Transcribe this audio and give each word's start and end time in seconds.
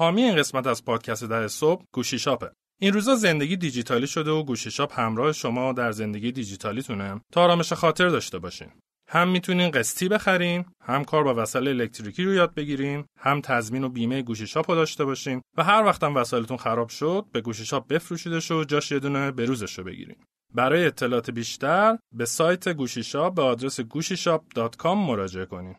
حامی 0.00 0.22
این 0.22 0.36
قسمت 0.36 0.66
از 0.66 0.84
پادکست 0.84 1.24
در 1.24 1.48
صبح 1.48 1.84
گوشی 1.92 2.18
شاپه. 2.18 2.50
این 2.80 2.92
روزا 2.92 3.14
زندگی 3.14 3.56
دیجیتالی 3.56 4.06
شده 4.06 4.30
و 4.30 4.42
گوشی 4.42 4.70
شاپ 4.70 5.00
همراه 5.00 5.32
شما 5.32 5.72
در 5.72 5.92
زندگی 5.92 6.32
دیجیتالیتونه 6.32 7.20
تا 7.32 7.42
آرامش 7.42 7.72
خاطر 7.72 8.08
داشته 8.08 8.38
باشین. 8.38 8.68
هم 9.08 9.28
می‌تونین 9.28 9.70
قسطی 9.70 10.08
بخرین، 10.08 10.64
هم 10.82 11.04
کار 11.04 11.24
با 11.24 11.34
وسایل 11.42 11.68
الکتریکی 11.68 12.24
رو 12.24 12.34
یاد 12.34 12.54
بگیرین، 12.54 13.04
هم 13.18 13.40
تضمین 13.40 13.84
و 13.84 13.88
بیمه 13.88 14.22
گوشی 14.22 14.46
شاپ 14.46 14.70
رو 14.70 14.76
داشته 14.76 15.04
باشین 15.04 15.42
و 15.56 15.64
هر 15.64 15.84
وقتم 15.84 16.14
وسایلتون 16.14 16.56
خراب 16.56 16.88
شد 16.88 17.24
به 17.32 17.40
گوشی 17.40 17.64
شاپ 17.64 17.88
بفروشیدش 17.88 18.50
و 18.50 18.64
جاش 18.64 18.92
یه 18.92 18.98
دونه 18.98 19.30
بروزش 19.30 19.78
رو 19.78 19.84
بگیرین. 19.84 20.16
برای 20.54 20.86
اطلاعات 20.86 21.30
بیشتر 21.30 21.98
به 22.12 22.24
سایت 22.24 22.68
گوشی 22.68 23.02
شاپ 23.02 23.34
به 23.34 23.42
آدرس 23.42 23.80
گوشیشاپ.com 23.80 24.86
مراجعه 24.86 25.46
کنین. 25.46 25.76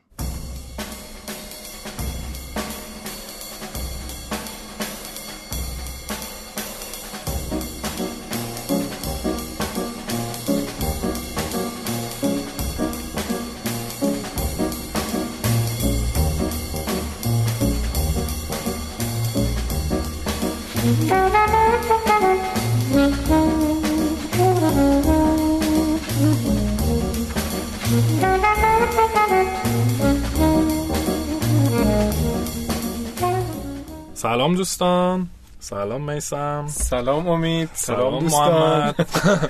سلام 34.21 34.55
دوستان. 34.55 35.29
سلام 35.59 36.11
میسم. 36.11 36.65
سلام 36.69 37.27
امید. 37.27 37.69
سلام, 37.73 38.19
دوستان. 38.19 38.51
محمد. 38.51 39.07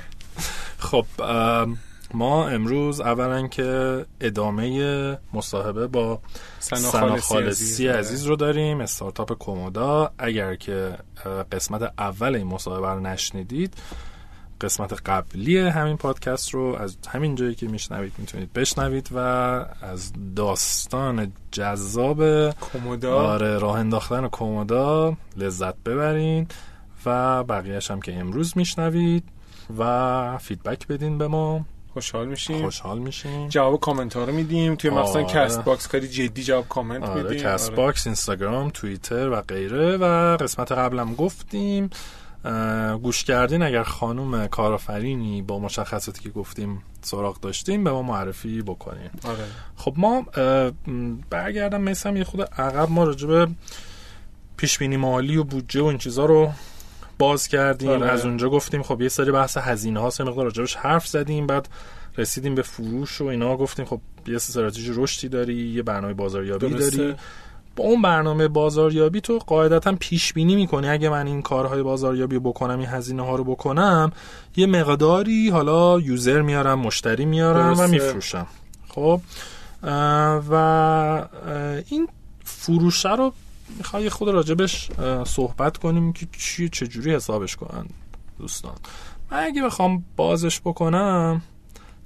خب 0.89 1.05
ما 2.13 2.47
امروز 2.47 3.02
اولا 3.02 3.47
که 3.47 4.05
ادامه 4.22 5.17
مصاحبه 5.33 5.88
با 5.88 6.19
سنا 6.59 7.17
خالصی 7.17 7.88
عزیز 7.88 8.25
رو 8.25 8.36
داریم 8.36 8.81
استارتاپ 8.81 9.33
کومودا. 9.33 10.11
اگر 10.17 10.55
که 10.55 10.97
قسمت 11.52 11.94
اول 11.97 12.35
این 12.35 12.47
مصاحبه 12.47 12.88
رو 12.88 13.00
نشنیدید 13.00 13.73
قسمت 14.62 15.02
قبلی 15.06 15.58
همین 15.58 15.98
پادکست 15.98 16.54
رو 16.54 16.76
از 16.80 16.98
همین 17.09 17.36
جایی 17.36 17.56
که 17.56 17.67
میشنوید 17.67 18.14
می‌تونید 18.17 18.54
بشنوید 18.54 19.09
و 19.16 19.18
از 19.81 20.14
داستان 20.36 21.31
جذاب 21.52 22.50
کمدا 22.50 23.17
آره 23.18 23.58
راه 23.58 23.80
انداختن 23.80 24.28
کمدا 24.28 25.17
لذت 25.38 25.76
ببرین 25.76 26.48
و 27.06 27.44
بقیهش 27.44 27.92
هم 27.92 28.02
که 28.02 28.14
امروز 28.14 28.58
میشنوید 28.58 29.23
و 29.78 30.38
feedback 30.38 30.88
بدین 30.88 31.18
به 31.18 31.28
ما 31.28 31.66
خوشحال 31.94 32.28
میشیم 32.28 32.62
خوشحال 32.62 33.00
میشیم 33.00 33.48
جواب 33.48 33.80
کامنت 33.80 34.18
ها 34.18 34.23
رو 34.23 34.34
میدیم 34.34 34.75
توی 34.75 34.90
آره. 34.90 35.02
مثلا 35.02 35.23
Castbox 35.23 35.88
کاری 35.88 36.08
جدی 36.08 36.44
جواب 36.44 36.68
کامنت 36.68 37.03
آره. 37.03 37.23
میدیم 37.23 37.40
Cast 37.39 37.67
آره. 37.68 37.78
box 37.78 38.08
اینستاگرام 38.08 38.70
توییتر 38.70 39.30
و 39.30 39.42
غیره 39.42 39.98
و 39.98 40.38
قسمت 40.38 40.72
قبلم 40.72 41.16
گفتیم 41.16 41.90
گوش 43.02 43.23
کردین 43.23 43.61
اگر 43.61 43.84
خانم 43.84 44.47
کارآفرینی 44.47 45.42
با 45.42 45.59
مشخصاتی 45.59 46.22
که 46.23 46.30
گفتیم 46.30 46.84
سراغ 47.02 47.39
داشتیم 47.39 47.84
به 47.84 47.92
ما 47.92 48.02
معرفی 48.02 48.61
بکنیم 48.61 49.09
آره. 49.23 49.44
خب 49.75 49.94
ما 49.97 50.25
برگردم 51.30 51.81
مثلا 51.81 52.17
یه 52.17 52.23
خود 52.23 52.42
عقب 52.42 52.89
ما 52.92 53.03
راجبه 53.03 53.47
پیش 54.58 54.78
بینی 54.78 54.97
مالی 54.97 55.38
و 55.38 55.44
بودجه 55.44 55.81
و 55.81 55.86
این 55.86 55.97
چیزا 55.97 56.25
رو 56.25 56.52
باز 57.19 57.47
کردیم 57.47 57.89
آره. 57.89 58.09
از 58.09 58.25
اونجا 58.25 58.50
گفتیم 58.50 58.84
خب 58.84 59.02
یه 59.02 59.09
سری 59.09 59.31
بحث 59.31 59.58
هزینه 59.58 60.00
ها 60.00 60.09
سه 60.09 60.23
مقدار 60.23 60.45
راجبش 60.45 60.75
حرف 60.75 61.08
زدیم 61.08 61.47
بعد 61.47 61.69
رسیدیم 62.17 62.56
به 62.56 62.62
فروش 62.62 63.22
و 63.22 63.25
اینا 63.25 63.58
گفتیم 63.58 63.85
خب 63.85 64.02
یه 64.28 64.35
استراتژی 64.35 64.91
رشدی 64.96 65.29
داری 65.29 65.56
یه 65.56 65.84
برنامه 65.84 66.13
بازاریابی 66.13 66.69
داری 66.69 67.16
با 67.76 67.84
اون 67.84 68.02
برنامه 68.02 68.48
بازاریابی 68.48 69.22
تو 69.22 69.40
قاعدتا 69.40 69.96
پیش 70.00 70.34
بینی 70.34 70.56
می‌کنی. 70.56 70.90
اگه 70.90 71.09
من 71.09 71.28
این 71.28 71.42
کارهای 71.42 71.84
بازاریابی 71.84 72.40
بکنم 72.40 72.80
این 72.80 72.88
هزینه 72.88 73.26
ها 73.26 73.36
رو 73.36 73.44
بکنم 73.44 74.12
یه 74.56 74.66
مقداری 74.66 75.50
حالا 75.50 76.00
یوزر 76.00 76.42
میارم 76.42 76.80
مشتری 76.80 77.26
میارم 77.26 77.68
درسته. 77.68 77.84
و 77.84 77.88
میفروشم. 77.88 78.48
خب 78.90 79.22
و 80.50 81.26
این 81.90 82.08
فروشه 82.44 83.16
رو 83.16 83.34
می‌خوای 83.78 84.09
خود 84.09 84.30
راجبش 84.30 84.90
صحبت 85.26 85.78
کنیم 85.78 86.14
که 86.14 86.28
چی 86.40 86.70
چجوری 86.70 87.16
حسابش 87.16 87.56
کنن 87.56 87.86
دوستان. 88.40 88.74
من 89.32 89.44
اگه 89.44 89.64
بخوام 89.64 90.03
بازش 90.16 90.62
بکنم 90.62 91.42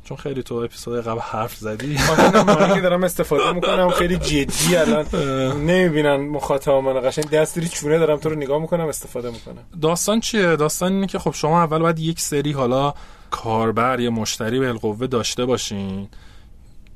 چون 0.06 0.18
خیلی 0.18 0.44
تو 0.44 0.56
اپیزود 0.56 1.04
قبل 1.04 1.20
حرف 1.20 1.56
زدی. 1.56 1.98
من 2.48 2.74
که 2.76 2.82
دارم 2.82 3.04
استفاده 3.04 3.52
می‌کنم 3.52 3.90
خیلی 3.90 4.18
جدی 4.18 4.76
الان 4.76 5.06
نمی‌بینن 5.70 6.16
مخاطب 6.16 6.72
من 6.72 7.10
قشنگ 7.10 7.30
دستری 7.30 7.68
چونه 7.68 8.00
دارم 8.00 8.18
تو 8.18 8.30
رو 8.30 8.36
نگاه 8.36 8.62
می‌کنم 8.62 8.88
استفاده 8.88 9.32
می‌کنم. 9.32 9.64
داستان 9.82 10.20
چیه؟ 10.20 10.56
داستان 10.56 10.94
اینه 10.94 11.08
که 11.08 11.20
خب 11.20 11.32
شما 11.34 11.64
اول 11.64 11.80
باید 11.80 12.00
یک 12.00 12.20
سری 12.20 12.52
حالا 12.52 12.94
کاربر 13.32 14.00
یا 14.00 14.12
مشتری 14.12 14.60
بالقوه 14.60 15.08
داشته 15.08 15.46
باشین. 15.46 16.10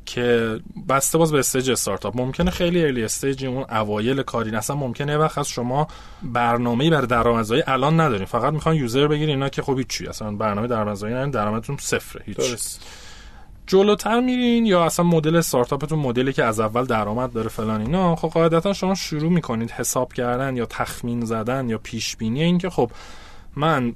که 0.09 0.59
بسته 0.89 1.17
باز 1.17 1.31
به 1.31 1.39
stage 1.39 1.71
استارتاپ. 1.71 2.21
ممکنه 2.21 2.51
خیلی 2.51 2.83
early 2.83 3.03
stage 3.03 3.45
اون 3.45 3.65
اوایل 3.69 4.21
کاری 4.21 4.55
اصلا 4.55 4.75
ممکنه 4.75 5.17
وقت 5.17 5.37
از 5.37 5.47
شما 5.47 5.87
برنامه‌ای 6.23 6.89
برای 6.89 7.07
درآمدزایی 7.07 7.63
الان 7.67 7.99
ندارین. 7.99 8.25
فقط 8.25 8.53
می‌خوان 8.53 8.75
user 8.75 9.07
بگیرین 9.07 9.29
اینا 9.29 9.49
که 9.49 9.61
خب 9.61 9.81
چی 9.81 10.07
اصلا 10.07 10.31
برنامه 10.31 10.67
درآمدزایی 10.67 11.13
ندارین 11.13 11.31
درآمدتون 11.31 11.77
صفره 11.79 12.21
هیچ 12.25 12.37
درست. 12.37 12.85
جلوتر 13.67 14.19
میرین 14.19 14.65
یا 14.65 14.85
اصلا 14.85 15.05
مدل 15.05 15.35
استارتاپتون 15.35 15.99
مدلی 15.99 16.33
که 16.33 16.43
از 16.43 16.59
اول 16.59 16.85
درآمد 16.85 17.33
داره 17.33 17.49
فلان 17.49 17.81
اینا 17.81 18.15
خب 18.15 18.27
قاعدتا 18.27 18.73
شما 18.73 18.95
شروع 18.95 19.31
می‌کنید 19.31 19.71
حساب 19.71 20.13
کردن 20.13 20.57
یا 20.57 20.65
تخمین 20.65 21.25
زدن 21.25 21.69
یا 21.69 21.77
پیش 21.77 22.15
بینی 22.15 22.43
این 22.43 22.57
که 22.57 22.69
خب 22.69 22.91
من 23.55 23.93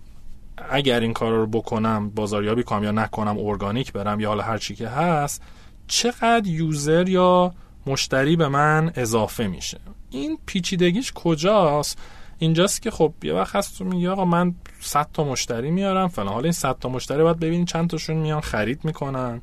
اگر 0.70 1.00
این 1.00 1.14
کار 1.14 1.32
رو 1.32 1.48
بکنم 1.48 2.10
بازاریابی 2.10 2.64
کنم 2.64 2.84
یا 2.84 2.92
نکنم 2.92 3.38
ارگانیک 3.40 3.94
برم 3.94 4.20
یا 4.20 4.30
حالا 4.30 4.44
هر 4.44 4.58
چی 4.58 4.76
که 4.76 4.88
هست 4.88 5.42
چقدر 5.88 6.48
یوزر 6.48 7.10
یا 7.10 7.54
مشتری 7.86 8.36
به 8.36 8.48
من 8.48 8.92
اضافه 8.96 9.48
میشه. 9.48 9.80
این 10.10 10.38
پیچیدگیش 10.46 11.12
کجاست؟ 11.16 11.98
اینجاست 12.40 12.82
که 12.82 12.92
خب 12.92 13.14
یه 13.24 13.34
وقت 13.34 13.56
هست 13.56 13.78
تو 13.78 13.86
میگه 13.86 14.10
آقا 14.10 14.26
من 14.26 14.56
100 14.82 15.08
تا 15.14 15.24
مشتری 15.24 15.72
میارم 15.72 16.08
فلان. 16.08 16.28
حالا 16.28 16.44
این 16.44 16.52
100 16.52 16.78
تا 16.80 16.90
مشتری 16.90 17.24
باید 17.24 17.40
ببینین 17.40 17.66
چند 17.66 17.90
تاشون 17.90 18.18
میان 18.18 18.42
خرید 18.42 18.86
می‌کنن 18.86 19.42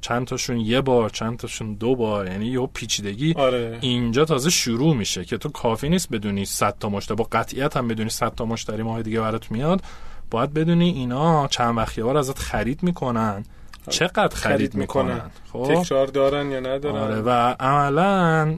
چند 0.00 0.26
تاشون 0.26 0.56
یه 0.60 0.80
بار 0.80 1.10
چند 1.10 1.36
تاشون 1.36 1.74
دو 1.74 1.94
بار. 1.94 2.26
یعنی 2.26 2.46
یه 2.46 2.66
پیچیدگی 2.66 3.34
آره. 3.36 3.78
اینجا 3.80 4.24
تازه 4.24 4.50
شروع 4.50 4.96
میشه 4.96 5.24
که 5.24 5.38
تو 5.38 5.48
کافی 5.48 5.88
نیست 5.88 6.08
بدونی 6.10 6.44
100 6.44 6.76
تا 6.80 6.88
مشتری 6.88 7.16
با 7.16 7.28
قطعیت 7.32 7.76
هم 7.76 7.88
بدونی 7.88 8.10
100 8.10 8.34
تا 8.34 8.44
مشتری 8.44 8.82
ماه 8.82 9.02
دیگه 9.02 9.20
برات 9.20 9.50
میاد. 9.50 9.82
باید 10.30 10.54
بدونی 10.54 10.90
اینا 10.90 11.48
چند 11.48 11.76
وقت 11.76 12.00
بار 12.00 12.16
ازت 12.16 12.38
خرید 12.38 12.82
می‌کنن. 12.82 13.44
چقدر 13.88 14.36
خرید 14.36 14.74
می‌کنن؟ 14.74 15.20
خب. 15.52 15.82
تکرار 15.82 16.06
دارن 16.06 16.50
یا 16.50 16.60
ندارن؟ 16.60 16.96
آره 16.96 17.20
و 17.20 17.30
عملا 17.60 18.54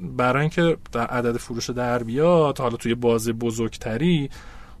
برای 0.00 0.40
اینکه 0.40 0.76
در 0.92 1.06
عدد 1.06 1.36
فروش 1.36 1.70
در 1.70 2.02
بیاد 2.02 2.58
حالا 2.58 2.76
توی 2.76 2.94
بازه 2.94 3.32
بزرگتری 3.32 4.30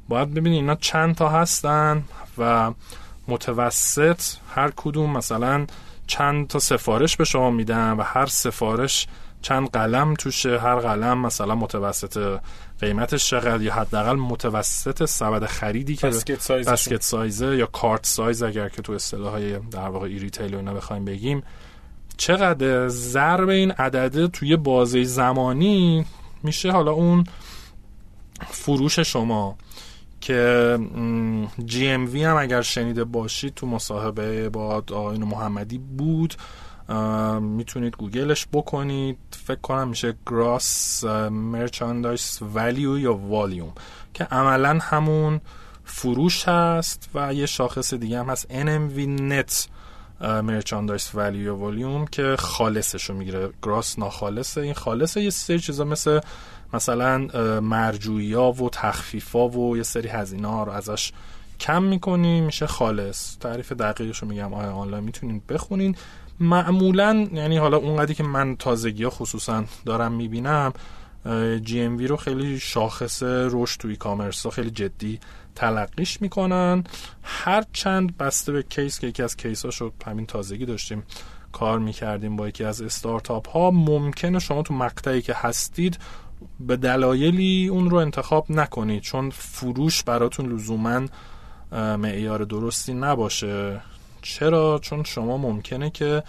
باید 0.08 0.30
ببینید 0.30 0.60
اینا 0.60 0.74
چند 0.74 1.14
تا 1.14 1.28
هستن 1.28 2.02
و 2.38 2.72
متوسط 3.28 4.20
هر 4.54 4.72
کدوم 4.76 5.16
مثلا 5.16 5.66
چند 6.06 6.46
تا 6.46 6.58
سفارش 6.58 7.16
به 7.16 7.24
شما 7.24 7.50
میدن 7.50 7.92
و 7.92 8.02
هر 8.02 8.26
سفارش 8.26 9.06
چند 9.42 9.70
قلم 9.70 10.14
توشه 10.14 10.58
هر 10.58 10.76
قلم 10.76 11.18
مثلا 11.18 11.54
متوسط 11.54 12.38
قیمتش 12.82 13.30
چقدر 13.30 13.62
یا 13.62 13.74
حداقل 13.74 14.16
متوسط 14.16 15.04
سبد 15.04 15.46
خریدی 15.46 15.96
که 15.96 16.06
basket 16.06 17.02
size 17.02 17.45
ه 17.45 17.56
یا 17.56 17.66
cart 17.66 18.06
size 18.06 18.42
اگر 18.42 18.68
که 18.68 18.82
تو 18.82 18.92
اصطلاح 18.92 19.32
های 19.32 19.58
در 19.58 19.88
واقع 19.88 20.06
e-retail 20.06 20.54
اینا 20.54 20.74
بخوایم 20.74 21.04
بگیم 21.04 21.42
چقدر 22.16 22.88
ضرب 22.88 23.48
این 23.48 23.70
عدده 23.70 24.28
توی 24.28 24.56
بازه 24.56 25.04
زمانی 25.04 26.06
میشه 26.42 26.72
حالا 26.72 26.92
اون 26.92 27.24
فروش 28.50 28.98
شما 28.98 29.56
که 30.20 30.78
GMV 31.64 32.24
هم 32.24 32.36
اگر 32.36 32.62
شنیده 32.62 33.04
باشید 33.04 33.54
تو 33.54 33.66
مصاحبه 33.66 34.48
با 34.48 34.84
آقایون 34.92 35.24
محمدی 35.24 35.78
بود. 35.78 36.34
می‌تونید 37.40 37.96
گوگلش 37.96 38.46
بکنید. 38.52 39.18
فکر 39.46 39.60
کنم 39.60 39.88
میشه 39.88 40.14
گراس 40.26 41.04
مرچاندایس 41.30 42.38
ولیو 42.54 42.98
یا 42.98 43.14
والیوم 43.14 43.72
که 44.14 44.24
عملا 44.24 44.78
همون 44.82 45.40
فروش 45.84 46.48
هست 46.48 47.08
و 47.14 47.34
یه 47.34 47.46
شاخص 47.46 47.94
دیگه 47.94 48.18
هم 48.18 48.30
هست 48.30 48.46
NMV 48.46 49.20
net 49.20 49.68
مرچاندایز 50.20 51.10
ولیو 51.14 51.54
ولیوم 51.54 52.06
که 52.06 52.36
خالصش 52.38 53.04
رو 53.04 53.16
می‌گیره. 53.16 53.50
گراس 53.62 53.98
ناخالصه. 53.98 54.60
این 54.60 54.74
خالصه 54.74 55.22
یه 55.22 55.30
سری 55.30 55.60
چیزا 55.60 55.84
مثل 55.84 56.20
مثلا 56.72 57.18
مرجویی 57.60 58.34
ها 58.34 58.52
و 58.52 58.70
تخفیف 58.70 59.32
ها 59.32 59.48
و 59.48 59.76
یه 59.76 59.82
سری 59.82 60.08
هزینه 60.08 60.48
ها 60.48 60.64
رو 60.64 60.72
ازش 60.72 61.12
کم 61.60 61.82
می‌کنی 61.82 62.40
میشه 62.40 62.66
خالص. 62.66 63.38
تعریف 63.38 63.72
دقیقش 63.72 64.18
رو 64.18 64.28
میگم 64.28 64.54
آیا 64.54 64.72
آنلاین 64.72 65.04
می‌تونین 65.04 65.42
بخونین. 65.48 65.96
معمولا 66.42 67.28
یعنی 67.32 67.56
حالا 67.56 67.76
اونقدری 67.76 68.14
که 68.14 68.22
من 68.22 68.56
تازگی 68.56 69.04
ها 69.04 69.10
خصوصا 69.10 69.64
دارم 69.84 70.12
می‌بینم 70.12 70.72
GMV 71.62 72.06
رو 72.06 72.16
خیلی 72.16 72.58
شاخص 72.58 73.22
رشد 73.22 73.80
توی 73.80 73.96
commerce 73.96 74.46
خیلی 74.46 74.70
جدی 74.70 75.20
تلقیش 75.54 76.22
می‌کنن. 76.22 76.84
هر 77.22 77.64
چند 77.72 78.16
بسته 78.16 78.52
به 78.52 78.62
case 78.62 78.98
که 78.98 79.06
یکی 79.06 79.22
از 79.22 79.36
case 79.36 79.82
رو 79.82 79.92
همین 80.06 80.26
تازگی 80.26 80.66
داشتیم 80.66 81.02
کار 81.52 81.78
می‌کردیم 81.78 82.36
با 82.36 82.48
یکی 82.48 82.64
از 82.64 82.82
استارتاپ 82.82 83.48
ها 83.48 83.70
ممکنه 83.70 84.38
شما 84.38 84.62
تو 84.62 84.74
مقطعی 84.74 85.22
که 85.22 85.34
هستید 85.36 85.98
به 86.60 86.76
دلایلی 86.76 87.68
اون 87.68 87.90
رو 87.90 87.96
انتخاب 87.96 88.46
نکنید 88.50 89.02
چون 89.02 89.30
فروش 89.30 90.02
براتون 90.02 90.52
لزوما 90.52 91.00
معیار 91.72 92.44
درستی 92.44 92.94
نباشه. 92.94 93.80
چرا؟ 94.22 94.78
چون 94.82 95.04
شما 95.04 95.36
ممکنه 95.36 95.90
که 95.90 96.22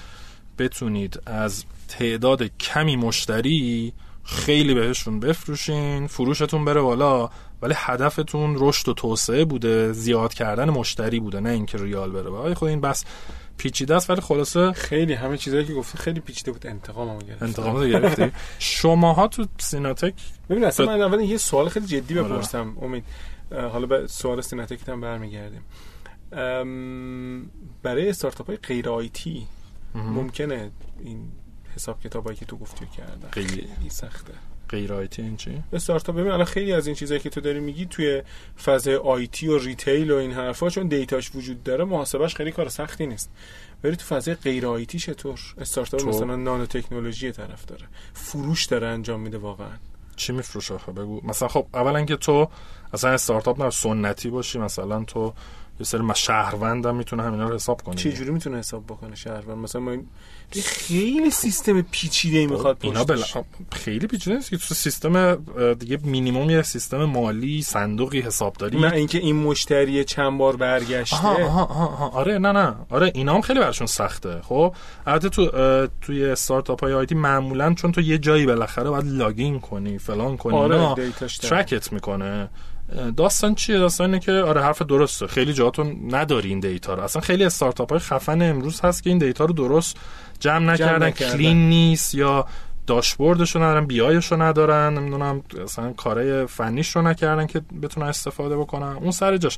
بتونید 0.57 1.19
از 1.25 1.65
تعداد 1.87 2.43
کمی 2.43 2.95
مشتری 2.95 3.93
خیلی 4.23 4.73
بهشون 4.73 5.19
بفروشین 5.19 6.07
فروشتون 6.07 6.65
بره 6.65 6.81
بالا 6.81 7.29
ولی 7.61 7.73
هدفتون 7.77 8.55
رشد 8.59 8.89
و 8.89 8.93
توسعه 8.93 9.45
بوده 9.45 9.91
زیاد 9.91 10.33
کردن 10.33 10.69
مشتری 10.69 11.19
بوده 11.19 11.39
نه 11.39 11.49
اینکه 11.49 11.77
ریال 11.77 12.11
بره. 12.11 12.29
بالا 12.29 12.53
خود 12.53 12.69
این 12.69 12.81
بس 12.81 13.05
پیچیده 13.57 13.95
است 13.95 14.09
ولی 14.09 14.21
خلاصه 14.21 14.71
خیلی 14.71 15.13
همه 15.13 15.37
چیزایی 15.37 15.65
که 15.65 15.73
گفتی 15.73 15.97
خیلی 15.97 16.19
پیچیده 16.19 16.51
بود. 16.51 16.67
انتقام 16.67 17.19
گرفت 17.19 17.43
انتقام 17.43 17.89
گرفتی 17.89 18.31
شماها 18.59 19.27
تو 19.27 19.45
سیناتک 19.57 20.13
ببین 20.49 20.63
اصلا 20.63 20.85
من 20.85 21.01
اول 21.01 21.19
یه 21.19 21.37
سوال 21.37 21.69
خیلی 21.69 21.85
جدی 21.85 22.19
آره. 22.19 22.29
بپرسم. 22.29 22.77
امید 22.81 23.03
حالا 23.51 23.85
به 23.85 24.07
سوال 24.07 24.41
fintech 24.41 24.79
هم 24.87 25.01
برمیگردیم. 25.01 25.61
برای 27.83 28.09
استارتاپ 28.09 28.47
های 28.47 28.57
غیر 28.57 28.89
IT 28.89 29.47
ممکنه 29.95 30.71
این 30.99 31.31
حساب 31.75 32.01
کتابایی 32.01 32.37
که 32.37 32.45
تو 32.45 32.57
گفتی 32.57 32.85
کردن. 32.97 33.29
خیلی 33.31 33.67
سخته. 33.89 34.33
غیر 34.69 34.93
IT 34.93 35.21
این 35.21 35.37
چی؟ 35.37 35.63
استارتاپ 35.73 36.15
ببین 36.15 36.31
الان 36.31 36.45
خیلی 36.45 36.73
از 36.73 36.87
این 36.87 36.95
چیزایی 36.95 37.19
که 37.19 37.29
تو 37.29 37.41
داری 37.41 37.59
میگی 37.59 37.85
توی 37.85 38.21
فضای 38.63 38.95
IT 38.95 39.47
و 39.47 39.57
retail 39.57 40.11
و 40.11 40.15
این 40.15 40.31
حرفا 40.31 40.69
چون 40.69 40.87
data 40.87 41.19
ش 41.19 41.35
وجود 41.35 41.63
داره 41.63 41.83
محاسبش 41.83 42.35
خیلی 42.35 42.51
کار 42.51 42.69
سختی 42.69 43.07
نیست. 43.07 43.31
ولی 43.83 43.95
تو 43.95 44.05
فضای 44.05 44.35
غیر 44.35 44.67
IT 44.67 44.99
چطور؟ 44.99 45.39
استارتاپ 45.57 46.07
مثلا 46.07 46.35
نانو 46.35 46.65
تکنولوژی 46.65 47.31
طرف 47.31 47.65
داره. 47.65 47.85
فروش 48.13 48.65
داره 48.65 48.87
انجام 48.87 49.19
میده 49.19 49.37
واقعا. 49.37 49.77
چی 50.15 50.33
میفروشه 50.33 50.73
بگو. 50.73 51.21
مثلا 51.23 51.47
خب 51.47 51.67
اولا 51.73 52.05
که 52.05 52.15
تو 52.15 52.49
اصلا 52.93 53.11
استارتاپ 53.11 53.61
نه 53.61 53.69
سنتی 53.69 54.29
باشی 54.29 54.59
مثلا 54.59 55.03
تو 55.03 55.33
یه 55.79 55.85
سری 55.85 56.01
شهروند 56.15 56.85
هم 56.85 56.95
می‌تونه 56.95 57.23
همینا 57.23 57.49
رو 57.49 57.55
حساب 57.55 57.81
کنه 57.81 57.95
چه 57.95 58.11
جوری 58.11 58.31
می‌تونه 58.31 58.57
حساب 58.57 58.85
بکنه 58.85 59.15
شهروند؟ 59.15 59.57
مثلا 59.57 59.81
ما 59.81 59.97
خیلی 60.63 61.31
سیستم 61.31 61.81
پیچیده 61.81 62.37
ای 62.37 62.47
می‌خواد 62.47 62.77
اینا 62.81 63.03
بل... 63.03 63.21
خیلی 63.71 64.07
پیچیده 64.07 64.35
نیست 64.35 64.49
که 64.49 64.57
تو 64.57 64.73
سیستم 64.73 65.35
دیگه 65.73 65.99
مینیمم 66.03 66.49
یه 66.49 66.61
سیستم 66.61 67.05
مالی 67.05 67.61
صندوقی 67.61 68.21
حسابداری. 68.21 68.79
نه 68.79 68.93
اینکه 68.93 69.17
این 69.17 69.35
مشتری 69.35 70.03
چند 70.03 70.37
بار 70.37 70.55
برگشته. 70.55 71.17
آها 71.17 71.45
آها 71.45 71.85
آها 71.85 72.09
آره 72.09 72.37
نه 72.37 72.51
نه. 72.51 72.75
آره 72.89 73.11
اینا 73.15 73.35
هم 73.35 73.41
خیلی 73.41 73.59
براشون 73.59 73.87
سخته. 73.87 74.41
خب 74.41 74.75
البته 75.05 75.29
تو 75.29 75.51
توی 76.01 76.25
استارتاپ 76.25 76.83
های 76.83 76.93
IT 76.93 77.15
معمولا 77.15 77.73
چون 77.73 77.91
تو 77.91 78.01
یه 78.01 78.17
جایی 78.17 78.45
بالاخره 78.45 78.89
باید 78.89 79.05
login 79.07 79.59
کنی 79.59 79.97
فلان 79.97 80.37
کنی 80.37 80.55
آره 80.55 81.11
ترکت 81.41 81.93
می‌کنه. 81.93 82.49
داستان 83.17 83.55
چیه؟ 83.55 83.79
داستان 83.79 84.09
اینه 84.09 84.19
که 84.19 84.31
آره 84.31 84.61
حرف 84.61 84.81
درسته. 84.81 85.27
خیلی 85.27 85.53
جاها 85.53 85.84
تو 85.84 86.15
نداری 86.15 86.49
این 86.49 86.59
data 86.59 86.93
رو. 86.93 87.03
اصلا 87.03 87.21
خیلی 87.21 87.43
استارتاپ 87.43 87.89
های 87.89 87.99
خفن 87.99 88.41
امروز 88.41 88.81
هست 88.81 89.03
که 89.03 89.09
این 89.09 89.19
data 89.19 89.45
رو 89.45 89.53
درست 89.53 89.97
جمع 90.39 90.73
نکردن. 90.73 91.11
clean 91.11 91.69
نیست 91.69 92.15
یا 92.15 92.45
داشبوردشو 92.87 93.59
ندارن 93.59 93.85
BI 93.85 94.08
شو 94.08 94.41
ندارن. 94.41 94.93
نمی‌دونم 94.93 95.43
اصلا 95.63 95.93
کارهای 95.93 96.45
فنیش 96.45 96.95
رو 96.95 97.01
نکردن 97.01 97.47
که 97.47 97.61
بتونن 97.81 98.05
استفاده 98.05 98.57
بکنن. 98.57 98.97
اون 99.01 99.11
سر 99.11 99.37
جاش. 99.37 99.57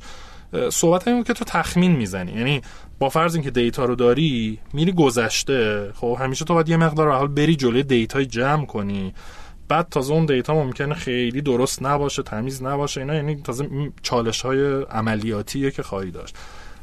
صحبت 0.70 1.08
این 1.08 1.24
که 1.24 1.32
تو 1.32 1.44
تخمین 1.44 1.96
می‌زنی. 1.96 2.32
یعنی 2.32 2.60
با 2.98 3.08
فرض 3.08 3.34
اینکه 3.34 3.50
data 3.50 3.84
رو 3.84 3.94
داری 3.94 4.58
میری 4.72 4.92
گذشته. 4.92 5.92
خب 5.94 6.18
همیشه 6.20 6.44
تو 6.44 6.54
باید 6.54 6.68
یه 6.68 6.76
مقدار 6.76 7.10
حال 7.10 7.28
بری 7.28 7.56
جلوی 7.56 7.82
data 7.82 8.17
ی 8.17 8.26
جمع 8.26 8.66
کنی. 8.66 9.14
بعد 9.68 9.88
تازه 9.88 10.12
اون 10.12 10.26
data 10.26 10.54
ممکنه 10.54 10.94
خیلی 10.94 11.42
درست 11.42 11.82
نباشه 11.82 12.22
تمیز 12.22 12.62
نباشه 12.62 13.00
اینا 13.00 13.14
یعنی 13.14 13.36
تازه 13.36 13.68
چالش 14.02 14.42
های 14.42 14.82
عملیاتیه 14.82 15.70
که 15.70 15.82
خواهی 15.82 16.10
داشت. 16.10 16.36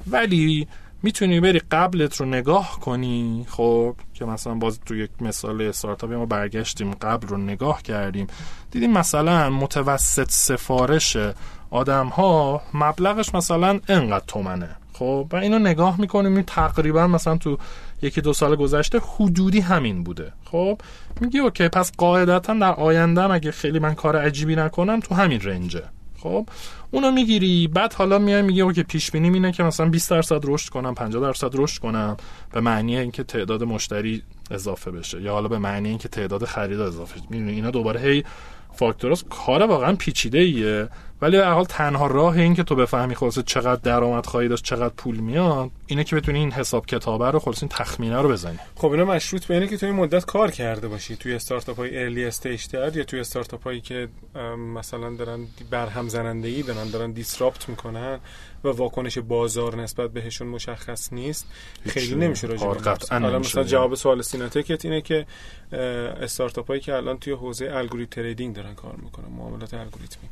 ولی 0.07 0.67
می‌تونی 1.03 1.39
بری 1.39 1.59
قبلت 1.71 2.15
رو 2.15 2.25
نگاه 2.25 2.79
کنی 2.79 3.45
خب 3.49 3.95
که 4.13 4.25
مثلا 4.25 4.55
باز 4.55 4.79
تو 4.85 4.95
یک 4.95 5.09
مثال 5.21 5.61
استارتاپ 5.61 6.11
ما 6.11 6.25
برگشتیم 6.25 6.91
قبل 6.91 7.27
رو 7.27 7.37
نگاه 7.37 7.81
کردیم. 7.81 8.27
دیدیم 8.71 8.91
مثلا 8.91 9.49
متوسط 9.49 10.31
سفارش 10.31 11.17
آدم 11.69 12.07
ها 12.07 12.61
مبلغش 12.73 13.35
مثلا 13.35 13.79
انقدر 13.87 14.25
تومنه. 14.27 14.69
خب 14.93 15.27
و 15.31 15.35
اینو 15.35 15.59
نگاه 15.59 16.01
می‌کنیم 16.01 16.41
تقریبا 16.41 17.07
مثلا 17.07 17.37
تو 17.37 17.57
یکی 18.03 18.21
دو 18.21 18.33
سال 18.33 18.55
گذشته 18.55 18.99
حدودی 18.99 19.59
همین 19.59 20.03
بوده. 20.03 20.33
خب 20.45 20.81
میگی 21.21 21.39
اوکی 21.39 21.67
پس 21.67 21.91
قاعدتا 21.97 22.53
در 22.53 22.73
آینده 22.73 23.31
اگه 23.31 23.51
خیلی 23.51 23.79
من 23.79 23.93
کار 23.93 24.17
عجیبی 24.17 24.55
نکنم 24.55 24.99
تو 24.99 25.15
همین 25.15 25.41
رنجه. 25.41 25.83
خب 26.19 26.47
اونو 26.91 27.11
می‌گیری 27.11 27.67
بعد 27.67 27.93
حالا 27.93 28.19
میای 28.19 28.41
میگه 28.41 28.63
اوکی 28.63 28.83
پیش 28.83 29.11
بینی 29.11 29.29
اینه 29.29 29.51
که 29.51 29.63
مثلا 29.63 29.89
20 29.89 30.09
درصد 30.09 30.39
رشد 30.43 30.69
کنم 30.69 30.95
50 30.95 31.21
درصد 31.21 31.49
رشد 31.53 31.81
کنم 31.81 32.17
به 32.51 32.61
معنی 32.61 32.97
اینکه 32.97 33.23
تعداد 33.23 33.63
مشتری 33.63 34.23
اضافه 34.51 34.91
بشه 34.91 35.21
یا 35.21 35.31
حالا 35.33 35.47
به 35.47 35.57
معنی 35.57 35.89
اینکه 35.89 36.07
تعداد 36.07 36.45
خرید 36.45 36.79
اضافه 36.79 37.21
می‌دونی 37.29 37.51
اینا 37.51 37.71
دوباره 37.71 37.99
هی 37.99 38.23
factors 38.75 39.23
کار 39.29 39.63
واقعا 39.63 39.95
پیچیده 39.95 40.39
ایه. 40.39 40.87
ولی 41.21 41.37
به 41.37 41.45
حال 41.45 41.65
تنها 41.65 42.07
راه 42.07 42.37
این 42.37 42.55
که 42.55 42.63
تو 42.63 42.75
بفهمی 42.75 43.15
خلاص 43.15 43.39
چقدر 43.39 43.81
درآمد 43.83 44.25
خواهی 44.25 44.47
داشت 44.47 44.63
چقدر 44.63 44.93
پول 44.97 45.17
میاد 45.17 45.71
اینه 45.87 46.03
که 46.03 46.15
بتونی 46.15 46.39
این 46.39 46.51
حساب 46.51 46.85
کتابه 46.85 47.31
رو 47.31 47.39
خلاص 47.39 47.63
این 47.63 47.69
تخمینه 47.69 48.21
رو 48.21 48.29
بزنی. 48.29 48.59
خب 48.75 48.91
اینا 48.91 49.05
مشروط 49.05 49.45
به 49.45 49.53
اینه 49.53 49.67
که 49.67 49.77
تو 49.77 49.85
این 49.85 49.95
مدت 49.95 50.25
کار 50.25 50.51
کرده 50.51 50.87
باشی. 50.87 51.15
توی 51.15 51.33
استارتاپ 51.33 51.77
های 51.77 52.03
early 52.03 52.25
stage 52.25 52.67
تر 52.67 52.97
یا 52.97 53.03
توی 53.03 53.19
استارتاپ 53.19 53.63
هایی 53.63 53.81
که 53.81 54.07
مثلا 54.73 55.15
دارن 55.15 55.39
برهم 55.69 56.07
زنندگی 56.07 56.63
دارن 56.63 56.89
دارن 56.89 57.11
disrupt 57.11 57.69
می‌کنن. 57.69 58.19
و 58.63 58.67
واکنش 58.67 59.17
بازار 59.17 59.75
نسبت 59.75 60.11
بهشون 60.11 60.47
مشخص 60.47 61.13
نیست. 61.13 61.47
خیلی 61.87 62.15
نمیشه. 62.15 62.47
راجع 62.47 62.67
به 63.19 63.39
مثلا 63.39 63.63
جواب 63.63 63.95
سوال 63.95 64.21
سیناتکت 64.21 64.85
اینه 64.85 65.01
که 65.01 65.25
استارتاپ 66.21 66.67
هایی 66.67 66.81
که 66.81 66.93
الان 66.93 67.17
توی 67.17 67.33
حوزه 67.33 67.69
algorithm 67.73 68.11
trading 68.15 68.55
دارن 68.55 68.75
کار 68.75 68.95
می‌کنن 68.95 69.29
معاملات 69.37 69.73
الگوریتمی 69.73 70.29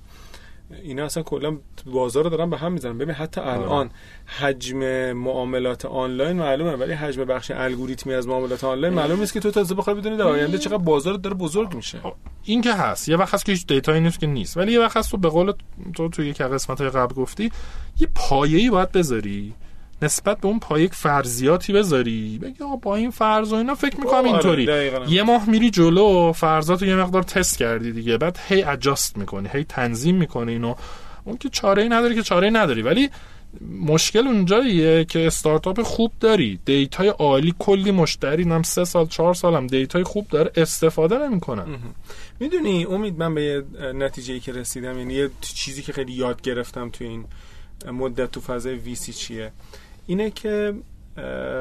اینا 0.83 1.05
اصلا 1.05 1.23
کلا 1.23 1.57
بازار 1.85 2.23
رو 2.23 2.29
دارن 2.29 2.49
به 2.49 2.57
هم 2.57 2.71
می‌زنن. 2.71 2.97
ببین 2.97 3.15
حتی 3.15 3.41
آره. 3.41 3.61
الان 3.61 3.89
حجم 4.25 5.11
معاملات 5.11 5.85
آنلاین 5.85 6.37
معلومه 6.37 6.75
ولی 6.75 6.93
حجم 6.93 7.25
بخش 7.25 7.51
الگوریتمی 7.51 8.13
از 8.13 8.27
معاملات 8.27 8.63
آنلاین 8.63 8.93
معلوم 8.93 9.19
نیست 9.19 9.33
که 9.33 9.39
تو 9.39 9.51
تازه 9.51 9.75
بخوای 9.75 9.95
بدونی 9.95 10.17
در 10.17 10.23
آینده 10.23 10.57
چقدر 10.57 10.77
بازار 10.77 11.13
داره 11.13 11.35
بزرگ 11.35 11.73
میشه. 11.73 11.99
این 12.43 12.61
که 12.61 12.73
هست 12.73 13.09
یه 13.09 13.17
وقت 13.17 13.33
هست 13.33 13.45
که 13.45 13.51
هیچ 13.51 13.67
data 13.67 13.90
یی 13.90 14.01
نیست 14.01 14.19
که 14.19 14.27
نیست. 14.27 14.57
ولی 14.57 14.71
یه 14.71 14.79
وقت 14.79 14.97
هست 14.97 15.11
تو 15.11 15.17
به 15.17 15.29
قول 15.29 15.53
تو 15.95 16.09
توی 16.09 16.27
یک 16.27 16.41
قسمت 16.41 16.81
قبل 16.81 17.15
گفتی 17.15 17.51
یه 17.99 18.07
پایه‌ای 18.15 18.69
باید 18.69 18.91
بذاری. 18.91 19.53
نسبت 20.01 20.41
به 20.41 20.47
اون 20.47 20.59
پایه 20.59 20.76
یک 20.76 20.93
فرضیاتی 20.93 21.73
بذاری. 21.73 22.39
بگی 22.41 22.63
آقا 22.63 22.75
با 22.75 22.95
این 22.95 23.11
فرض 23.11 23.53
و 23.53 23.55
اینا 23.55 23.75
فکر 23.75 23.97
می‌کنم 23.97 24.13
آره، 24.13 24.29
اینطوری. 24.29 24.91
یه 25.07 25.23
ماه 25.23 25.49
میری 25.49 25.69
جلو 25.69 26.31
فرضاتو 26.31 26.85
یه 26.85 26.95
مقدار 26.95 27.23
تست 27.23 27.57
کردی 27.57 27.91
دیگه. 27.91 28.17
بعد 28.17 28.39
هی 28.47 28.63
adjust 28.63 29.17
می‌کنی 29.17 29.49
هی 29.53 29.63
تنظیم 29.63 30.15
می‌کنی 30.15 30.51
اینو. 30.51 30.75
اون 31.23 31.37
که 31.37 31.49
چاره 31.49 31.83
ای 31.83 31.89
نداری 31.89 32.15
که 32.15 32.23
چاره 32.23 32.47
ای 32.47 32.53
نداری. 32.53 32.81
ولی 32.81 33.09
مشکل 33.85 34.27
اونجاییه 34.27 35.05
که 35.05 35.27
استارتاپ 35.27 35.81
خوب 35.81 36.11
داری. 36.19 36.59
data 36.65 36.99
ی 36.99 37.07
عالی 37.07 37.55
کلی 37.59 37.91
مشتری. 37.91 38.45
نم 38.45 38.63
سه 38.63 38.85
سال 38.85 39.05
چهار 39.05 39.33
سالم 39.33 39.67
data 39.67 39.96
ی 39.96 40.03
خوب 40.03 40.27
داره 40.27 40.51
استفاده 40.55 41.17
نمی‌کنن 41.17 41.65
می‌دونی 42.39 42.85
امید 42.85 43.17
من 43.17 43.35
به 43.35 43.63
نتیجه 43.95 44.33
ای 44.33 44.39
که 44.39 44.51
رسیدم 44.51 44.97
یعنی 44.97 45.13
یه 45.13 45.29
چیزی 45.41 45.81
که 45.81 45.93
خیلی 45.93 46.13
یاد 46.13 46.41
گرفتم 46.41 46.89
تو 46.89 47.03
این 47.03 47.25
مدت 47.91 48.31
تو 48.31 48.41
فضای 48.41 48.75
VC 48.75 49.13
چیه. 49.13 49.51
اینه 50.11 50.31
که 50.31 50.73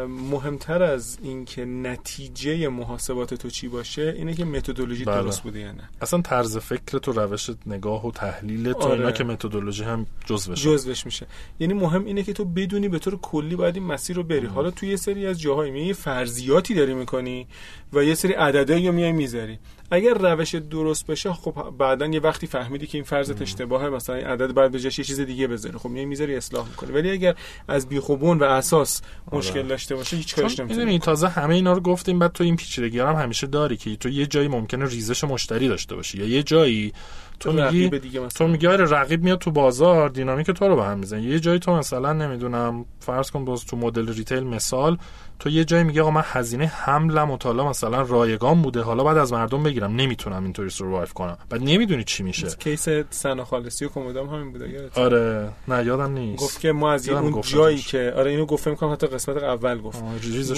مهمتر 0.09 0.83
از 0.83 1.19
اینکه 1.23 1.65
نتیجه 1.65 2.69
محاسبات 2.69 3.35
تو 3.35 3.51
چی 3.51 3.69
باشه 3.69 4.15
اینه 4.17 4.35
که 4.35 4.45
متدولوژی 4.45 5.05
بله. 5.05 5.23
درست 5.23 5.43
بوده 5.43 5.61
یا 5.61 5.73
نه 5.73 5.89
اصلا 6.01 6.21
طرز 6.21 6.57
فکر 6.57 6.99
تو 6.99 7.13
روش 7.13 7.51
نگاه 7.67 8.07
و 8.07 8.11
تحلیل 8.11 8.73
تو 8.73 8.79
آره. 8.79 8.93
اینا 8.93 9.13
که 9.13 9.25
متدولوژی 9.25 9.85
هم 9.85 10.07
جزء 10.27 10.53
بشه 10.53 10.63
جزوش 10.63 11.07
میشه. 11.07 11.27
یعنی 11.61 11.75
مهم 11.75 12.05
اینه 12.05 12.23
که 12.23 12.33
تو 12.33 12.45
بدونی 12.45 12.89
به 12.89 12.99
طور 12.99 13.17
کلی 13.17 13.57
باید 13.57 13.77
این 13.77 13.85
مسیر 13.85 14.17
رو 14.17 14.23
بری. 14.23 14.47
حالا 14.47 14.71
تو 14.71 14.87
یه 14.87 14.97
سری 14.97 15.27
از 15.27 15.41
جاهای 15.41 15.71
میای 15.71 15.87
یه 15.87 15.93
فرضیاتی 15.93 16.75
داری 16.75 16.95
می‌کنی 16.95 17.47
و 17.93 18.05
یه 18.05 18.15
سری 18.15 18.33
عددهایی 18.33 18.87
رو 18.87 18.93
میای 18.93 19.13
می‌ذاری. 19.13 19.59
اگر 19.91 20.15
روش 20.15 20.55
درست 20.55 21.07
بشه 21.07 21.33
خب 21.33 21.75
بعدا 21.79 22.07
یه 22.07 22.21
وقتی 22.21 22.47
فهمیدی 22.47 22.87
که 22.87 22.99
این 22.99 23.05
فرضت 23.05 23.43
اشتباهه 23.43 23.89
مثلا 23.89 24.17
این 24.17 24.27
عدد 24.27 24.55
بعد 24.55 24.73
به 24.73 24.81
جاش 24.81 24.99
یه 24.99 25.05
چیز 25.05 25.21
دیگه 25.21 25.47
بذاری 25.47 25.79
خب 25.79 25.89
میای 25.89 26.07
می‌ذاری 26.07 26.37
اصلاح 26.37 26.69
می‌کنی. 26.69 26.93
ولی 26.93 27.11
اگر 27.11 27.35
از 27.69 27.89
بیخوبون 27.89 28.39
و 28.39 28.45
اساس 28.45 29.03
مشکل 29.33 29.63
داشته 29.63 29.95
باشه 29.95 30.17
هیچ 30.17 30.37
کارش 30.37 30.61
نمی‌تونی 30.61 30.99
تازه 30.99 31.29
همه 31.29 31.55
اینا 31.55 31.73
رو 31.73 31.81
گفتیم 31.81 32.19
بعد 32.19 32.33
تو 32.33 32.45
این 32.45 32.57
پیچیدگی 32.57 32.99
هم 32.99 33.15
همیشه 33.15 33.47
داری 33.47 33.77
که 33.77 33.97
تو 33.97 34.09
یه 34.09 34.27
جایی 34.27 34.49
ممکنه 34.49 34.85
ریزش 34.85 35.25
مشتری 35.25 35.69
داشته 35.69 35.97
باشی 35.97 36.19
یا 36.19 36.27
یه 36.27 36.43
جایی 36.43 36.93
تو 37.41 37.53
میگی 37.53 37.63
رقیب 37.63 37.99
دیگه 37.99 38.21
مثلا. 38.21 38.47
تو 38.47 38.53
میگی 38.53 38.67
آره 38.67 38.85
رقیب 38.85 39.23
میاد 39.23 39.39
تو 39.39 39.51
بازار 39.51 40.09
دینامیک 40.09 40.51
تو 40.51 40.69
رو 40.69 40.77
به 40.77 40.85
هم 40.85 40.99
می‌زنه. 40.99 41.23
یه 41.23 41.41
جایی 41.41 41.59
تو 41.59 41.77
مثلا 41.77 42.13
نمی‌دونم 42.13 42.85
فرض 43.01 43.31
کن 43.31 43.45
باز 43.45 43.65
تو 43.67 43.77
مدل 43.77 44.15
retail 44.15 44.45
مثال 44.45 44.99
تو 45.39 45.51
یه 45.51 45.65
جایی 45.65 45.85
میگه 45.85 46.03
آقا 46.03 46.11
من 46.11 46.23
هزینه 46.25 46.67
حملم 46.67 47.31
تا 47.31 47.37
حالا 47.37 47.69
مثلا 47.69 48.03
رایگان 48.03 48.63
بوده 48.63 48.83
حالا 48.83 49.05
بعد 49.05 49.17
از 49.17 49.33
مردم 49.33 49.63
بگیرم 49.63 49.97
نمی‌تونم 49.97 50.45
اینطوری 50.45 50.71
survive 50.71 51.07
کنم. 51.07 51.39
بعد 51.51 51.63
نمی‌دونی 51.63 52.05
چی 52.05 52.23
میشه. 52.23 52.49
case 52.59 52.89
سنا 53.11 53.45
خالصی 53.45 53.85
و 53.85 53.89
کمدا 53.89 54.16
هم 54.16 54.29
همین 54.29 54.53
بوده 54.53 54.71
یادت 54.71 54.99
آره. 54.99 55.49
نه 55.69 55.85
یادم 55.87 56.13
نیست. 56.13 56.43
گفت 56.43 56.61
که 56.61 56.73
ما 56.73 56.93
از 56.93 57.09
اون. 57.09 57.41
جایی 57.41 57.79
که 57.79 58.13
آره 58.17 58.31
اینو 58.31 58.47
گفتم 58.47 58.75
کنم 58.75 58.93
حتی 58.93 59.07
قسمت 59.07 59.37
اول 59.37 59.81
گفت. 59.81 60.03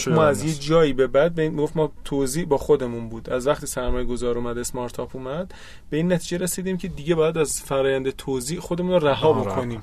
ما 0.09 0.25
از 0.25 0.45
یه. 0.45 0.55
جایی 0.55 0.93
به 0.93 1.07
بعد 1.07 1.35
به 1.35 1.43
این 1.43 1.57
گفت 1.57 1.77
ما 1.77 1.93
توضیح 2.05 2.45
با 2.45 2.59
خودمون 2.59 3.09
بود. 3.09 3.31
از 3.31 3.47
وقتی 3.47 3.67
سرمایه 3.67 4.05
گذار 4.05 4.39
اومد 4.39 4.59
اسمارت 4.59 5.01
اپ 5.01 5.17
اومد 5.17 5.55
به 5.91 5.97
این 5.97 6.13
نتیجه 6.13 6.39
رسیدیم 6.39 6.77
که 6.77 6.89
دیگه 6.89 7.15
باید 7.15 7.39
از 7.39 7.63
فرایند 7.63 8.11
توضیح 8.11 8.61
خودمون 8.61 8.93
رو 8.93 9.09
رها 9.09 9.33
بکنیم 9.33 9.83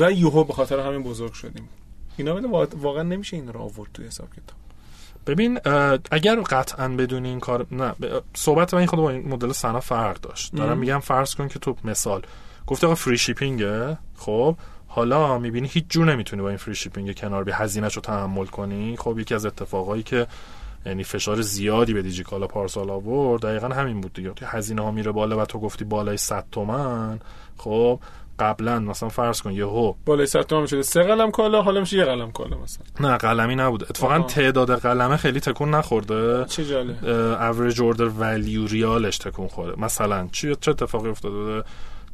و 0.00 0.12
یهو 0.12 0.44
به 0.44 0.52
خاطر 0.52 0.80
همین 0.80 1.02
بزرگ 1.02 1.32
شدیم. 1.32 1.68
اینا 2.16 2.34
ولی 2.34 2.46
وا- 2.46 2.76
واقعا 2.76 3.02
نمیشه 3.02 3.36
این 3.36 3.52
رو 3.52 3.60
آورد 3.60 3.90
توی 3.94 4.06
حساب 4.06 4.28
کتاب. 4.30 4.56
ببین 5.26 5.60
اگر 6.10 6.40
قطعا 6.40 6.88
بدون 6.88 7.24
این 7.24 7.40
کار 7.40 7.66
نه 7.70 7.94
صحبت 8.34 8.74
من 8.74 8.86
خود 8.86 8.98
با 8.98 9.10
این 9.10 9.28
مدل 9.28 9.52
سنا 9.52 9.80
فرق 9.80 10.20
داشت. 10.20 10.54
دارم. 10.56 10.78
میگم 10.78 10.98
فرض 10.98 11.34
کن 11.34 11.48
که 11.48 11.58
تو 11.58 11.76
مثال 11.84 12.22
گفته 12.66 12.86
آقا 12.86 12.94
فری 12.94 13.18
شیپینگه 13.18 13.98
خب 14.16 14.56
حالا 14.88 15.38
می‌بینی 15.38 15.68
هیچ 15.68 15.84
جور 15.88 16.12
نمی‌تونی 16.12 16.42
با 16.42 16.48
این 16.48 16.58
فری 16.58 16.74
شیپینگ 16.74 17.18
کنار 17.18 17.44
بی 17.44 17.52
هزینه‌شو 17.52 18.00
رو 18.00 18.02
تحمل 18.02 18.46
کنی. 18.46 18.96
خب 18.96 19.18
یکی 19.18 19.34
از 19.34 19.46
اتفاقایی 19.46 20.02
که 20.02 20.26
یعنی 20.86 21.04
فشار 21.04 21.40
زیادی 21.40 21.94
به 21.94 22.02
دیجیکالا 22.02 22.46
پارسال 22.46 22.90
آورد 22.90 23.42
دقیقا 23.42 23.68
همین 23.68 24.00
بود 24.00 24.12
دیگه. 24.12 24.32
هزینه 24.44 24.82
ها 24.82 24.90
میره 24.90 25.12
بالا 25.12 25.38
و 25.38 25.44
تو 25.44 25.58
گفتی 25.60 25.84
بالای 25.84 26.16
100 26.16 26.44
تومن. 26.52 27.20
خب 27.56 28.00
قبلا 28.38 28.78
مثلا 28.78 29.08
فرض 29.08 29.42
کن 29.42 29.52
یهو. 29.52 29.94
بالای 30.04 30.26
100 30.26 30.42
تومن 30.42 30.66
شده. 30.66 30.82
سه 30.82 31.02
قلم 31.02 31.30
کالا 31.30 31.62
حالا 31.62 31.80
میشه 31.80 31.96
یه 31.96 32.04
قلم 32.04 32.30
کالا 32.30 32.56
مثلا. 32.56 32.84
نه 33.00 33.16
قلمی 33.16 33.54
نبود 33.54 33.84
اتفاقا 33.84 34.14
آها. 34.14 34.26
تعداد 34.26 34.78
قلمه 34.78 35.16
خیلی 35.16 35.40
تکون 35.40 35.70
نخورده. 35.70 36.44
چه 36.44 36.64
جالب 36.64 37.04
اوریج 37.40 37.80
اوردر 37.80 38.08
ولیو 38.18 38.66
ریالش 38.66 39.18
تکون 39.18 39.48
خورده 39.48 39.80
مثلا 39.80 40.28
چی؟ 40.32 40.56
چه 40.60 40.70
اتفاقی 40.70 41.08
افتاده؟ 41.08 41.36
بوده 41.36 41.62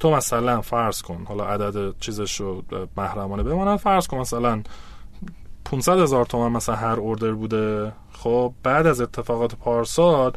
تو 0.01 0.11
مثلا 0.11 0.61
فرض 0.61 1.03
کن 1.03 1.25
حالا 1.29 1.45
عدد 1.45 1.99
چیزش 2.01 2.41
رو 2.41 2.63
محرمانه 2.97 3.43
بمانه 3.43 3.77
فرض 3.77 4.07
کن 4.07 4.19
مثلا 4.19 4.63
500 5.71 5.99
هزار 5.99 6.25
تومن 6.27 6.53
مثلا 6.57 6.75
هر 6.75 6.97
اوردر 7.01 7.33
بوده. 7.33 7.93
خب 8.13 8.53
بعد 8.63 8.87
از 8.87 9.01
اتفاقات 9.01 9.55
پارسال 9.55 10.33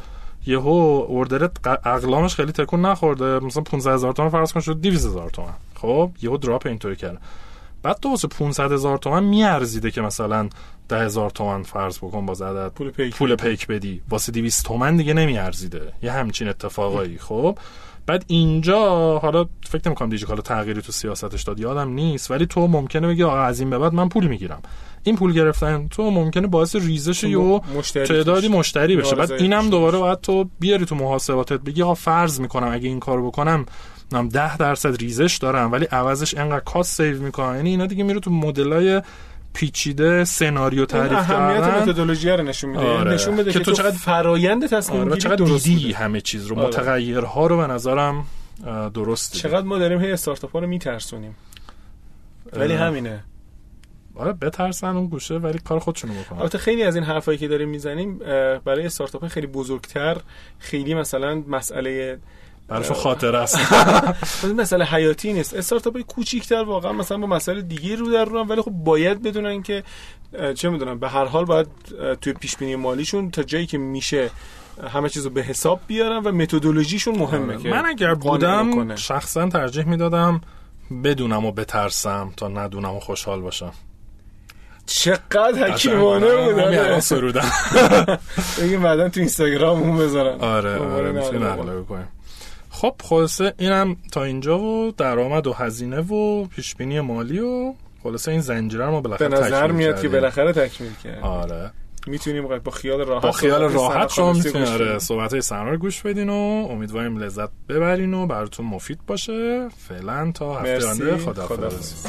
یهو 0.46 1.04
اوردرت 1.08 1.50
ق- 1.68 1.86
اقلامش 1.86 2.34
خیلی 2.34 2.52
تکون 2.52 2.80
نخورده. 2.86 3.38
مثلا 3.38 3.62
500 3.62 3.92
هزار 3.92 4.12
تومن 4.12 4.28
فرض 4.28 4.52
کن 4.52 4.60
شد 4.60 4.80
200 4.80 5.06
هزار 5.06 5.30
تومن. 5.30 5.54
خب 5.74 6.10
یهو 6.22 6.36
دراپ 6.36 6.66
اینطوری 6.66 6.96
کرده. 6.96 7.18
بعد 7.82 7.96
تو 8.00 8.08
واسه 8.10 8.28
500 8.28 8.72
هزار 8.72 8.98
تومن 8.98 9.24
میارزیده 9.24 9.90
که 9.90 10.00
مثلا 10.00 10.48
10 10.88 11.04
هزار 11.04 11.30
تومن 11.30 11.62
فرض 11.62 11.98
بکن 11.98 12.26
باز 12.26 12.42
عدد 12.42 12.68
پول 12.72 12.90
پیک 12.90 13.16
پول 13.16 13.36
پیک 13.36 13.66
بدی. 13.66 14.02
واسه 14.08 14.32
200 14.32 14.64
تومن 14.66 14.96
دیگه 14.96 15.14
نمیارزیده. 15.14 15.92
یه 16.02 16.12
همچین 16.12 16.48
اتفاقایی. 16.48 17.18
خب 17.18 17.58
بعد 18.10 18.24
اینجا 18.26 19.18
حالا 19.18 19.46
فکر 19.62 19.82
نمی‌کنم 19.86 20.08
دیجیکالا 20.08 20.42
تغییری 20.42 20.82
تو 20.82 20.92
سیاستش 20.92 21.42
داد 21.42 21.60
یادم 21.60 21.90
نیست 21.90 22.30
ولی 22.30 22.46
تو 22.46 22.66
ممکنه 22.66 23.08
بگی 23.08 23.22
آقا 23.22 23.40
از 23.40 23.60
این 23.60 23.70
به 23.70 23.78
بعد 23.78 23.94
من 23.94 24.08
پول 24.08 24.26
می‌گیرم 24.26 24.62
این 25.02 25.16
پول 25.16 25.32
گرفتن 25.32 25.88
تو 25.88 26.10
ممکنه 26.10 26.46
باعث 26.46 26.76
ریزش 26.76 27.24
یه 27.24 27.60
مشتری 27.76 28.06
تعدادی. 28.06 28.48
مشتری 28.48 28.96
بشه 28.96 29.16
بعد 29.16 29.32
اینم. 29.32 29.70
دوباره 29.70 29.98
باید 29.98 30.20
تو 30.20 30.50
بیاری 30.60 30.84
تو 30.84 30.94
محاسباتت 30.94 31.60
بگی 31.60 31.82
آقا 31.82 31.94
فرض 31.94 32.40
می‌کنم 32.40 32.72
اگه 32.72 32.88
این 32.88 33.00
کارو 33.00 33.26
بکنم 33.26 33.66
نم 34.12 34.28
10 34.28 34.56
درصد 34.56 34.96
ریزش 34.96 35.38
دارم 35.42 35.72
ولی 35.72 35.84
عوضش 35.84 36.34
انقدر 36.34 36.60
cost 36.60 36.96
save 36.96 37.22
می‌کنم 37.22 37.56
یعنی 37.56 37.70
اینا 37.70 37.86
دیگه 37.86 38.04
میره 38.04 38.20
تو 38.20 38.30
مدلای 38.30 39.02
پیچیده 39.52 40.24
سناریو 40.24 40.86
تعریف 40.86 41.12
اهمیت 41.12 41.60
کردن 41.60 41.82
متدولوژی 41.82 42.30
رو 42.30 42.42
نشون 42.42 42.70
میده 42.70 42.82
آره. 42.82 42.98
یعنی 42.98 43.14
نشون 43.14 43.36
بده 43.36 43.52
که 43.52 43.58
که, 43.58 43.64
تو 43.64 43.72
چقدر- 43.72 43.96
فرایند 43.96 44.66
تصمیم 44.66 45.00
آره 45.00 45.16
چقدر 45.16 45.44
دیدی. 45.44 45.92
همه 45.92 46.20
چیز 46.20 46.46
رو 46.46 46.58
آره. 46.58 46.66
متغیرها 46.68 47.46
رو 47.46 47.56
به 47.56 47.66
نظرم 47.66 48.24
اه، 48.66 48.90
درست 48.90 49.32
دیدی. 49.32 49.42
چقدر 49.42 49.66
ما 49.66 49.78
داریم 49.78 50.00
هی 50.00 50.12
استارتاپ 50.12 50.52
ها 50.52 50.58
رو 50.58 50.66
میترسونیم 50.66 51.34
ولی. 52.52 52.74
همینه 52.74 53.24
آره 54.14 54.32
بترسن 54.32 54.96
اون 54.96 55.06
گوشه 55.06 55.34
ولی 55.34 55.58
کار 55.58 55.78
خودشونو 55.78 56.12
بکنن 56.14 56.38
البته 56.38 56.58
خیلی 56.58 56.82
از 56.82 56.94
این 56.94 57.04
حرفایی 57.04 57.38
که 57.38 57.48
داریم 57.48 57.68
می‌زنیم 57.68 58.18
برای 58.64 58.86
استارتاپ 58.86 59.28
خیلی 59.28 59.46
بزرگتر 59.46 60.16
خیلی 60.58 60.94
مثلا 60.94 61.42
مسئله 61.48 62.18
براشون 62.70 62.96
خاطره 62.96 63.38
است. 63.38 63.58
مسئله 64.58 64.84
حیاتی 64.84 65.32
نیست. 65.32 65.54
استارتاپ 65.54 65.94
های 65.94 66.02
کوچیک‌تر 66.02 66.62
واقعا 66.62 66.92
مثلا 66.92 67.18
با 67.18 67.26
مسئله 67.26 67.62
دیگه 67.62 67.96
رو 67.96 68.12
در 68.12 68.24
رو 68.24 68.44
ولی 68.44 68.62
خب 68.62 68.70
باید 68.70 69.22
بدونن 69.22 69.62
که 69.62 69.82
چه 70.54 70.70
می‌دونم 70.70 70.98
به 70.98 71.08
هر 71.08 71.24
حال 71.24 71.44
باید 71.44 71.66
توی 72.20 72.32
پیش 72.32 72.56
بینی 72.56 72.76
مالیشون 72.76 73.30
تا 73.30 73.42
جایی 73.42 73.66
که 73.66 73.78
میشه 73.78 74.30
همه 74.92 75.08
چیز 75.08 75.24
رو 75.24 75.30
به 75.30 75.42
حساب 75.42 75.80
بیارن 75.86 76.16
و 76.16 76.32
متدولوژیشون 76.32 77.18
مهمه 77.18 77.58
که 77.58 77.68
من 77.68 77.86
اگر 77.86 78.14
بودم. 78.14 78.96
شخصا 78.96 79.48
ترجیح 79.48 79.84
می‌دادم 79.84 80.40
بدونم 81.04 81.46
و 81.46 81.52
بترسم 81.52 82.32
تا 82.36 82.48
ندونم 82.48 82.94
و 82.94 83.00
خوشحال 83.00 83.40
باشم. 83.40 83.72
چقدر 84.86 85.70
حکیمانه 85.70 86.26
قشنگ. 86.26 86.44
بود 86.44 86.58
همین 86.58 86.78
الان 86.78 86.90
آره. 86.90 87.00
سرودم. 87.00 87.50
بگیم 88.60 88.82
بعدا 88.82 89.08
تو 89.08 89.20
اینستاگراممون 89.20 89.98
بذارن. 89.98 90.40
آره 90.40 90.78
خب، 90.78 90.84
آره 90.84 91.12
نه، 91.12 91.20
می‌تونی. 91.20 91.44
نقله 91.44 91.80
بکنیم. 91.80 92.08
خب 92.80 92.94
خلاصه 93.04 93.54
اینم 93.58 93.96
تا 94.12 94.24
اینجا 94.24 94.58
و 94.58 94.92
درآمد 94.96 95.46
و 95.46 95.52
هزینه 95.52 96.00
و 96.00 96.44
پیش 96.44 96.74
بینی 96.74 97.00
مالی 97.00 97.38
و 97.38 97.74
خلاصه 98.02 98.30
این 98.30 98.40
زنجیره 98.40 98.84
رو 98.84 98.90
ما 98.90 99.00
به 99.00 99.08
بالاخره 99.08 99.28
نظر 99.28 99.66
تکمیل 99.66 99.76
میاد 99.76 100.02
که. 100.02 100.08
بالاخره 100.08 100.52
تکمیل 100.52 100.92
کرد 101.04 101.22
آره 101.22 101.70
می‌تونیم 102.06 102.58
با 102.58 102.70
خیال 102.70 103.00
راحت 103.00 103.22
با 103.22 103.32
خیال 103.32 103.62
راحت 103.62 104.10
شما 104.10 104.32
می‌تونید 104.32 104.68
آره. 104.68 104.98
صحبت 104.98 105.32
های 105.32 105.40
سنا 105.42 105.70
رو 105.70 105.76
گوش 105.76 106.02
بدین 106.02 106.28
و 106.28 106.66
امیدواریم 106.70 107.16
لذت 107.16 107.48
ببرین 107.68 108.14
و 108.14 108.26
براتون 108.26 108.66
مفید 108.66 108.98
باشه 109.06 109.68
فعلا 109.88 110.32
تا 110.32 110.54
هفته. 110.54 110.86
آینده 110.86 111.16
خداحافظ 111.16 112.06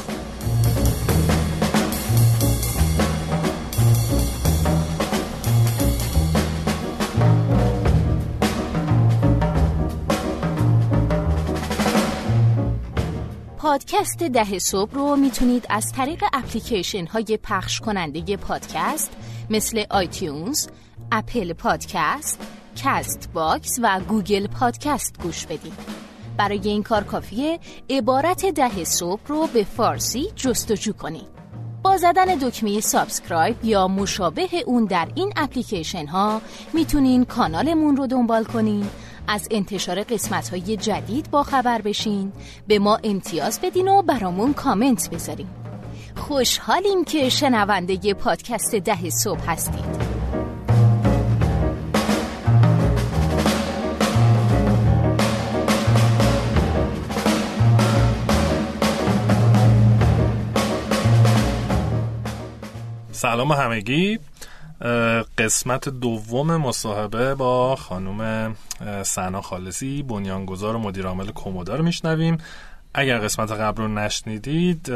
پادکست 13.62 14.24
ده 14.24 14.60
صبح 14.60 14.91
رو 14.94 15.15
می‌تونید 15.15 15.65
از 15.70 15.91
طریق 15.91 16.24
اپلیکیشن 16.34 17.06
های 17.06 17.39
پخش 17.44 17.80
کننده 17.80 18.38
پادکست 18.38 19.12
مثل 19.50 19.84
iTunes، 19.89 20.67
Apple 21.12 21.53
Podcast، 21.53 22.39
Castbox 22.75 23.79
و 23.84 24.00
Google 24.07 24.48
Podcast 24.48 25.21
گوش 25.24 25.46
بدید. 25.46 25.74
برای 26.38 26.60
این 26.63 26.84
کار 26.84 27.03
کافیه 27.03 27.60
عبارت 27.89 28.46
ده 28.46 28.84
صبح 28.84 29.22
رو 29.27 29.48
به 29.53 29.63
فارسی 29.63 30.32
جستجو 30.36 30.94
کنید. 30.94 31.27
با 31.84 31.98
زدن 31.98 32.25
دکمه 32.25 32.80
subscribe 32.79 33.65
یا 33.65 33.88
مشابه 33.88 34.50
اون 34.65 34.86
در 34.86 35.08
این 35.15 35.34
اپلیکیشن 35.36 36.06
ها 36.06 36.41
می‌تونین 36.74 37.25
کانالمون 37.25 37.98
رو 37.98 38.08
دنبال 38.08 38.44
کنین 38.44 38.88
از 39.27 39.47
انتشار 39.51 40.03
قسمت 40.03 40.49
های 40.49 40.77
جدید 40.77 41.31
با 41.31 41.43
خبر 41.43 41.81
بشین. 41.81 42.31
به 42.67 42.79
ما 42.79 42.99
امتیاز 43.03 43.59
بدین 43.63 43.87
و 43.87 44.01
برامون 44.01 44.53
کامنت 44.53 45.09
بذارین. 45.09 45.47
خوشحالیم 46.15 47.03
که 47.03 47.29
شنونده 47.29 48.13
پادکست 48.13 48.75
ده 48.75 49.09
صبح 49.09 49.51
هستید. 49.51 50.21
سلام 63.11 63.51
همگی. 63.51 64.19
قسمت 65.38 65.89
دوم 65.89 66.57
مصاحبه 66.57 67.35
با 67.35 67.75
خانم 67.75 68.55
سنا 69.03 69.41
خالصی 69.41 70.03
بنیانگذار 70.03 70.75
و 70.75 70.79
مدیر 70.79 71.05
عامل 71.05 71.31
کومودا 71.31 71.75
رو 71.75 71.83
میشنویم. 71.83 72.38
اگر 72.93 73.17
قسمت 73.17 73.51
قبل 73.51 73.83
رو 73.83 73.88
نشنیدید 73.88 74.91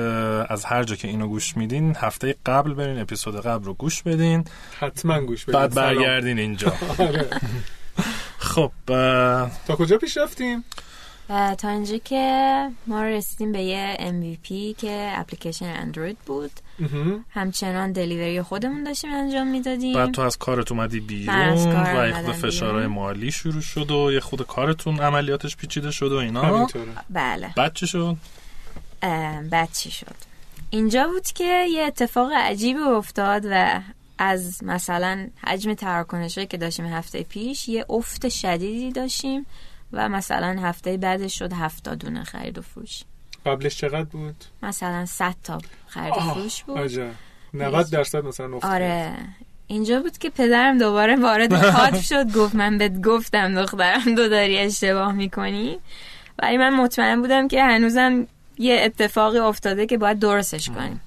از 0.50 0.66
هر 0.66 0.84
جا 0.84 0.96
که 0.96 1.08
اینو 1.08 1.28
گوش 1.28 1.58
میدین 1.58 1.96
هفته 1.96 2.36
قبل 2.46 2.74
برین 2.74 3.00
اپیزود 3.00 3.42
قبل 3.42 3.66
رو 3.66 3.74
گوش 3.74 4.04
بدین. 4.04 4.46
حتما 4.80 5.22
گوش 5.22 5.46
بدین. 5.46 5.60
بعد 5.60 5.74
برگردین 5.74 6.40
اینجا. 6.40 6.74
آره. 7.00 7.30
خب 8.38 8.72
تا 9.68 9.76
کجا 9.76 9.98
پیش 9.98 10.18
رفتیم؟ 10.18 10.64
تا 11.58 11.70
اینجا 11.70 11.98
که 11.98 12.70
ما 12.88 13.04
رسیدیم 13.04 13.52
به 13.52 13.62
یه 13.62 13.98
MVP 14.00 14.78
که 14.78 15.14
اپلیکیشن 15.16 15.66
اندروید 15.66 16.18
بود. 16.26 16.52
همچنان 17.30 17.92
دلیوری 17.92 18.42
خودمون 18.42 18.84
داشتیم 18.84 19.14
انجام 19.14 19.48
می‌دادیم. 19.48 19.94
بعد 19.94 20.12
تو 20.12 20.22
از 20.22 20.38
کارت 20.38 20.72
اومدی 20.72 21.00
بیرون 21.00 21.58
و 21.98 22.08
یه 22.08 22.14
خود 22.14 22.36
فشارهای 22.36 22.88
مالی 22.88 23.32
شروع 23.32 23.62
شد 23.62 23.92
و 23.92 24.12
یه 24.12 24.20
خود 24.20 24.48
کارتون 24.48 25.00
عملیاتش 25.00 25.58
پیچیده 25.58 25.92
شد 25.92 26.12
و 26.12 26.16
اینا. 26.16 26.68
بله. 27.10 27.54
بعد 27.56 27.74
چی 27.74 27.88
شد؟ 27.88 28.18
بعد 29.50 29.70
چی 29.74 29.92
شد؟ 29.92 30.16
اینجا 30.70 31.08
بود 31.08 31.26
که 31.26 31.66
یه 31.70 31.84
اتفاق 31.84 32.32
عجیبی 32.36 32.80
افتاد 32.80 33.46
و 33.52 33.82
از 34.18 34.64
مثلا 34.64 35.28
حجم 35.48 35.74
تراکنش 35.74 36.40
که 36.40 36.58
داشتیم 36.58 36.86
هفته 36.86 37.24
پیش 37.24 37.70
یه 37.70 37.86
افت 37.90 38.30
شدیدی 38.30 38.92
داشتیم 38.92 39.46
و 39.94 40.10
مثلا 40.10 40.62
هفته 40.62 40.98
بعدش 40.98 41.40
شد 41.40 41.54
هفتا 41.54 41.96
دونه 41.96 42.24
خرید 42.24 42.58
و 42.58 42.62
فروش. 42.62 43.04
قبلش 43.46 43.78
چقدر 43.78 44.04
بود؟ 44.04 44.46
مثلا 44.64 45.06
100 45.06 45.36
تا 45.44 45.58
خرید 45.96 46.14
فروش 46.14 46.64
بود. 46.64 46.78
آجا 46.78 47.08
90 47.54 47.90
درصد 47.90 48.26
مثلا 48.26 48.56
افت 48.56 48.66
آره. 48.66 49.14
اینجا 49.68 50.00
بود 50.02 50.18
که 50.18 50.30
پدرم 50.30 50.78
دوباره 50.78 51.16
وارد 51.16 51.62
کادر 51.78 52.02
شد 52.02 52.32
گفت 52.34 52.56
من 52.56 52.78
بهت 52.78 53.02
گفتم 53.02 53.62
دخترم 53.62 54.16
دو 54.16 54.30
داری 54.30 54.58
اشتباه 54.58 55.12
می‌کنی. 55.12 55.80
ولی 56.40 56.58
من 56.58 56.74
مطمئن 56.74 57.22
بودم 57.22 57.48
که 57.48 57.64
هنوزم 57.64 58.28
یه 58.58 58.82
اتفاقی 58.84 59.40
افتاده 59.40 59.86
که 59.86 59.98
باید 59.98 60.20
درستش 60.20 60.70
کنیم. 60.70 61.02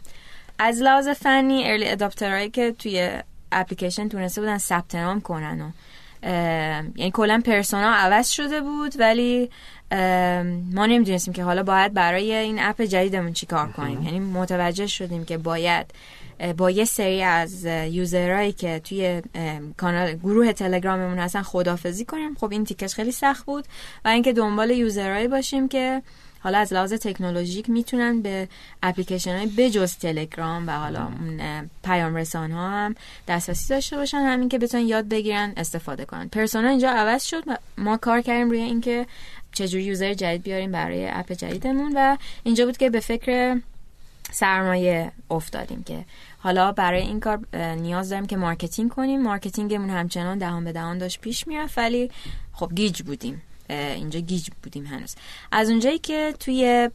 از 0.58 0.82
لحاظ 0.82 1.08
فنی 1.08 1.70
ارلی 1.70 1.88
اداپترهایی 1.88 2.50
که 2.50 2.74
توی 2.78 3.10
اپلیکیشن 3.52 4.08
تونسته 4.08 4.40
بودن 4.40 4.58
ثبت 4.58 4.94
نام 4.94 5.20
کنن 5.20 5.60
و 5.60 5.70
یعنی 6.22 7.10
کلا 7.14 7.42
پرسونا 7.44 7.94
عوض 7.94 8.28
شده 8.28 8.60
بود 8.60 8.94
ولی 8.98 9.50
ما 10.72 10.86
نمی‌دونستیم 10.86 11.34
که 11.34 11.44
حالا 11.44 11.62
باید 11.62 11.94
برای 11.94 12.34
این 12.34 12.58
اپ 12.60 12.82
جدیدمون 12.82 13.32
چی 13.32 13.46
کار 13.46 13.72
کنیم. 13.72 14.02
یعنی 14.02 14.20
متوجه 14.20 14.86
شدیم 14.86 15.24
که 15.24 15.38
باید 15.38 15.86
با 16.56 16.70
یه 16.70 16.84
سری 16.84 17.22
از 17.22 17.64
یوزرهایی 17.64 18.52
که 18.52 18.80
توی 18.84 19.22
کانال 19.76 20.12
گروه 20.12 20.52
تلگراممون 20.52 21.18
هستن 21.18 21.42
خدافزی 21.42 22.04
کنیم. 22.04 22.34
خب 22.34 22.52
این 22.52 22.64
تیکش 22.64 22.94
خیلی 22.94 23.12
سخت 23.12 23.46
بود 23.46 23.64
و 24.04 24.08
اینکه 24.08 24.32
دنبال 24.32 24.70
user 24.70 25.03
هایی 25.03 25.28
باشیم 25.28 25.68
که 25.68 26.02
حالا 26.40 26.58
از 26.58 26.72
لحاظ 26.72 26.92
تکنولوژیک 26.92 27.70
می‌تونن 27.70 28.22
به 28.22 28.48
اپلیکیشن 28.82 29.36
های 29.36 29.46
بجز 29.46 29.96
تلگرام 29.96 30.68
و 30.68 30.70
حالا 30.70 31.08
پیام 31.84 32.14
رسان 32.14 32.52
ها 32.52 32.70
هم 32.70 32.94
دسترسی 33.28 33.68
داشته 33.68 33.96
باشن. 33.96 34.18
همین 34.18 34.48
که 34.48 34.58
بتونن 34.58 34.86
یاد 34.86 35.08
بگیرن 35.08 35.52
استفاده 35.56 36.04
کنن. 36.04 36.28
persona 36.28 36.68
اینجا 36.68 36.90
عوض 36.90 37.24
شد 37.24 37.44
ما 37.78 37.96
کار 37.96 38.20
کردیم 38.20 38.50
روی 38.50 38.60
اینکه 38.60 39.06
چجوری 39.52 39.84
user 39.84 40.14
جدید 40.14 40.42
بیاریم 40.42 40.72
برای 40.72 41.08
app 41.10 41.32
جدیدمون 41.32 41.92
و 41.96 42.16
اینجا 42.42 42.66
بود 42.66 42.76
که 42.76 42.90
به 42.90 43.00
فکر 43.00 43.60
سرمایه 44.30 45.12
افتادیم 45.30 45.82
که 45.82 46.04
حالا 46.38 46.72
برای 46.72 47.02
این 47.02 47.20
کار 47.20 47.56
نیاز 47.56 48.08
داریم 48.08 48.26
که 48.26 48.36
marketing 48.36 48.90
کنیم. 48.90 49.22
marketing 49.22 49.73
مون 49.73 49.90
همچنان 49.90 50.38
دهان 50.38 50.64
به 50.64 50.72
دهان 50.72 50.98
داشت 50.98 51.20
پیش 51.20 51.46
می‌رفت 51.46 51.78
ولی 51.78 52.10
خب 52.52 52.70
گیج 52.74 53.02
بودیم. 53.02 53.42
اینجا 53.68 54.20
گیج 54.20 54.48
بودیم 54.62 54.86
هنوز. 54.86 55.14
از 55.52 55.70
اونجایی 55.70 55.98
که 55.98 56.34
توی 56.40 56.90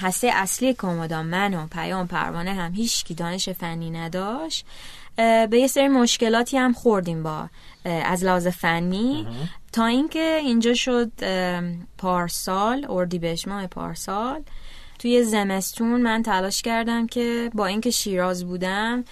هسته 0.00 0.30
اصلی 0.32 0.74
کومودا 0.74 1.22
من 1.22 1.54
و 1.54 1.66
پیام 1.66 2.06
پروانه 2.06 2.54
هم 2.54 2.74
هیچ 2.74 3.04
کی 3.04 3.14
دانش 3.14 3.48
فنی 3.48 3.90
نداشت 3.90 4.66
به 5.16 5.48
یه 5.52 5.66
سری 5.66 5.88
مشکلاتی 5.88 6.56
هم 6.56 6.72
خوردیم 6.72 7.22
با 7.22 7.48
از 7.84 8.24
لحاظ 8.24 8.46
فنی. 8.46 9.26
تا 9.72 9.86
اینکه 9.86 10.38
اینجا 10.42 10.74
شد 10.74 11.12
پارسال 11.98 12.86
اردیبهشت 12.88 13.48
ماه 13.48 13.66
پارسال 13.66 14.42
توی 14.98 15.24
زمستون 15.24 16.00
من 16.00 16.22
تلاش 16.22 16.62
کردم 16.62 17.06
که 17.06 17.50
با 17.54 17.66
اینکه 17.66 17.90
شیراز 17.90 18.44
بودم 18.44 19.04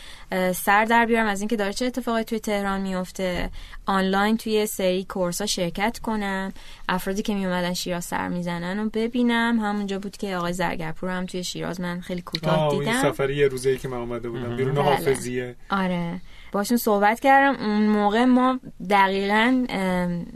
سر 0.55 0.85
در 0.85 1.07
بیارم 1.07 1.27
از 1.27 1.41
اینکه 1.41 1.57
داره 1.57 1.73
چه 1.73 1.87
اتفاقی 1.87 2.25
توی 2.25 2.39
تهران 2.39 2.81
میفته. 2.81 3.51
آنلاین 3.87 4.37
توی 4.37 4.67
سری 4.67 5.05
course 5.05 5.41
ها 5.41 5.47
شرکت 5.47 5.99
کنم 5.99 6.53
افرادی 6.89 7.23
که 7.23 7.35
می 7.35 7.47
اومدن 7.47 7.75
شیراز 7.75 8.05
سر 8.05 8.29
می‌زنن 8.29 8.79
و 8.79 8.89
ببینم. 8.93 9.61
همونجا 9.61 9.99
بود 9.99 10.17
که 10.17 10.37
آقای 10.37 10.53
زرگرپور 10.53 11.11
هم 11.11 11.27
توی 11.27 11.45
شیراز 11.45 11.81
من 11.81 12.01
خیلی 12.01 12.23
کوتاه 12.23 12.79
دیدم. 12.79 13.03
سفری 13.03 13.37
یه 13.37 13.49
روزه 13.49 13.77
که 13.77 13.89
من 13.89 13.97
اومده 13.97 14.29
بودم 14.29 14.57
بیرون 14.57 14.75
بله. 14.75 14.85
حافظیه. 14.85 15.55
آره. 15.71 16.21
باشون 16.55 16.77
صحبت 16.77 17.21
کردم. 17.21 17.65
اون 17.65 17.87
موقع 17.87 18.25
ما 18.25 18.61
دقیقا 18.91 19.67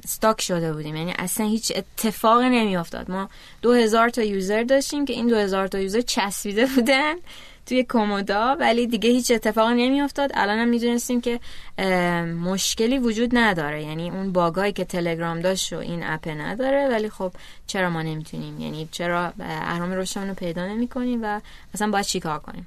stuck 0.06 0.40
شده 0.40 0.72
بودیم. 0.72 0.96
یعنی 0.96 1.14
اصلا 1.18 1.46
هیچ 1.46 1.72
اتفاق 1.76 2.42
نمیافتاد. 2.42 3.10
ما 3.10 3.28
دو 3.62 3.72
هزار 3.72 4.08
تا 4.08 4.22
user 4.22 4.62
داشتیم 4.62 5.04
که 5.04 5.12
این 5.12 5.26
دو 5.26 5.36
هزار 5.36 5.66
تا 5.66 5.78
user 5.78 6.00
چسبیده 6.00 6.66
بودن 6.66 7.14
توی 7.66 7.84
کومودا 7.84 8.56
ولی 8.60 8.86
دیگه 8.86 9.10
هیچ 9.10 9.30
اتفاقی 9.30 9.74
نمیافتاد. 9.74 10.30
الان 10.34 10.58
هم 10.58 10.68
می‌دونستیم 10.68 11.20
که 11.20 11.40
مشکلی 12.24 12.98
وجود 12.98 13.30
نداره. 13.32 13.82
یعنی 13.82 14.10
اون 14.10 14.32
باگایی 14.32 14.72
که 14.72 14.84
تلگرام 14.84 15.40
داشت 15.40 15.72
و 15.72 15.76
این 15.76 16.02
اپ 16.06 16.28
نداره. 16.28 16.88
ولی 16.88 17.10
خب 17.10 17.32
چرا 17.66 17.90
ما 17.90 18.02
نمی‌تونیم؟ 18.02 18.60
یعنی 18.60 18.88
چرا 18.92 19.32
اهرام 19.40 19.92
رشدمون 19.92 20.28
رو 20.28 20.34
پیدا 20.34 20.66
نمی‌کنیم 20.66 21.20
و 21.24 21.40
اصلا 21.74 21.90
باید 21.90 22.04
چیکار 22.04 22.38
کنیم؟ 22.38 22.66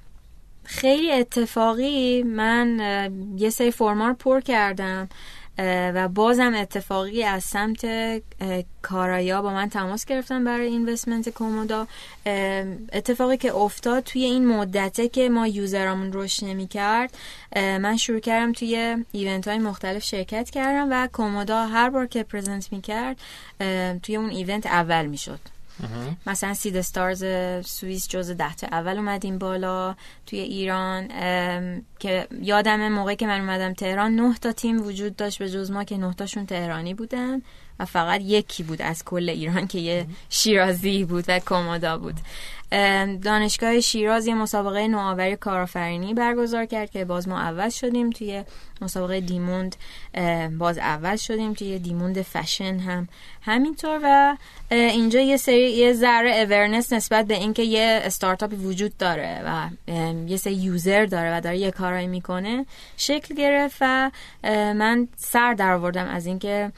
خیلی 0.71 1.11
اتفاقی 1.11 2.23
من 2.23 2.79
یه 3.37 3.49
سری 3.49 3.71
فرمار 3.71 4.13
پر 4.13 4.41
کردم 4.41 5.09
و 5.93 6.07
بازم 6.07 6.53
اتفاقی 6.55 7.23
از 7.23 7.43
سمت 7.43 7.85
کارایا 8.81 9.41
با 9.41 9.53
من 9.53 9.69
تماس 9.69 10.05
گرفتن 10.05 10.43
برای 10.43 10.67
اینوستمنت 10.67 11.29
کومودا. 11.29 11.87
اتفاقی 12.93 13.37
که 13.37 13.55
افتاد 13.55 14.03
توی 14.03 14.23
این 14.23 14.47
مدته 14.47 15.07
که 15.07 15.29
ما 15.29 15.47
یوزرامون 15.47 16.13
رشد 16.13 16.45
نمی 16.45 16.67
کرد 16.67 17.17
من 17.55 17.97
شروع 17.97 18.19
کردم 18.19 18.53
توی 18.53 18.97
ایونت 19.11 19.47
های 19.47 19.57
مختلف 19.57 20.03
شرکت 20.03 20.49
کردم 20.49 20.87
و 20.91 21.07
کومودا 21.13 21.65
هر 21.65 21.89
بار 21.89 22.07
که 22.07 22.23
پرزنت 22.23 22.73
می 22.73 22.81
کرد 22.81 23.17
توی 24.03 24.15
اون 24.15 24.29
ایونت 24.29 24.65
اول 24.65 25.05
می 25.05 25.17
شد 25.17 25.60
مثلا 26.27 26.53
سید 26.53 26.77
استارز 26.77 27.25
سوئیس 27.65 28.07
جز 28.07 28.31
ده 28.31 28.55
تا 28.55 28.67
اول 28.71 28.97
اومدیم 28.97 29.37
بالا 29.37 29.95
توی 30.25 30.39
ایران 30.39 31.07
که 31.99 32.27
یادم 32.41 32.87
موقعی 32.89 33.15
که 33.15 33.27
من 33.27 33.39
اومدم 33.39 33.73
تهران 33.73 34.15
نه 34.15 34.35
تا 34.37 34.51
تیم 34.51 34.81
وجود 34.81 35.15
داشت 35.15 35.39
به 35.39 35.49
جز 35.49 35.71
ما 35.71 35.83
که 35.83 35.97
نه 35.97 36.13
تاشون 36.13 36.45
تهرانی 36.45 36.93
بودن 36.93 37.41
و 37.79 37.85
فقط 37.85 38.21
یکی 38.21 38.63
بود 38.63 38.81
از 38.81 39.05
کل 39.05 39.29
ایران 39.29 39.67
که 39.67 39.79
یه 39.79 40.05
شیرازی 40.29 41.05
بود 41.05 41.25
و 41.27 41.39
کمودا 41.39 41.97
بود. 41.97 42.15
دانشگاه 43.21 43.79
شیراز 43.79 44.27
یه 44.27 44.35
مسابقه 44.35 44.87
نوآوری 44.87 45.35
کارآفرینی 45.35 46.13
برگزار 46.13 46.65
کرد 46.65 46.89
که 46.89 47.05
باز 47.05 47.27
ما 47.27 47.39
اول 47.39 47.69
شدیم 47.69 48.09
توی 48.09 48.43
مسابقه 48.81 49.19
دیموند 49.19 49.75
باز 50.57 50.77
اول 50.77 51.15
شدیم 51.15 51.53
توی 51.53 51.79
دیموند 51.79 52.21
فشن 52.21 52.79
هم. 52.79 53.07
همینطور 53.41 53.99
و 54.03 54.37
اینجا 54.71 55.19
یه 55.19 55.37
سری 55.37 55.71
یه 55.71 55.93
ذره 55.93 56.35
awareness 56.35 56.93
نسبت 56.93 57.27
به 57.27 57.33
اینکه 57.33 57.63
یه 57.63 58.01
استارتاپی 58.03 58.55
وجود 58.55 58.97
داره 58.97 59.41
و 59.45 59.69
یه 60.27 60.37
سری 60.37 60.53
user 60.53 61.05
داره 61.05 61.37
و 61.37 61.41
داره 61.41 61.57
یه 61.57 61.71
کارایی 61.71 62.07
می‌کنه 62.07 62.65
شکل 62.97 63.35
گرفت 63.35 63.77
و 63.81 64.11
من 64.73 65.07
سر 65.17 65.53
در 65.53 65.73
آوردم 65.73 66.07
از 66.07 66.25
اینکه 66.25 66.71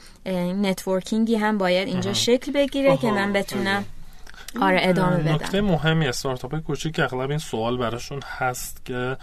networking 0.62 1.29
ی 1.29 1.36
هم 1.36 1.58
باید 1.58 1.88
اینجا 1.88 2.12
شکل 2.12 2.52
بگیره 2.52 2.96
که 2.96 3.10
من 3.10 3.32
بتونم 3.32 3.84
آره 4.60 4.78
ادامه 4.82 5.16
بدم 5.16 5.32
نکته 5.32 5.60
مهمی 5.60 6.06
استارتاپ 6.06 6.58
کوچیک 6.58 7.00
اغلب 7.00 7.30
این 7.30 7.38
سوال 7.38 7.76
براشون 7.76 8.20
هست 8.38 8.84
که 8.84 9.16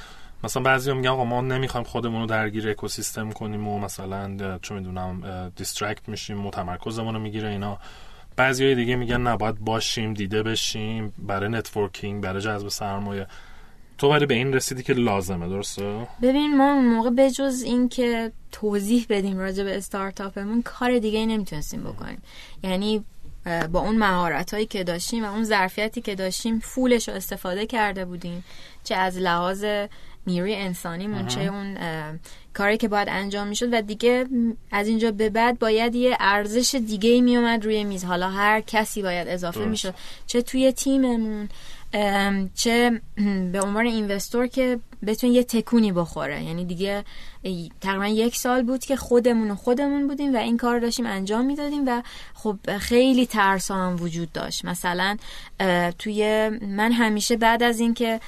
مثلا 0.43 0.63
بعضی 0.63 0.93
میگن 0.93 1.09
آقا 1.09 1.25
ما 1.25 1.41
نمی‌خوایم 1.41 1.85
خودمون 1.85 2.21
رو 2.21 2.27
درگیر 2.27 2.69
اکوسیستم 2.69 3.31
کنیم 3.31 3.67
و 3.67 3.79
مثلا 3.79 4.57
چه 4.61 4.75
می‌دونم 4.75 5.51
distract 5.55 6.09
میشیم 6.09 6.37
متمرکزمون 6.37 7.13
رو 7.13 7.19
می‌گیره 7.19 7.49
اینا. 7.49 7.77
بعضی 8.35 8.75
دیگه 8.75 8.95
میگن 8.95 9.21
نباید 9.21 9.59
باشیم 9.59 10.13
دیده 10.13 10.43
بشیم 10.43 11.13
برای 11.17 11.49
networking 11.49 12.23
برای 12.23 12.41
جذب 12.41 12.67
سرمایه. 12.67 13.27
تو 13.97 14.09
ولی 14.09 14.25
به 14.25 14.33
این 14.33 14.53
رسیدی 14.53 14.83
که 14.83 14.93
لازمه 14.93 15.47
درسته؟ 15.47 16.07
ببین 16.21 16.57
ما 16.57 16.73
اون 16.73 16.85
موقع 16.85 17.09
بجز 17.09 17.63
این 17.65 17.89
که 17.89 18.31
توضیح 18.51 19.05
بدیم 19.09 19.37
راجع 19.39 19.63
به 19.63 19.77
استارتاپمون 19.77 20.61
کار 20.61 20.99
دیگه 20.99 21.19
ای 21.19 21.25
نمی‌تونستیم 21.25 21.83
بکنیم. 21.83 22.21
یعنی 22.63 23.05
با 23.45 23.79
اون 23.79 23.97
مهارت 23.97 24.53
هایی 24.53 24.65
که 24.65 24.83
داشتیم 24.83 25.25
و 25.25 25.31
اون 25.31 25.43
ظرفیتی 25.43 26.01
که 26.01 26.15
داشتیم 26.15 26.59
فولش 26.59 27.09
رو 27.09 27.15
استفاده 27.15 27.65
کرده 27.65 28.05
بودیم 28.05 28.43
چه 28.83 28.95
از 28.95 29.17
لحاظ 29.17 29.65
نیروی 30.27 30.55
انسانیمون 30.55 31.27
چه 31.27 31.41
اون 31.41 31.77
کاری 32.53 32.77
که 32.77 32.87
باید 32.87 33.09
انجام 33.09 33.47
می‌شد 33.47 33.73
و 33.73 33.81
دیگه 33.81 34.25
از 34.71 34.87
اینجا 34.87 35.11
به 35.11 35.29
بعد 35.29 35.59
باید 35.59 35.95
یه 35.95 36.17
ارزش 36.19 36.75
دیگه 36.75 37.09
ای 37.09 37.21
میومد 37.21 37.65
روی 37.65 37.83
میز. 37.83 38.05
حالا 38.05 38.29
هر 38.29 38.61
کسی 38.61 39.01
باید 39.01 39.27
اضافه 39.27 39.65
می‌شد. 39.65 39.93
چه 40.27 40.41
توی 40.41 40.71
تیممون 40.71 41.49
چه 42.55 43.01
به 43.51 43.61
عنوان 43.61 43.85
اینوستور 43.85 44.47
که 44.47 44.79
بتون 45.05 45.31
یه 45.31 45.43
تکونی 45.43 45.91
بخوره. 45.91 46.43
یعنی 46.43 46.65
دیگه 46.65 47.03
تقریبا 47.81 48.07
یک 48.07 48.35
سال 48.35 48.63
بود 48.63 48.85
که 48.85 48.95
خودمون 48.95 49.51
و 49.51 49.55
خودمون 49.55 50.07
بودیم 50.07 50.33
و 50.33 50.37
این 50.37 50.57
کار 50.57 50.79
داشتیم 50.79 51.05
انجام 51.05 51.45
می‌دادیم 51.45 51.83
و 51.87 52.01
خب 52.33 52.77
خیلی 52.77 53.25
ترس 53.25 53.71
هم 53.71 53.95
وجود 53.99 54.31
داشت. 54.31 54.65
مثلا 54.65 55.17
توی 55.99 56.49
من 56.61 56.91
همیشه 56.91 57.37
بعد 57.37 57.63
از 57.63 57.79
اینکه 57.79 58.19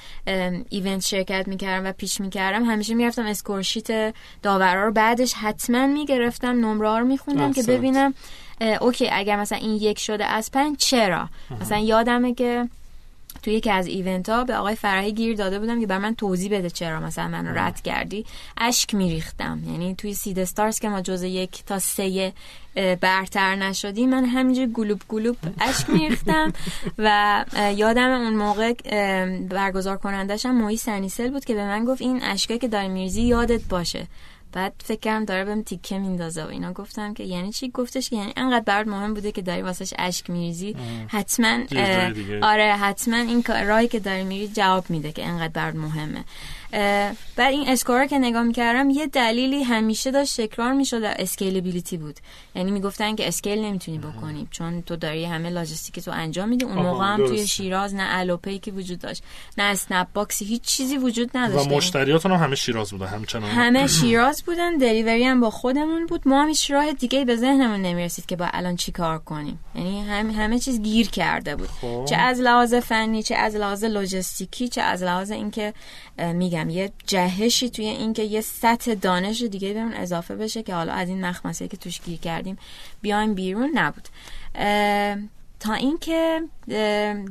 event 0.68 1.00
شرکت 1.00 1.48
می‌کردم 1.48 1.86
و 1.86 1.92
pitch 1.92 2.20
می‌کردم 2.20 2.64
همیشه 2.64 2.94
می‌رفتم 2.94 3.26
score 3.26 3.70
sheet 3.70 4.14
داورا 4.42 4.84
رو 4.84 4.92
بعدش 4.92 5.34
حتما 5.34 5.86
می‌گرفتم 5.86 6.48
نمره 6.48 6.98
رو 6.98 7.04
میخوندم 7.04 7.52
که 7.52 7.62
ببینم 7.62 8.14
okay 8.80 9.08
اگر 9.12 9.36
مثلا 9.36 9.58
این 9.58 9.76
یک 9.76 9.98
شده 9.98 10.24
از 10.24 10.50
پنج 10.50 10.76
چرا؟ 10.76 11.28
مثلا 11.60 11.78
یادمه 11.78 12.34
که 12.34 12.68
توی 13.44 13.54
یکی 13.54 13.70
از 13.70 13.86
event 13.86 14.28
ها 14.28 14.44
به 14.44 14.56
آقای 14.56 14.74
فرحی 14.74 15.12
گیر 15.12 15.36
داده 15.36 15.58
بودم 15.58 15.80
که 15.80 15.86
بر 15.86 15.98
من 15.98 16.14
توضیح 16.14 16.58
بده 16.58 16.70
چرا 16.70 17.00
مثلا 17.00 17.28
منو 17.28 17.58
رد 17.58 17.80
کردی. 17.80 18.26
اشک 18.58 18.94
میریختم. 18.94 19.60
یعنی 19.66 19.94
توی 19.94 20.14
سید 20.14 20.38
استارز 20.38 20.78
که 20.78 20.88
ما 20.88 21.00
جز 21.00 21.22
یک 21.22 21.64
تا 21.64 21.78
سه 21.78 22.32
برتر 23.00 23.56
نشدی 23.56 24.06
من 24.06 24.24
همینجور 24.24 24.66
گلوب 24.66 25.00
گلوب 25.08 25.36
اشک 25.60 25.90
میریختم 25.90 26.52
و 26.98 27.44
یادم 27.76 28.10
اون 28.10 28.34
موقع 28.34 28.72
برگزار 29.48 29.96
کنندشم 29.96 30.50
موی 30.50 30.76
سنیسل 30.76 31.30
بود 31.30 31.44
که 31.44 31.54
به 31.54 31.64
من 31.64 31.84
گفت 31.84 32.02
این 32.02 32.22
اشکایی 32.22 32.60
که 32.60 32.68
داری 32.68 32.88
میریزی 32.88 33.22
یادت 33.22 33.68
باشه. 33.68 34.06
بعد 34.54 34.74
فکر 34.84 35.00
کردم 35.00 35.24
داره 35.24 35.44
بهم 35.44 35.62
تیکه 35.62 35.98
میندازه 35.98 36.44
و 36.44 36.48
اینا. 36.48 36.72
گفتم 36.72 37.14
که 37.14 37.24
یعنی 37.24 37.52
چی؟ 37.52 37.70
گفتش 37.70 38.10
که 38.10 38.16
یعنی 38.16 38.32
انقدر 38.36 38.64
برات 38.64 38.86
مهم 38.86 39.14
بوده 39.14 39.32
که 39.32 39.42
داری 39.42 39.62
واسش 39.62 39.94
اشک 39.98 40.30
میریزی. 40.30 40.76
حتما 41.08 41.58
آره 42.42 42.72
حتما 42.72 43.16
این 43.16 43.44
راهی 43.66 43.88
که 43.88 44.00
داری 44.00 44.24
میری 44.24 44.48
جواب 44.48 44.90
میده 44.90 45.12
که 45.12 45.26
انقدر 45.26 45.52
برات 45.52 45.74
مهمه. 45.74 46.24
بعد 47.36 47.52
این 47.52 47.68
score 47.68 48.00
ا 48.00 48.06
که 48.06 48.18
نگاه 48.18 48.42
می‌کردم 48.42 48.90
یه 48.90 49.06
دلیلی 49.06 49.62
همیشه 49.62 50.10
داشت 50.10 50.40
تکرار 50.40 50.72
می‌شد 50.72 51.02
scalability 51.04 51.96
بود. 51.96 52.20
یعنی 52.54 52.70
می‌گفتن 52.70 53.14
که 53.14 53.28
scale 53.28 53.58
نمی‌تونی 53.58 53.98
بکنی 53.98 54.48
چون 54.50 54.82
تو 54.82 54.96
داری 54.96 55.24
همه 55.24 55.50
لاجستیک 55.50 56.04
تو 56.04 56.10
انجام 56.10 56.48
میدی. 56.48 56.64
اون 56.64 56.78
موقع 56.78 57.04
هم 57.04 57.26
توی 57.26 57.46
شیراز 57.46 57.94
نه 57.94 58.06
الوپی 58.08 58.58
که 58.58 58.70
وجود 58.70 58.98
داشت 58.98 59.22
نه 59.58 59.64
اسنپ 59.64 60.06
باکسی 60.14 60.44
هیچ 60.44 60.62
چیزی 60.62 60.96
وجود 60.96 61.30
نداشت 61.34 61.66
و 61.66 61.74
مشتریاتون 61.74 62.32
هم 62.32 62.44
همه 62.44 62.56
شیراز 62.56 62.90
بودن 62.90 63.06
همچنان. 63.06 63.50
همه 63.50 63.86
شیراز 63.86 64.42
بودن 64.42 64.76
delivery 64.76 65.24
هم 65.24 65.40
با 65.40 65.50
خودمون 65.50 66.06
بود. 66.06 66.28
ما 66.28 66.42
هم 66.42 66.48
هیچ 66.48 66.70
راه 66.70 66.92
دیگه 66.92 67.24
به 67.24 67.36
ذهنمون 67.36 67.82
نمی‌رسید 67.82 68.26
که 68.26 68.36
با 68.36 68.46
الان 68.52 68.76
چی 68.76 68.92
کار 68.92 69.18
کنیم. 69.18 69.58
یعنی 69.74 70.02
هم 70.02 70.30
همه 70.30 70.58
چیز 70.58 70.82
گیر 70.82 71.10
کرده 71.10 71.56
بود. 71.56 71.68
خوب. 71.68 72.04
چه 72.04 72.16
از 72.16 72.40
لحاظ 72.40 72.74
فنی 72.74 73.22
چه 73.22 73.34
از 73.34 73.56
لحاظ 73.56 73.84
لوجستیکی 73.84 74.68
چه 74.68 74.82
از 74.82 75.02
لحاظ 75.02 75.30
اینکه 75.30 75.74
میگم 76.64 76.78
یه 76.78 76.92
جهشی 77.06 77.70
توی 77.70 77.84
اینکه 77.84 78.22
یه 78.22 78.40
سطح 78.40 78.94
دانش 78.94 79.42
دیگه 79.42 79.72
بهمون 79.72 79.94
اضافه 79.94 80.36
بشه 80.36 80.62
که 80.62 80.74
حالا 80.74 80.92
از 80.92 81.08
این 81.08 81.26
مخمسه 81.26 81.68
که 81.68 81.76
توش 81.76 82.00
گیر 82.00 82.18
کردیم 82.18 82.58
بیایم 83.02 83.34
بیرون 83.34 83.70
نبود. 83.74 84.08
تا 85.60 85.74
اینکه 85.74 86.42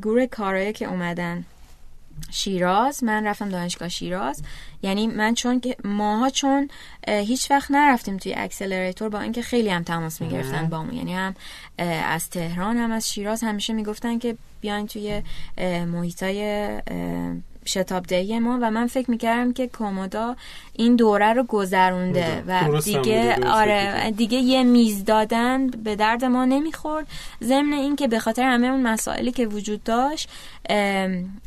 گروه 0.02 0.26
کارایی 0.26 0.74
که 0.74 0.86
اومدن 0.86 1.46
شیراز 2.32 3.04
من 3.04 3.28
رفتم 3.28 3.50
دانشگاه 3.50 3.90
شیراز. 3.90 4.44
یعنی 4.82 5.08
من 5.08 5.34
چون 5.34 5.60
که 5.60 5.76
ماها 5.84 6.30
چون 6.30 6.70
هیچ 7.08 7.52
وقت 7.52 7.72
نرفتیم 7.72 8.18
توی 8.18 8.34
اکسلراتور 8.34 9.10
با 9.10 9.20
اینکه 9.20 9.42
خیلی 9.42 9.70
هم 9.70 9.84
تماس 9.84 10.22
می‌گرفتن 10.22 10.70
با 10.70 10.84
ما 10.84 10.94
یعنی 10.94 11.14
هم 11.14 11.36
از 12.08 12.30
تهران 12.30 12.78
هم 12.78 12.92
از 12.92 13.10
شیراز 13.10 13.44
همیشه 13.44 13.74
می‌گفتن 13.74 14.20
که 14.20 14.38
بیاین 14.62 14.88
توی 14.88 15.22
محیطای 15.86 16.68
شتاب 17.66 18.04
دهی 18.04 18.40
ما 18.40 18.60
و 18.62 18.72
من 18.72 18.88
فکر 18.88 19.12
می‌کردم 19.12 19.54
که 19.54 19.68
کومودا 19.68 20.36
این 20.74 20.96
دوره 20.96 21.34
رو 21.34 21.44
گذرونده 21.44 22.44
و 22.48 22.82
دیگه 22.82 23.38
آره 23.48 24.12
دیگه 24.18 24.38
یه 24.38 24.64
میز 24.64 25.06
دادن 25.06 25.68
به 25.68 25.96
درد 25.96 26.26
ما 26.26 26.46
نمی‌خورد. 26.46 27.08
ضمن 27.44 27.74
این 27.74 27.96
که 27.96 28.08
به 28.08 28.20
خاطر 28.20 28.44
همه 28.44 28.68
اون 28.68 28.82
مسائلی 28.82 29.32
که 29.32 29.48
وجود 29.48 29.84
داشت 29.84 30.30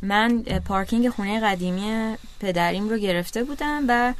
من 0.01 0.43
پارکینگ 0.67 1.09
خونه 1.09 1.39
قدیمی 1.39 2.15
پدریم 2.39 2.89
رو 2.89 2.97
گرفته 2.97 3.43
بودم 3.43 3.85
و 3.87 4.13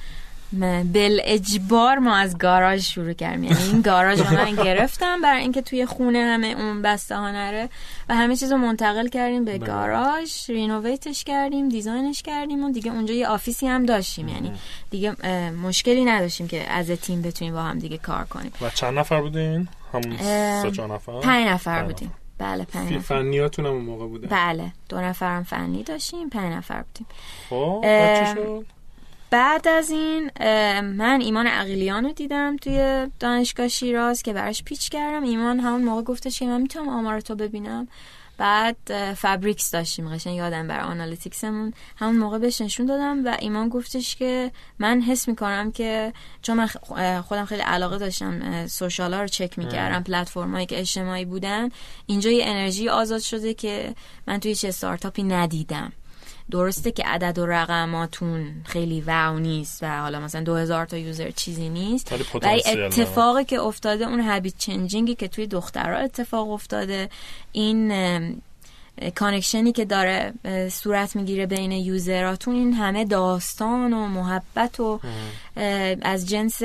بل 0.94 1.20
اجبار 1.24 1.98
ما 1.98 2.16
از 2.16 2.38
گاراژ 2.38 2.82
شروع 2.82 3.14
کردیم. 3.14 3.44
یعنی 3.44 3.64
این 3.64 3.82
گاراژ 3.82 4.22
رو 4.22 4.36
من 4.36 4.56
گرفتم 4.56 5.22
برای 5.22 5.42
اینکه 5.42 5.62
توی 5.62 5.86
خونه 5.86 6.20
همه 6.20 6.48
اون 6.48 6.82
بسته 6.82 7.16
ها 7.16 7.32
نره. 7.32 7.70
و 8.10 8.16
همه 8.16 8.36
چیز 8.36 8.52
رو 8.52 8.58
منتقل 8.58 9.08
کردیم 9.08 9.46
به 9.46 9.58
بله. 9.58 9.68
گاراژ 9.68 10.50
renovate 10.50 11.09
ش 11.09 11.24
کردیم 11.24 11.70
design 11.70 12.09
ش 12.09 12.22
کردیم 12.22 12.64
و 12.64 12.72
دیگه 12.72 12.92
اونجا 12.92 13.14
یه 13.14 13.28
office 13.28 13.62
ی 13.62 13.68
هم 13.68 13.86
داشتیم. 13.86 14.28
یعنی 14.28 14.52
دیگه 14.90 15.28
مشکلی 15.52 16.06
نداشتیم 16.06 16.48
که 16.48 16.72
از 16.72 16.92
تیم 16.92 17.22
بتونیم 17.22 17.54
با 17.54 17.62
هم 17.62 17.80
دیگه 17.80 17.98
کار 17.98 18.24
کنیم. 18.24 18.52
و 18.62 18.70
چند 18.70 19.00
نفر 19.00 19.22
بودین؟ 19.22 19.68
همون 19.94 20.18
سه 20.18 20.88
نفر؟ 20.88 21.20
پنج 21.20 21.48
نفر 21.48 21.84
بودیم. 21.84 22.14
بله 22.38 22.66
پنج 22.66 22.94
نفر. 22.94 23.16
فنیاتون 23.16 23.66
هم 23.66 23.78
موقع 23.78 24.08
بوده؟ 24.08 24.28
بله 24.28 24.72
دو 24.90 25.02
نفرم 25.02 25.44
فنی 25.44 25.84
داشتیم 25.84 26.30
پنج 26.30 26.54
نفر 26.54 26.82
بودیم. 26.82 27.08
خب 27.50 27.86
بعد 29.30 29.68
از 29.68 29.90
این 29.90 30.32
من 30.82 31.22
ایمان 31.22 31.48
عقیلیان 31.48 32.06
رو 32.06 32.12
دیدم 32.12 32.58
توی 32.58 33.08
دانشگاه 33.20 33.68
شیراز 33.68 34.24
که 34.24 34.34
براش 34.34 34.64
pitch 34.64 34.90
کردم. 34.90 35.24
ایمان 35.24 35.60
همون 35.60 35.82
موقع 35.84 36.02
گفتش 36.02 36.40
که 36.40 36.46
من 36.46 36.62
می‌تونم 36.62 36.90
آمار 36.90 37.22
تو 37.22 37.36
ببینم. 37.36 37.88
بعد 38.38 39.14
Fabrics 39.14 39.72
داشتیم 39.72 40.16
قشنگ 40.16 40.36
یادم 40.36 40.68
برای 40.68 40.84
analytics 40.84 41.46
مون. 41.46 41.74
همون 41.98 42.18
موقع 42.18 42.38
بهش 42.38 42.62
نشون 42.62 42.86
دادم 42.86 43.26
و 43.26 43.38
ایمان 43.40 43.70
گفتش 43.70 44.16
که 44.16 44.52
من 44.80 45.02
حس 45.02 45.28
می‌کنم 45.28 45.72
که 45.72 46.14
چون 46.42 46.58
من 46.58 46.68
خودم 47.22 47.46
خیلی 47.46 47.62
علاقه 47.62 47.98
داشتم 47.98 48.68
social 48.68 49.14
ها 49.14 49.22
رو 49.22 49.28
چک 49.28 49.60
می‌کردم 49.60 50.04
پلتفرمایی 50.04 50.66
که 50.66 50.80
اجتماعی 50.80 51.26
بودن. 51.26 51.70
اینجا 52.06 52.30
یه 52.32 52.46
انرژی 52.46 52.90
آزاد 52.90 53.22
شده 53.22 53.54
که 53.54 53.96
من 54.28 54.40
توی 54.40 54.56
هیچ 54.56 54.68
استارتاپی 54.68 55.24
ندیدم. 55.24 55.92
درسته 56.52 56.92
که 56.92 57.04
عدد 57.04 57.40
و 57.40 57.46
رقماتون 57.46 58.62
خیلی 58.66 59.02
wow 59.02 59.40
نیست 59.40 59.84
و 59.84 60.02
حالا 60.02 60.20
مثلا 60.20 60.44
2000 60.44 60.86
تا 60.86 60.98
user 60.98 61.32
چیزی 61.32 61.70
نیست. 61.70 62.14
ولی 62.44 62.64
اتفاقی 62.68 63.46
که 63.46 63.62
افتاده 63.62 64.06
اون 64.08 64.20
habit 64.20 64.58
changing 64.58 65.09
ی 65.09 65.16
که 65.16 65.28
توی 65.28 65.48
دخترها 65.48 66.00
اتفاق 66.00 66.50
افتاده 66.50 67.10
این 67.52 67.92
connection 69.16 69.66
ی 69.66 69.72
که 69.72 69.86
داره 69.86 70.34
صورت 70.72 71.16
می‌گیره 71.16 71.46
بین 71.46 71.72
user 71.72 72.20
اتون 72.20 72.56
این 72.56 72.74
همه 72.74 73.06
داستان 73.06 73.94
و 73.94 74.08
محبت 74.08 74.80
و 74.80 75.00
از 76.02 76.30
جنس 76.30 76.62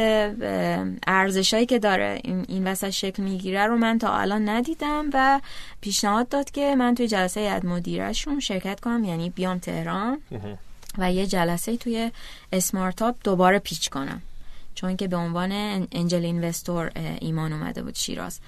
ارزشایی 1.07 1.67
که 1.67 1.79
داره 1.79 2.21
این 2.25 2.67
وسط 2.67 2.91
شکل 2.91 3.23
می‌گیره 3.23 3.67
رو 3.67 3.77
من 3.77 3.99
تا 3.99 4.17
الان 4.17 4.49
ندیدم 4.49 5.11
و 5.13 5.41
پیشنهاد 5.81 6.29
داد 6.29 6.51
که 6.51 6.77
من 6.77 6.95
توی 6.95 7.09
جلسه 7.09 7.41
هیئت 7.41 7.67
مدیرشون 7.67 8.41
شرکت 8.41 8.81
کنم 8.81 9.05
یعنی 9.05 9.31
بیام 9.31 9.59
تهران 9.59 10.19
و 10.99 11.13
یه 11.13 11.27
جلسه 11.27 11.77
توی 11.77 12.11
اسمارتاپ 12.53 13.17
دوباره 13.25 13.59
pitch 13.59 13.91
کنم. 13.91 14.23
چون 14.75 14.97
که 14.97 15.09
به 15.09 15.17
عنوان 15.17 15.53
انجل 15.93 16.25
اینوستور 16.25 16.91
ایمان 17.21 17.53
اومده 17.53 17.83
بود 17.83 17.95
شیراز. 17.95 18.41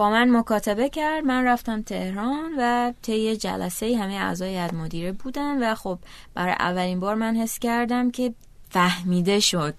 با 0.00 0.10
من 0.10 0.36
مکاتبه 0.36 0.88
کرد. 0.88 1.24
من 1.24 1.44
رفتم 1.44 1.82
تهران 1.82 2.50
و 2.58 2.92
طی 3.02 3.36
جلسه 3.36 3.98
همه 3.98 4.14
اعضای 4.14 4.52
ید 4.52 4.74
مدیره 4.74 5.12
بودن 5.12 5.62
و 5.62 5.74
خب 5.74 5.98
برای 6.34 6.52
اولین 6.52 7.00
بار 7.00 7.14
من 7.14 7.36
حس 7.36 7.58
کردم 7.58 8.10
که 8.10 8.34
فهمیده 8.70 9.40
شد. 9.40 9.74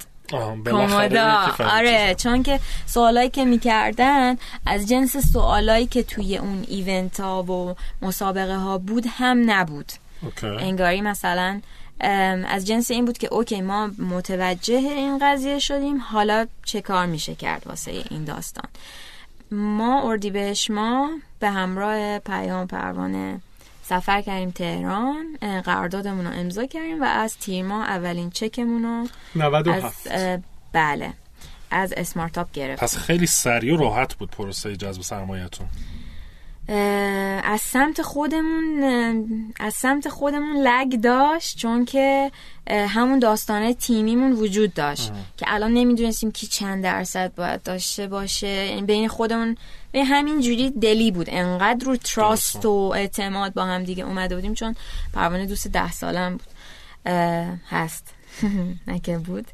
کومودا 0.66 1.48
آره 1.60 2.16
چون 2.16 2.44
که 2.44 2.60
سوالایی 2.86 3.30
که 3.30 3.46
می‌کردن 3.46 4.36
از 4.66 4.90
جنس 4.90 5.18
سوالایی 5.18 5.88
که 5.88 6.04
توی 6.04 6.38
اون 6.38 6.66
ایونت 6.68 7.20
ها 7.20 7.44
و 7.44 7.76
مسابقه 8.02 8.58
ها 8.58 8.78
بود 8.78 9.06
هم 9.10 9.52
نبود. 9.52 9.92
انگاری 10.44 11.02
مثلا 11.02 11.62
از 12.00 12.68
جنس 12.68 12.92
این 12.92 13.06
بود 13.06 13.18
که 13.18 13.28
اوکی 13.34 13.62
ما 13.62 13.88
متوجه 13.88 14.78
این 14.78 15.20
قضیه 15.22 15.60
شدیم. 15.60 15.98
حالا 15.98 16.48
چه 16.66 16.82
کار 16.82 17.06
میشه 17.06 17.36
کرد 17.36 17.64
واسه 17.66 17.92
این 18.10 18.24
داستان؟ 18.24 18.70
ما 19.52 20.10
اردیبهشت 20.10 20.72
ما 20.72 21.10
به 21.40 21.50
همراه 21.50 22.20
پیام 22.20 22.68
پروانه 22.68 23.42
سفر 23.84 24.22
کردیم 24.22 24.52
تهران 24.52 25.38
قراردادمون 25.62 26.28
رو 26.28 26.34
امضا 26.34 26.66
کردیم 26.66 27.02
و 27.02 27.06
از 27.06 27.38
تیرما 27.38 27.84
اولین 27.84 28.30
چکمون 28.30 28.84
رو 28.84 29.08
97 29.36 30.08
بله 30.74 31.14
از 31.72 31.94
اسمارتاپ 31.98 32.52
گرفت 32.52 32.84
پس 32.84 32.98
خیلی 32.98 33.26
سریع 33.26 33.74
و 33.74 33.78
راحت 33.78 34.14
بود 34.14 34.32
پروسه 34.32 34.76
جذب 34.76 35.02
سرمایه‌تون. 35.02 35.68
از 37.44 37.62
سمت 37.62 38.02
خودمون 38.02 38.84
از 39.60 39.74
سمت 39.74 40.10
خودمون 40.10 40.58
لگ 40.58 41.02
داشت 41.02 41.58
چون 41.58 41.86
که 41.86 42.32
همون 42.70 43.20
داستانه 43.20 43.74
تیمیمون 43.74 44.32
وجود 44.32 44.74
داشت 44.74 45.12
که 45.38 45.46
الان 45.48 45.74
نمی‌دونستیم 45.74 46.32
کی 46.32 46.48
چند 46.48 46.84
درصد 46.84 47.36
باید 47.36 47.64
داشته 47.64 48.08
باشه. 48.08 48.48
یعنی 48.48 48.82
بین 48.82 49.08
خودمون 49.08 49.58
به 49.92 50.04
همین 50.04 50.42
جوری 50.42 50.70
دلی 50.70 51.12
بود. 51.12 51.26
انقدر 51.30 51.86
رو 51.86 51.96
تراست 51.96 52.66
و 52.66 52.94
اعتماد 52.96 53.54
با 53.54 53.66
هم 53.66 53.84
دیگه 53.84 54.04
اومده 54.04 54.36
بودیم 54.36 54.54
چون 54.54 54.76
پروانه 55.14 55.46
دوست 55.46 55.68
ده 55.68 55.92
سالم 55.92 56.32
بود. 56.38 56.48
هست. 57.70 58.14
نکه 58.88 59.18
بود. 59.18 59.48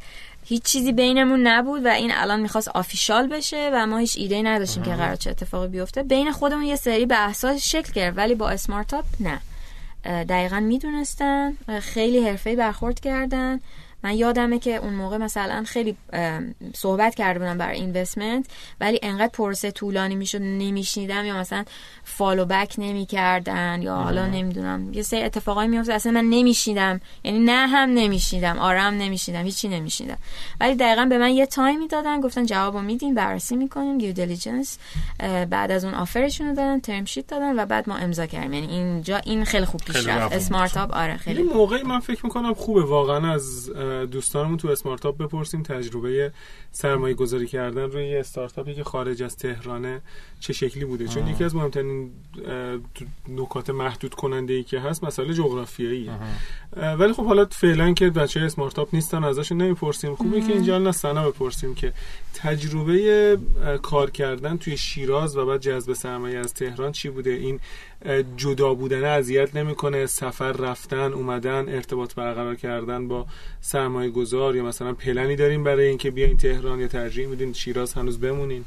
هیچ 0.50 0.64
چیزی 0.64 0.92
بینمون 0.92 1.48
نبود 1.48 1.86
و 1.86 1.88
این 1.88 2.12
الان 2.14 2.40
می‌خواست 2.40 2.68
آفیشال 2.68 3.28
بشه 3.28 3.70
و 3.74 3.86
ما 3.88 3.98
هیچ 3.98 4.18
ایده 4.18 4.42
نداشتیم 4.42 4.84
که 4.84 4.92
قرار 4.92 5.16
چه 5.16 5.30
اتفاقی 5.30 5.68
بیفته. 5.68 6.04
بین 6.04 6.32
خودمون 6.32 6.64
یه 6.64 6.76
سری 6.76 7.06
بحثا 7.06 7.58
شکل 7.58 7.94
گرفت 7.94 8.18
ولی 8.18 8.36
با 8.36 8.50
اسمارتاپ 8.50 9.06
نه. 9.20 9.42
دقیقا 10.24 10.60
می‌دونستن. 10.60 11.58
خیلی 11.82 12.28
حرفه‌ای 12.28 12.56
برخورد 12.56 13.00
کردن. 13.00 13.62
من 14.04 14.16
یادمه 14.16 14.60
که 14.60 14.76
اون 14.76 14.94
موقع 14.94 15.18
مثلا 15.18 15.64
خیلی 15.64 15.98
صحبت 16.76 17.16
کرده 17.16 17.40
بودم 17.40 17.58
برای 17.58 17.80
investment 17.80 18.46
ولی 18.82 19.00
انقدر 19.04 19.32
پروسه 19.34 19.72
طولانی 19.72 20.16
می‌شد 20.16 20.42
نمیشنیدم 20.42 21.26
یا 21.26 21.38
مثلا 21.38 21.66
follow 22.04 22.46
back 22.46 22.76
نمی‌کردن 22.78 23.82
یا 23.82 23.96
حالا 23.96 24.26
نمی‌دونم 24.26 24.94
یه 24.94 25.02
سری 25.02 25.24
اتفاقایی 25.24 25.70
میفته 25.70 25.94
اصلا 25.94 26.12
من 26.12 26.26
نمیشیدم 26.26 27.02
یعنی 27.24 27.40
نه 27.40 27.68
هم 27.68 27.90
نمیشیدم 27.90 28.60
آره 28.60 28.80
هم 28.80 28.94
نمیشیدم 28.94 29.44
هیچی 29.44 29.68
نمیشیدم 29.68 30.18
ولی 30.62 30.76
دقیقا 30.76 31.06
به 31.06 31.18
من 31.18 31.32
یه 31.32 31.46
time 31.46 31.79
ی 31.79 31.88
دادن 31.88 32.22
گفتن 32.22 32.46
جوابو 32.46 32.82
میدین 32.82 33.16
بررسی 33.16 33.56
می‌کنیم 33.56 33.98
due 33.98 34.12
diligence 34.12 34.78
بعد 35.50 35.72
از 35.72 35.86
اون 35.86 35.94
offer 35.94 36.27
شون 36.27 36.54
دادن 36.54 36.80
term 36.80 37.06
sheet 37.06 37.28
دادن 37.28 37.60
و 37.60 37.66
بعد 37.66 37.90
ما 37.90 37.96
امضا 37.96 38.26
کردیم. 38.26 38.54
یعنی 38.54 38.68
اینجا 38.68 39.18
این 39.18 39.46
خیلی 39.46 39.66
خوب 39.66 39.82
پیش 39.82 40.08
رفت. 40.08 40.34
اسمارت 40.34 40.78
اپ 40.78 40.94
آره 40.94 41.18
خیلی 41.18 41.44
موقعی 41.44 41.84
من 41.84 42.00
فکر 42.00 42.26
می‌کنم 42.26 42.54
خوبه 42.54 42.84
واقعا 42.84 43.34
از 43.34 43.70
دوستانمون 44.12 44.58
تو 44.58 44.68
اسمارتاپ 44.68 45.18
بپرسیم 45.18 45.64
تجربه 45.64 46.32
سرمایه 46.72 47.14
گذاری 47.14 47.48
کردن 47.48 47.82
روی 47.82 48.16
استارتاپی 48.16 48.74
که 48.74 48.84
خارج 48.84 49.24
از 49.24 49.38
تهرانه 49.38 50.02
چه 50.40 50.54
شکلی 50.54 50.86
بوده؟ 50.86 51.08
چون 51.08 51.28
یکی 51.28 51.44
از 51.44 51.56
مهمترین 51.56 52.12
نکات 53.30 53.70
محدود 53.70 54.14
کننده 54.14 54.54
ای 54.54 54.64
که 54.64 54.80
هست 54.80 55.04
مسئله 55.04 55.34
جغرافیایی 55.34 56.10
ولی 57.00 57.14
خب 57.14 57.26
حالا 57.26 57.46
فعلا 57.46 57.94
که 57.94 58.10
بچه 58.10 58.40
اسمارتاپ 58.40 58.90
نیستن 58.94 59.24
ازشون 59.24 59.62
نمی‌پرسیم. 59.62 60.16
خوبه 60.16 60.42
که 60.42 60.54
اینجا 60.54 60.80
نستنا 60.80 61.30
بپرسیم 61.30 61.76
که 61.76 61.94
تجربه 62.34 63.38
کار 63.82 64.10
کردن 64.10 64.58
توی 64.58 64.78
شیراز 64.78 65.38
و 65.38 65.46
بعد 65.46 65.62
جذب 65.62 65.94
سرمایه 65.94 66.40
از 66.40 66.54
تهران 66.54 66.92
چی 66.92 67.10
بوده؟ 67.10 67.30
این 67.30 67.60
جدا 68.38 68.74
بودن 68.74 69.04
اذیت 69.04 69.56
نمی‌کنه 69.56 70.06
سفر 70.06 70.52
رفتن 70.52 71.14
اومدن 71.14 71.70
ارتباط 71.70 72.16
برقرار 72.16 72.56
کردن 72.56 73.08
با 73.08 73.26
سرمایه 73.78 74.10
گذار 74.10 74.56
یا 74.56 74.64
مثلا 74.64 74.94
پلنی 74.94 75.36
داریم 75.36 75.64
برای 75.64 75.88
اینکه 75.88 76.12
بیاین 76.12 76.38
تهران 76.38 76.80
یا 76.80 76.88
ترجیح 76.88 77.28
میدین 77.28 77.54
شیراز 77.54 77.94
هنوز 77.94 78.20
بمونین. 78.20 78.66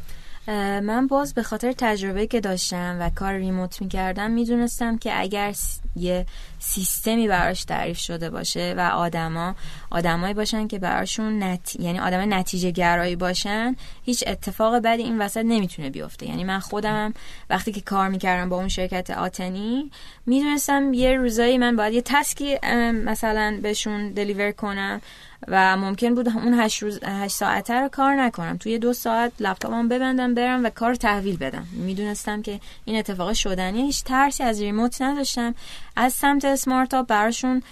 من 0.80 1.06
باز 1.06 1.34
به 1.34 1.42
خاطر 1.42 1.72
تجربه 1.78 2.26
که 2.26 2.40
داشتم 2.40 2.96
و 3.00 3.10
کار 3.10 3.34
ریموت 3.34 3.82
می‌کردم 3.82 4.30
می‌دونستم 4.30 4.98
که 4.98 5.20
اگر 5.20 5.54
یه 5.96 6.26
سیستمی 6.58 7.28
براش 7.28 7.64
تعریف 7.64 7.98
شده 7.98 8.30
باشه 8.30 8.74
و 8.76 8.80
آدما 8.80 9.54
آدمایی 9.90 10.34
باشن 10.34 10.66
که 10.68 10.78
براشون 10.78 11.42
نت... 11.42 11.76
یعنی 11.80 11.98
آدم 11.98 12.34
نتیجه 12.34 12.70
گرایی 12.70 13.16
باشن 13.16 13.76
هیچ 14.02 14.24
اتفاق 14.26 14.74
بدی 14.78 15.02
این 15.02 15.18
وسط 15.18 15.44
نمی‌تونه 15.44 15.90
بیفته. 15.90 16.26
یعنی 16.26 16.44
من 16.44 16.58
خودم 16.58 17.14
وقتی 17.50 17.72
که 17.72 17.80
کار 17.80 18.08
می‌کردم 18.08 18.48
با 18.48 18.56
اون 18.56 18.68
شرکت 18.68 19.10
آتنی 19.10 19.90
می‌دونستم 20.26 20.94
یه 20.94 21.14
روزایی 21.14 21.58
من 21.58 21.76
باید 21.76 21.94
یه 21.94 22.02
تسکی 22.02 22.58
مثلا 23.04 23.58
بهشون 23.62 24.12
دلیور 24.12 24.50
کنم. 24.50 25.00
و 25.48 25.76
ممکن 25.76 26.14
بود 26.14 26.28
اون 26.28 26.60
هشت, 26.60 26.82
روز، 26.82 27.00
هشت 27.04 27.34
ساعته 27.34 27.74
رو 27.74 27.88
کار 27.88 28.14
نکنم. 28.14 28.56
توی 28.56 28.78
دو 28.78 28.92
ساعت 28.92 29.32
لپتاپم 29.40 29.88
ببندم 29.88 30.34
برم 30.34 30.64
و 30.64 30.70
کار 30.70 30.94
تحویل 30.94 31.36
بدم. 31.36 31.66
می‌دونستم 31.72 32.42
که 32.42 32.60
این 32.84 32.96
اتفاق 32.98 33.32
شدنی 33.32 33.82
هیچ 33.82 34.04
ترسی 34.04 34.42
از 34.42 34.60
ریموت 34.60 35.02
نداشتم. 35.02 35.54
از 35.96 36.12
سمت 36.12 36.44
اسمارت 36.44 36.94
براشون 36.94 37.62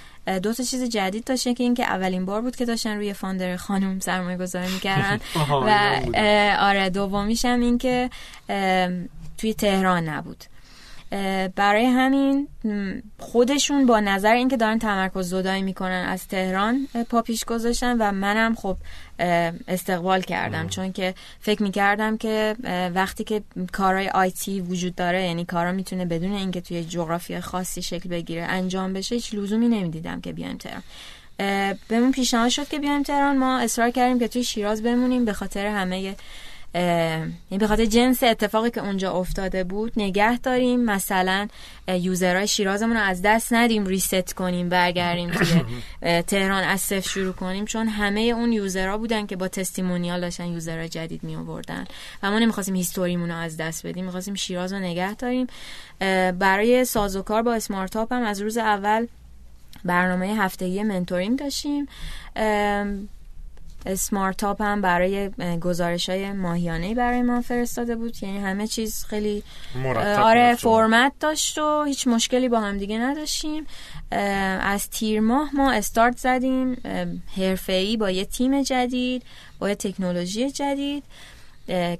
دو 0.42 0.52
تا 0.52 0.62
چیز 0.62 0.82
جدید 0.82 1.24
داشتن 1.24 1.54
که 1.54 1.64
اینکه 1.64 1.84
اولین 1.84 2.24
بار 2.24 2.40
بود 2.40 2.56
که 2.56 2.64
داشتن 2.64 2.96
روی 2.96 3.12
فاندر 3.12 3.56
خانم 3.56 4.00
سرمایه 4.00 4.38
گذاری 4.38 4.72
می‌کردن 4.72 5.20
و 5.66 5.70
آره 6.60 6.90
دومیش 6.90 7.44
هم 7.44 7.60
این 7.60 7.78
که 7.78 8.10
توی 9.38 9.54
تهران 9.54 10.08
نبود. 10.08 10.44
برای 11.56 11.86
همین 11.86 12.48
خودشون 13.18 13.86
با 13.86 14.00
نظر 14.00 14.34
اینکه 14.34 14.56
دارن 14.56 14.78
تمرکز 14.78 15.28
زدایی 15.28 15.62
می‌کنن 15.62 16.06
از 16.08 16.28
تهران 16.28 16.88
پاپیش 17.10 17.44
گذاشتن 17.44 17.96
و 17.98 18.12
منم 18.12 18.54
خب 18.54 18.76
استقبال 19.68 20.20
کردم. 20.20 20.68
چون 20.68 20.92
که 20.92 21.14
فکر 21.40 21.62
می‌کردم 21.62 22.16
که 22.16 22.56
وقتی 22.94 23.24
که 23.24 23.42
کارهای 23.72 24.08
آیتی 24.08 24.60
وجود 24.60 24.94
داره 24.94 25.22
یعنی 25.22 25.44
کارا 25.44 25.72
می‌تونه 25.72 26.04
بدون 26.04 26.32
اینکه 26.32 26.60
توی 26.60 26.84
جغرافی 26.84 27.40
خاصی 27.40 27.82
شکل 27.82 28.08
بگیره 28.08 28.42
انجام 28.42 28.92
بشه 28.92 29.14
هیچ 29.14 29.34
لزومی 29.34 29.68
نمی‌دیدم 29.68 30.20
که 30.20 30.32
بیایم 30.32 30.56
تهران. 30.56 30.82
بهمون 31.88 32.12
پیشنهاد 32.12 32.48
شد 32.48 32.68
که 32.68 32.78
بیایم 32.78 33.02
تهران. 33.02 33.36
ما 33.36 33.58
اصرار 33.58 33.90
کردیم 33.90 34.18
که 34.18 34.28
توی 34.28 34.44
شیراز 34.44 34.82
بمونیم 34.82 35.24
به 35.24 35.32
خاطر 35.32 35.66
همه 35.66 36.16
یعنی 36.74 37.58
به 37.58 37.66
خاطر 37.66 37.84
جنس 37.84 38.22
اتفاقی 38.22 38.70
که 38.70 38.80
اونجا 38.80 39.12
افتاده 39.12 39.64
بود 39.64 39.92
نگه 39.96 40.38
داریم. 40.38 40.80
مثلا 40.80 41.48
یوزرهای 41.88 42.48
شیرازمون 42.48 42.96
رو 42.96 43.02
از 43.02 43.22
دست 43.22 43.52
ندیم 43.52 43.86
ریست 43.86 44.34
کنیم 44.34 44.68
برگردیم 44.68 45.30
توی 45.30 45.64
تهران 46.22 46.64
از 46.64 46.80
صفر 46.80 47.08
شروع 47.08 47.32
کنیم 47.32 47.64
چون 47.64 47.88
همه 47.88 48.20
اون 48.20 48.52
یوزرها 48.52 48.98
بودن 48.98 49.26
که 49.26 49.36
با 49.36 49.48
تستیمونیال 49.48 50.20
داشتن 50.20 50.46
یوزرهای 50.46 50.88
جدید 50.88 51.24
می 51.24 51.36
آوردن 51.36 51.84
و 52.22 52.30
ما 52.30 52.38
نمی‌خواستیم 52.38 52.74
هیستوریمون 52.74 53.28
رو 53.28 53.36
از 53.36 53.56
دست 53.56 53.86
بدیم 53.86 54.04
می‌خواستیم 54.04 54.34
شیراز 54.34 54.72
رو 54.72 54.78
نگه 54.78 55.14
داریم. 55.14 55.46
برای 56.38 56.84
سازوکار 56.84 57.42
با 57.42 57.54
اسمارتاپ 57.54 58.12
هم 58.12 58.22
از 58.22 58.40
روز 58.40 58.56
اول 58.56 59.06
برنامه 59.84 60.26
هفتگی 60.26 60.82
mentoring 60.82 61.38
داشتیم. 61.38 61.88
اسمارتاپ 63.86 64.62
هم 64.62 64.80
برای 64.80 65.30
گزارش 65.60 66.08
های 66.08 66.32
ماهیانه 66.32 66.94
برای 66.94 67.22
ما 67.22 67.40
فرستاده 67.40 67.96
بود. 67.96 68.22
یعنی 68.22 68.38
همه 68.38 68.66
چیز 68.66 69.04
خیلی 69.04 69.42
آره 70.18 70.54
فرمت 70.54 71.12
داشت 71.20 71.58
و 71.58 71.84
هیچ 71.84 72.06
مشکلی 72.08 72.48
با 72.48 72.60
هم 72.60 72.78
دیگه 72.78 72.98
نداشتیم. 72.98 73.66
از 74.60 74.90
تیر 74.90 75.20
ماه 75.20 75.50
ما 75.54 75.72
استارت 75.72 76.18
زدیم. 76.18 76.82
حرفه‌ای 77.36 77.96
با 77.96 78.10
یه 78.10 78.24
تیم 78.24 78.62
جدید 78.62 79.22
با 79.58 79.68
یه 79.68 79.74
تکنولوژی 79.74 80.50
جدید. 80.50 81.04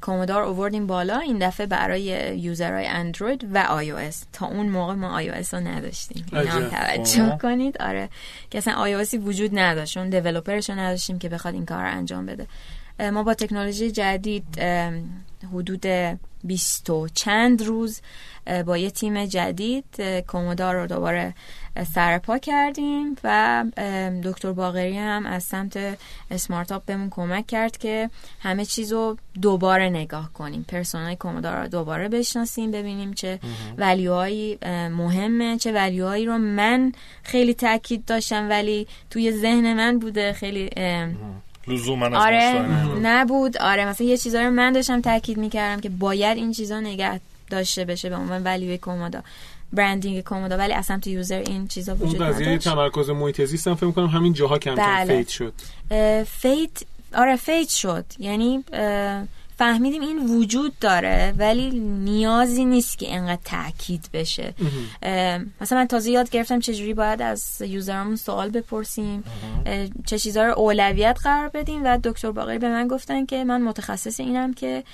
کومودا 0.01 0.32
رو 0.32 0.43
اووردیم 0.43 0.87
بالا. 0.87 1.19
این 1.19 1.39
دفعه 1.39 1.67
برای 1.67 2.03
user 2.39 2.71
های 2.71 2.87
اندروید 2.87 3.47
و 3.55 3.59
آی 3.59 4.11
تا 4.33 4.47
اون 4.47 4.69
موقع 4.69 4.95
ما 4.95 5.17
آی 5.17 5.29
رو 5.29 5.61
نداشتیم. 5.61 6.27
این 6.33 6.69
توجه 6.69 7.39
کنید. 7.43 7.83
آره. 7.83 8.09
که 8.51 8.59
اصلا 8.59 8.75
آی 8.75 8.95
وجود 9.19 9.59
نداشت. 9.59 9.95
چون 9.95 10.11
دیولوپرش 10.11 10.71
رو 10.71 10.79
نداشتیم 10.79 11.19
که 11.19 11.29
بخواد 11.29 11.55
این 11.55 11.67
کار 11.67 11.83
رو 11.83 11.91
انجام 11.91 12.27
بده. 12.27 12.47
ما 13.13 13.23
با 13.23 13.35
تکنولوژی 13.35 13.91
جدید 13.91 14.61
حدود 15.53 15.87
بیست 16.45 16.91
و 16.91 17.09
چند 17.15 17.63
روز 17.63 18.01
با 18.67 18.79
یه 18.79 18.91
تیم 18.91 19.27
جدید 19.27 20.03
کومودار 20.27 20.75
رو 20.75 20.87
دوباره 20.87 21.35
سرپا 21.95 22.39
کردیم 22.39 23.17
و 23.25 23.65
دکتر 24.25 24.53
باغری 24.53 24.99
هم 24.99 25.27
از 25.27 25.45
سمت 25.45 25.99
اسمارتاپ 26.31 26.85
بهمون 26.85 27.11
کمک 27.11 27.47
کرد 27.47 27.77
که 27.77 28.11
همه 28.41 28.65
چیز 28.65 28.93
رو 28.93 29.17
دوباره 29.43 29.89
نگاه 29.89 30.33
کنیم. 30.33 30.65
پرسونای 30.69 31.17
کومودار 31.17 31.63
رو 31.63 31.69
دوباره 31.69 32.09
بشناسیم 32.09 32.71
ببینیم 32.71 33.13
چه 33.13 33.41
value 33.79 34.29
هایی 34.29 34.59
مهمه 34.91 35.59
چه 35.59 35.73
value 35.73 36.07
هایی 36.07 36.27
رو 36.27 36.39
من 36.39 36.93
خیلی 37.23 37.55
تاکید 37.55 38.05
داشتم 38.05 38.49
ولی 38.49 38.87
توی 39.11 39.33
ذهن 39.33 39.75
من 39.75 39.99
بوده 39.99 40.33
خیلی 40.33 40.71
آره 42.15 42.67
نبود. 43.03 43.57
آره 43.57 43.85
مثلا 43.85 44.07
یه 44.07 44.17
چیزا 44.17 44.43
رو 44.43 44.51
من 44.51 44.73
داشتم 44.73 45.01
تاکید 45.01 45.39
می‌کردم 45.39 45.81
که 45.81 45.89
باید 45.89 46.37
این 46.37 46.53
چیزا 46.53 46.81
نگه 46.81 47.21
داشته 47.51 47.85
بشه 47.85 48.09
به 48.09 48.17
عنوان 48.17 48.43
value 48.43 48.73
ی 48.73 48.79
کومودا 48.79 49.23
branding 49.73 50.25
کومودا. 50.25 50.57
ولی 50.57 50.73
از 50.73 50.87
سمت 50.87 51.07
user 51.07 51.39
این 51.47 51.69
چیزا 51.69 51.95
وجود 51.95 52.23
نداشت. 52.23 52.49
اون 52.49 52.59
تمرکز 52.59 53.11
محیط 53.11 53.45
زیست 53.45 53.69
هم 53.69 53.75
فکر 53.75 53.91
کنم 53.91 54.07
همین 54.07 54.33
جاها 54.33 54.59
کم 54.59 54.75
کم 54.75 54.83
بله. 54.83 55.17
fit 55.17 55.29
شد. 55.29 55.53
fit 56.25 56.71
آره 57.15 57.37
fit 57.37 57.69
شد. 57.69 58.05
یعنی 58.19 58.65
فهمیدیم 59.59 60.03
این 60.03 60.19
وجود 60.19 60.79
داره 60.79 61.35
ولی 61.39 61.71
نیازی 61.81 62.65
نیست 62.65 62.99
که 62.99 63.15
انقدر 63.15 63.41
تاکید 63.45 64.09
بشه. 64.13 64.55
مثلا 65.61 65.79
من 65.79 65.87
تازه 65.87 66.11
یاد 66.11 66.31
گرفتم 66.31 66.61
چجوری 66.61 66.95
باید 66.95 67.23
از 67.23 67.61
یوزرامون 67.61 68.17
سوال 68.17 68.51
بپرسیم. 68.51 69.25
چه 70.07 70.19
چیزها 70.19 70.45
رو 70.45 70.59
اولویت 70.59 71.19
قرار 71.23 71.49
بدیم 71.49 71.85
و 71.85 71.99
دکتر 72.05 72.31
باقری 72.31 72.59
به 72.59 72.69
من 72.69 72.89
گفتن 72.89 73.27
که 73.27 73.45
من 73.45 73.63
متخصص 73.63 74.21
اینم 74.21 74.55
که 74.55 74.85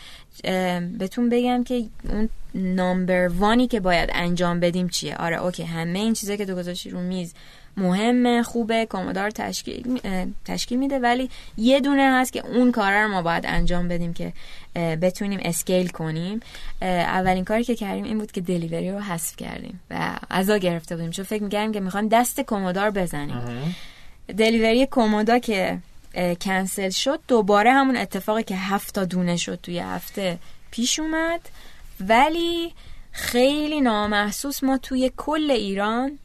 بهتون 0.99 1.29
بگم 1.29 1.65
که 1.65 1.85
اون 2.09 2.29
نامبر 2.55 3.29
وانی 3.29 3.67
که 3.67 3.81
باید 3.81 4.11
انجام 4.13 4.61
بدیم 4.61 4.89
چیه. 4.89 5.17
آره 5.17 5.43
اوکی 5.43 5.63
همه 5.63 5.99
این 5.99 6.13
چیزا 6.13 6.37
که 6.37 6.47
تو 6.47 6.55
گذاشتی 6.55 6.91
رو 6.91 7.01
میز. 7.01 7.35
مهمه 7.77 8.43
خوبه 8.43 8.87
کمدار 8.91 9.31
تشکیل 9.31 10.01
تشکیل 10.45 10.79
میده 10.79 10.99
ولی 10.99 11.31
یه 11.57 11.81
دونه 11.81 12.03
هست 12.03 12.33
که 12.33 12.47
اون 12.47 12.73
کار 12.73 12.93
رو 12.93 13.09
ما 13.09 13.23
باید 13.23 13.47
انجام 13.47 13.89
بدیم 13.89 14.13
که 14.15 14.33
بتونیم 14.75 15.41
اسکیل 15.43 15.89
کنیم. 15.89 16.41
اولین 16.83 17.45
کاری 17.45 17.65
که 17.65 17.75
کردیم 17.75 18.05
این 18.05 18.19
بود 18.19 18.33
که 18.33 18.41
دلیوری 18.41 18.91
رو 18.91 19.01
حذف 19.01 19.37
کردیم 19.37 19.81
و 19.91 20.17
ازا 20.31 20.57
گرفته 20.57 20.97
بودیم. 20.97 21.11
چون 21.11 21.25
فکر 21.25 21.43
می‌کردیم 21.43 21.73
که 21.73 21.81
می‌خوایم 21.81 22.09
دست 22.09 22.41
کمدار 22.41 22.91
بزنیم. 22.91 23.75
دلیوری 24.39 24.89
کمودا 24.91 25.39
که 25.39 25.79
کنسل 26.41 26.91
شد 26.91 27.21
دوباره 27.29 27.73
همون 27.73 27.97
اتفاقی 27.97 28.43
که 28.43 28.57
هفت 28.57 28.95
تا 28.95 29.05
دونه 29.05 29.37
شد 29.37 29.59
توی 29.63 29.79
هفته 29.79 30.39
پیش 30.71 30.99
اومد. 30.99 31.41
ولی 32.01 32.73
خیلی 33.17 33.81
نامحسوس 33.81 34.65
ما 34.65 34.79
توی 34.79 35.11
کل 35.17 35.51
ایران 35.51 36.19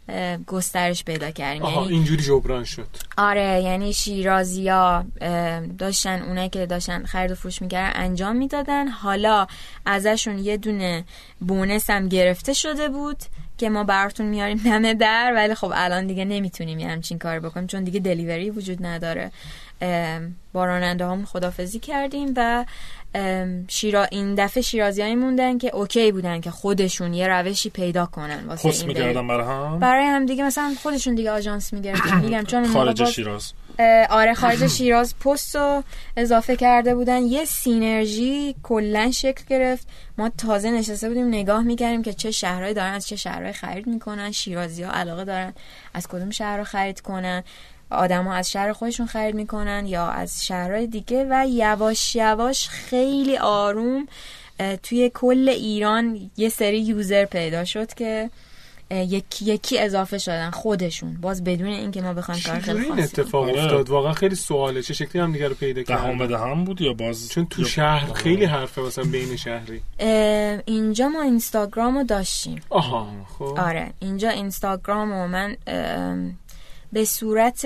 گسترش 0.47 1.03
پیدا 1.03 1.31
کردیم. 1.31 1.61
آها 1.61 1.81
یعنی 1.81 1.93
اینجوری 1.93 2.23
جبران 2.23 2.63
شد. 2.63 2.87
آره 3.17 3.61
یعنی 3.63 3.93
شیرازیا 3.93 5.05
داشتن 5.79 6.21
اونایی 6.21 6.49
که 6.49 6.65
داشتن 6.65 7.05
خرید 7.05 7.31
و 7.31 7.35
فروش 7.35 7.61
می‌کردن 7.61 7.99
انجام 8.03 8.35
می‌دادن. 8.35 8.87
حالا 8.87 9.47
ازشون 9.85 10.39
یه 10.39 10.57
دونه 10.57 11.05
بونس 11.39 11.89
هم 11.89 12.07
گرفته 12.07 12.53
شده 12.53 12.89
بود 12.89 13.17
که 13.57 13.69
ما 13.69 13.83
براتون 13.83 14.25
میاریم 14.25 14.57
دم 14.57 14.93
در 14.93 15.33
ولی 15.35 15.55
خب 15.55 15.71
الان 15.75 16.07
دیگه 16.07 16.25
نمی‌تونیم 16.25 16.79
یه 16.79 16.87
همچین 16.87 17.19
کار 17.19 17.39
بکنیم 17.39 17.67
چون 17.67 17.83
دیگه 17.83 17.99
دلیوری 17.99 18.49
وجود 18.49 18.85
نداره. 18.85 19.31
با 20.53 20.65
راننده 20.65 21.05
همون 21.05 21.25
خدافزی 21.25 21.79
کردیم 21.79 22.33
و 22.35 22.65
شیرا 23.67 24.03
این 24.03 24.35
دفعه 24.35 24.63
شیرازی 24.63 25.15
موندن 25.15 25.57
که 25.57 25.75
اوکی 25.75 26.11
بودن 26.11 26.41
که 26.41 26.51
خودشون 26.51 27.13
یه 27.13 27.27
روشی 27.27 27.69
پیدا 27.69 28.05
کنن 28.05 28.47
واسه 28.47 28.69
این 28.69 28.87
میگردن 28.87 29.27
برای 29.27 29.45
هم؟ 29.47 29.79
برای 29.79 30.05
هم 30.05 30.25
دیگه 30.25 30.43
مثلا 30.43 30.73
خودشون 30.83 31.15
دیگه 31.15 31.31
آژانس 31.31 31.73
میگردن. 31.73 32.19
میگم 32.21 32.43
چون 32.43 32.67
خارج 32.67 33.05
شیراز. 33.05 33.53
آره 34.09 34.33
خارج 34.33 34.67
شیراز 34.67 35.19
پست 35.19 35.55
رو 35.55 35.83
اضافه 36.17 36.55
کرده 36.55 36.95
بودن. 36.95 37.23
یه 37.23 37.45
سینرژی 37.45 38.55
کلا 38.63 39.11
شکل 39.11 39.43
گرفت. 39.49 39.87
ما 40.17 40.29
تازه 40.29 40.71
نشسته 40.71 41.07
بودیم 41.07 41.27
نگاه 41.27 41.63
می‌کردیم 41.63 42.03
که 42.03 42.13
چه 42.13 42.31
شهرهایی 42.31 42.73
دارن 42.73 42.93
از 42.93 43.07
چه 43.07 43.15
شهرهایی 43.15 43.53
خرید 43.53 43.87
می‌کنن. 43.87 44.31
شیرازی 44.31 44.83
ها 44.83 44.91
علاقه 44.91 45.23
دارن 45.25 45.53
از 45.93 46.07
کدوم 46.07 46.29
شهر 46.29 46.57
رو 46.57 46.63
خرید 46.63 47.01
کنن. 47.01 47.43
آدم 47.91 48.23
ها 48.23 48.33
از 48.33 48.51
شهر 48.51 48.73
خودشون 48.73 49.05
خرید 49.05 49.35
می‌کنن 49.35 49.85
یا 49.87 50.07
از 50.07 50.45
شهرهای 50.45 50.87
دیگه 50.87 51.27
و 51.29 51.45
یواش 51.49 52.15
یواش 52.15 52.69
خیلی 52.69 53.37
آروم 53.37 54.07
توی 54.83 55.11
کل 55.13 55.49
ایران 55.49 56.31
یه 56.37 56.49
سری 56.49 56.81
یوزر 56.81 57.25
پیدا 57.25 57.65
شد 57.65 57.93
که 57.93 58.29
یکی 58.91 59.45
یکی 59.45 59.79
اضافه 59.79 60.17
شدن 60.17 60.49
خودشون. 60.51 61.17
باز 61.21 61.43
بدون 61.43 61.67
اینکه 61.67 62.01
ما 62.01 62.13
بخوایم 62.13 62.41
کار 62.45 62.59
خیلی 62.59 62.85
این 62.85 62.99
اتفاق. 62.99 63.49
افتاد؟ 63.49 63.89
واقعا 63.89 64.13
خیلی 64.13 64.35
سواله. 64.35 64.81
چه 64.81 64.93
شکلی 64.93 65.21
هم 65.21 65.31
دیگه 65.31 65.47
رو 65.47 65.55
پیدا 65.55 65.83
کردن؟ 65.83 66.17
دهم 66.17 66.27
به 66.27 66.39
هم 66.39 66.63
بود 66.63 66.81
یا 66.81 66.93
باز 66.93 67.29
چون 67.29 67.45
تو 67.45 67.63
شهر 67.65 68.13
خیلی 68.13 68.45
حرفه 68.45 68.81
مثلا 68.81 69.03
بین 69.03 69.35
شهری. 69.35 69.81
اینجا 70.65 71.07
ما 71.07 71.21
اینستاگرام 71.21 71.97
رو 71.97 72.03
داشتیم. 72.03 72.61
آها 72.69 73.07
خب. 73.39 73.43
آره 73.43 73.93
اینجا 73.99 74.29
اینستاگرام 74.29 75.11
و 75.11 75.27
من 75.27 75.57
به 76.93 77.05
صورت 77.05 77.65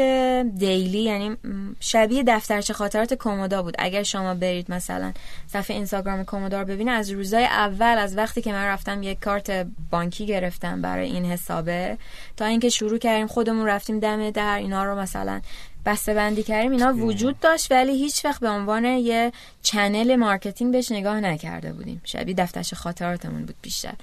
دیلی 0.55 1.01
یعنی 1.01 1.37
شبیه 1.79 2.23
دفترچه 2.27 2.73
خاطرات 2.73 3.13
کومودا 3.13 3.63
بود. 3.63 3.75
اگر 3.79 4.03
شما 4.03 4.33
برید 4.33 4.71
مثلا 4.71 5.13
صفحه 5.47 5.75
اینستاگرام 5.75 6.23
کومودا 6.23 6.59
رو 6.59 6.65
ببینید 6.65 6.93
از 6.93 7.11
روزای 7.11 7.45
اول 7.45 7.97
از 7.97 8.17
وقتی 8.17 8.41
که 8.41 8.51
من 8.51 8.65
رفتم 8.65 9.03
یک 9.03 9.19
کارت 9.19 9.67
بانکی 9.91 10.25
گرفتم 10.25 10.81
برای 10.81 11.11
این 11.11 11.25
حسابه 11.25 11.97
تا 12.37 12.45
اینکه 12.45 12.69
شروع 12.69 12.97
کردیم 12.97 13.27
خودمون 13.27 13.65
رفتیم 13.65 13.99
دم 13.99 14.29
در 14.29 14.57
اینا 14.57 14.83
رو 14.83 14.99
مثلا 14.99 15.41
بسته 15.85 16.13
بندی 16.13 16.43
کردیم 16.43 16.71
اینا 16.71 16.93
وجود 16.93 17.39
داشت 17.39 17.71
ولی 17.71 17.91
هیچ 17.97 18.25
وقت 18.25 18.41
به 18.41 18.49
عنوان 18.49 18.85
یه 18.85 19.31
channel 19.61 20.15
marketing 20.15 20.71
بهش 20.71 20.91
نگاه 20.91 21.19
نکرده 21.19 21.73
بودیم. 21.73 22.01
شبیه 22.03 22.35
دفترچه 22.35 22.75
خاطراتمون 22.75 23.45
بود 23.45 23.55
بیشتر. 23.61 23.93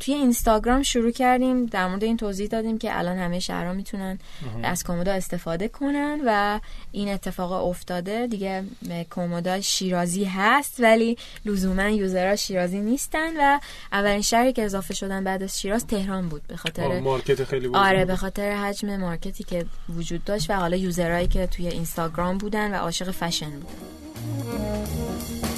توی 0.00 0.14
اینستاگرام 0.14 0.82
شروع 0.82 1.10
کردیم 1.10 1.66
در 1.66 1.88
مورد 1.88 2.04
این 2.04 2.16
توضیح 2.16 2.46
دادیم 2.46 2.78
که 2.78 2.98
الان 2.98 3.18
همه 3.18 3.40
شهرها 3.40 3.72
می‌تونن 3.72 4.18
از 4.62 4.84
کومودا 4.84 5.12
استفاده 5.12 5.68
کنن 5.68 6.20
و 6.26 6.60
این 6.92 7.08
اتفاق 7.08 7.52
افتاده. 7.52 8.26
دیگه 8.26 8.64
کومودا 9.10 9.60
شیرازی 9.60 10.24
هست 10.24 10.80
ولی 10.80 11.16
لزوما 11.44 11.88
user 11.88 12.26
ها 12.26 12.36
شیرازی 12.36 12.80
نیستن 12.80 13.36
و 13.38 13.60
اولین 13.92 14.22
شهری 14.22 14.52
که 14.52 14.64
اضافه 14.64 14.94
شدن 14.94 15.24
بعد 15.24 15.42
از 15.42 15.60
شیراز 15.60 15.86
تهران 15.86 16.28
بود 16.28 16.42
به 16.48 16.56
خاطر 16.56 17.00
مارکت 17.00 17.44
خیلی 17.44 17.66
بود 17.68 17.76
آره 17.76 18.04
به 18.04 18.16
خاطر 18.16 18.52
حجم 18.52 18.96
مارکتی 18.96 19.44
که 19.44 19.66
وجود 19.88 20.24
داشت 20.24 20.50
و 20.50 20.52
حالا 20.52 20.76
یوزرهایی 20.84 21.26
که 21.26 21.46
توی 21.46 21.68
اینستاگرام 21.68 22.38
بودن 22.38 22.74
و 22.74 22.74
عاشق 22.74 23.10
فشن 23.10 23.50
بودن. 23.50 25.53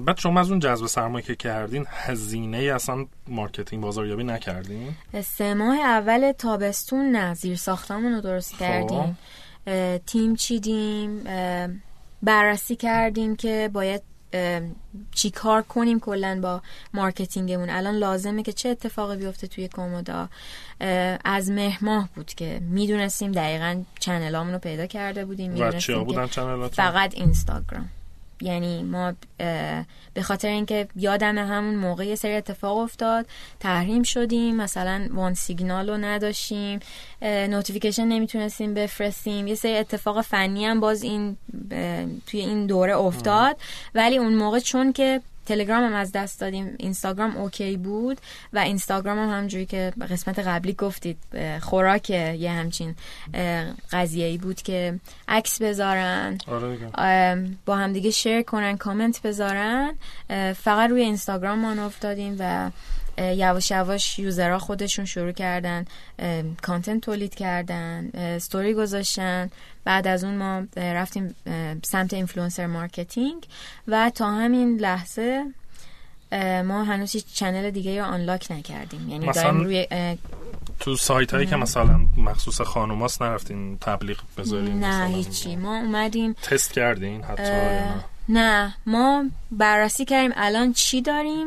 بعد 0.00 0.18
شما 0.18 0.40
از 0.40 0.50
اون 0.50 0.58
جذب 0.58 0.86
سرمایه 0.86 1.24
که 1.24 1.34
کردین 1.34 1.86
هزینه 1.88 2.58
اصلا 2.58 3.06
marketing 3.28 3.82
بازاریابی 3.82 4.24
نکردین؟ 4.24 4.94
سه 5.24 5.54
ماه 5.54 5.78
اول 5.78 6.32
تابستون 6.32 7.10
نه 7.10 7.34
زیر 7.34 7.56
ساختمون 7.56 8.12
رو 8.12 8.20
درست 8.20 8.52
خب. 8.52 8.58
کردیم. 8.58 9.18
تیم 10.06 10.36
چیدیم؟ 10.36 11.24
بررسی 12.22 12.76
کردیم 12.76 13.36
که 13.36 13.70
باید 13.72 14.02
چی 15.14 15.30
کار 15.30 15.62
کنیم 15.62 16.00
کلا 16.00 16.40
با 16.42 16.62
marketing 16.94 17.47
مون. 17.47 17.70
الان 17.70 17.94
لازمه 17.94 18.42
که 18.42 18.52
چه 18.52 18.68
اتفاقی 18.68 19.16
بیفته 19.16 19.46
توی 19.46 19.68
کومودا؟ 19.68 20.28
از 21.24 21.50
مهر 21.50 21.78
ماه 21.84 22.08
بود 22.14 22.26
که 22.26 22.60
می‌دونستیم 22.62 23.32
دقیقا 23.32 23.82
channel 24.00 24.36
امون 24.36 24.52
رو 24.52 24.58
پیدا 24.58 24.86
کرده 24.86 25.24
بودیم. 25.24 25.54
و 25.60 26.04
بودن 26.04 26.26
فقط 26.72 27.14
اینستاگرام. 27.14 27.88
یعنی 28.40 28.82
ما 28.82 29.12
به 30.14 30.22
خاطر 30.22 30.48
اینکه 30.48 30.88
یادم 30.96 31.38
همون 31.38 31.74
موقع 31.74 32.06
یه 32.06 32.14
سری 32.14 32.34
اتفاق 32.34 32.78
افتاد 32.78 33.26
تحریم 33.60 34.02
شدیم 34.02 34.56
مثلا 34.56 35.08
وان 35.12 35.34
سیگنال 35.34 35.90
رو 35.90 35.96
نداشتیم 35.96 36.80
notification 37.22 38.04
نمی‌تونستیم 38.04 38.74
بفرستیم 38.74 39.46
یه 39.46 39.54
سری 39.54 39.76
اتفاق 39.76 40.20
فنی 40.20 40.66
هم 40.66 40.80
باز 40.80 41.02
این 41.02 41.36
توی 42.26 42.40
این 42.40 42.66
دوره 42.66 42.96
افتاد. 42.96 43.56
ولی 43.94 44.18
اون 44.18 44.34
موقع 44.34 44.58
چون 44.58 44.92
که 44.92 45.20
تلگرام 45.46 45.84
هم 45.84 45.94
از 45.94 46.12
دست 46.12 46.40
دادیم. 46.40 46.74
اینستاگرام 46.78 47.36
اوکی 47.36 47.76
بود 47.76 48.20
و 48.52 48.58
اینستاگرام 48.58 49.18
هم 49.18 49.38
همونجوری 49.38 49.66
که 49.66 49.92
قسمت 50.10 50.38
قبلی 50.38 50.72
گفتید 50.72 51.18
خوراک 51.60 52.10
یه 52.10 52.50
همچین 52.50 52.94
قضیه 53.92 54.26
ای 54.26 54.38
بود 54.38 54.62
که 54.62 55.00
عکس 55.28 55.62
بذارن 55.62 56.38
آره 56.48 57.48
با 57.66 57.76
همدیگه 57.76 58.10
share 58.10 58.42
کنن 58.42 58.76
کامنت 58.76 59.22
بذارن. 59.22 59.94
فقط 60.56 60.90
روی 60.90 61.00
اینستاگرام 61.00 61.58
ما 61.58 61.86
افتادیم 61.86 62.36
و 62.38 62.70
یواش 63.18 63.70
یواش 63.70 64.18
user 64.18 64.50
ها 64.50 64.58
خودشون 64.58 65.04
شروع 65.04 65.32
کردن 65.32 65.84
content 66.62 67.00
تولید 67.00 67.34
کردن 67.34 68.10
ستوری 68.38 68.74
گذاشتن. 68.74 69.50
بعد 69.84 70.06
از 70.06 70.24
اون 70.24 70.36
ما 70.36 70.62
رفتیم 70.76 71.34
سمت 71.84 72.14
influencer 72.14 72.66
marketing 72.66 73.46
و 73.88 74.10
تا 74.14 74.30
همین 74.30 74.76
لحظه 74.76 75.44
ما 76.64 76.84
هنوز 76.84 77.12
هیچ 77.12 77.26
channel 77.34 77.70
دیگه 77.70 78.00
رو 78.00 78.06
unlock 78.06 78.46
نکردیم. 78.50 79.08
یعنی 79.08 79.32
داریم 79.32 79.60
روی 79.60 79.86
تو 80.80 80.96
سایت 80.96 81.34
هایی 81.34 81.46
که 81.46 81.56
مثلا 81.56 82.00
مخصوص 82.16 82.60
خانوماست 82.60 83.22
نرفتین 83.22 83.78
تبلیغ 83.78 84.18
بذارین 84.38 84.84
نه 84.84 85.06
هیچی. 85.06 85.56
ما 85.56 85.76
اومدیم 85.76 86.32
تست 86.32 86.72
کردین 86.72 87.22
حتی 87.22 87.52
نه. 88.28 88.74
ما 88.86 89.24
بررسی 89.50 90.04
کردیم 90.04 90.32
الان 90.36 90.72
چی 90.72 91.02
داریم. 91.02 91.46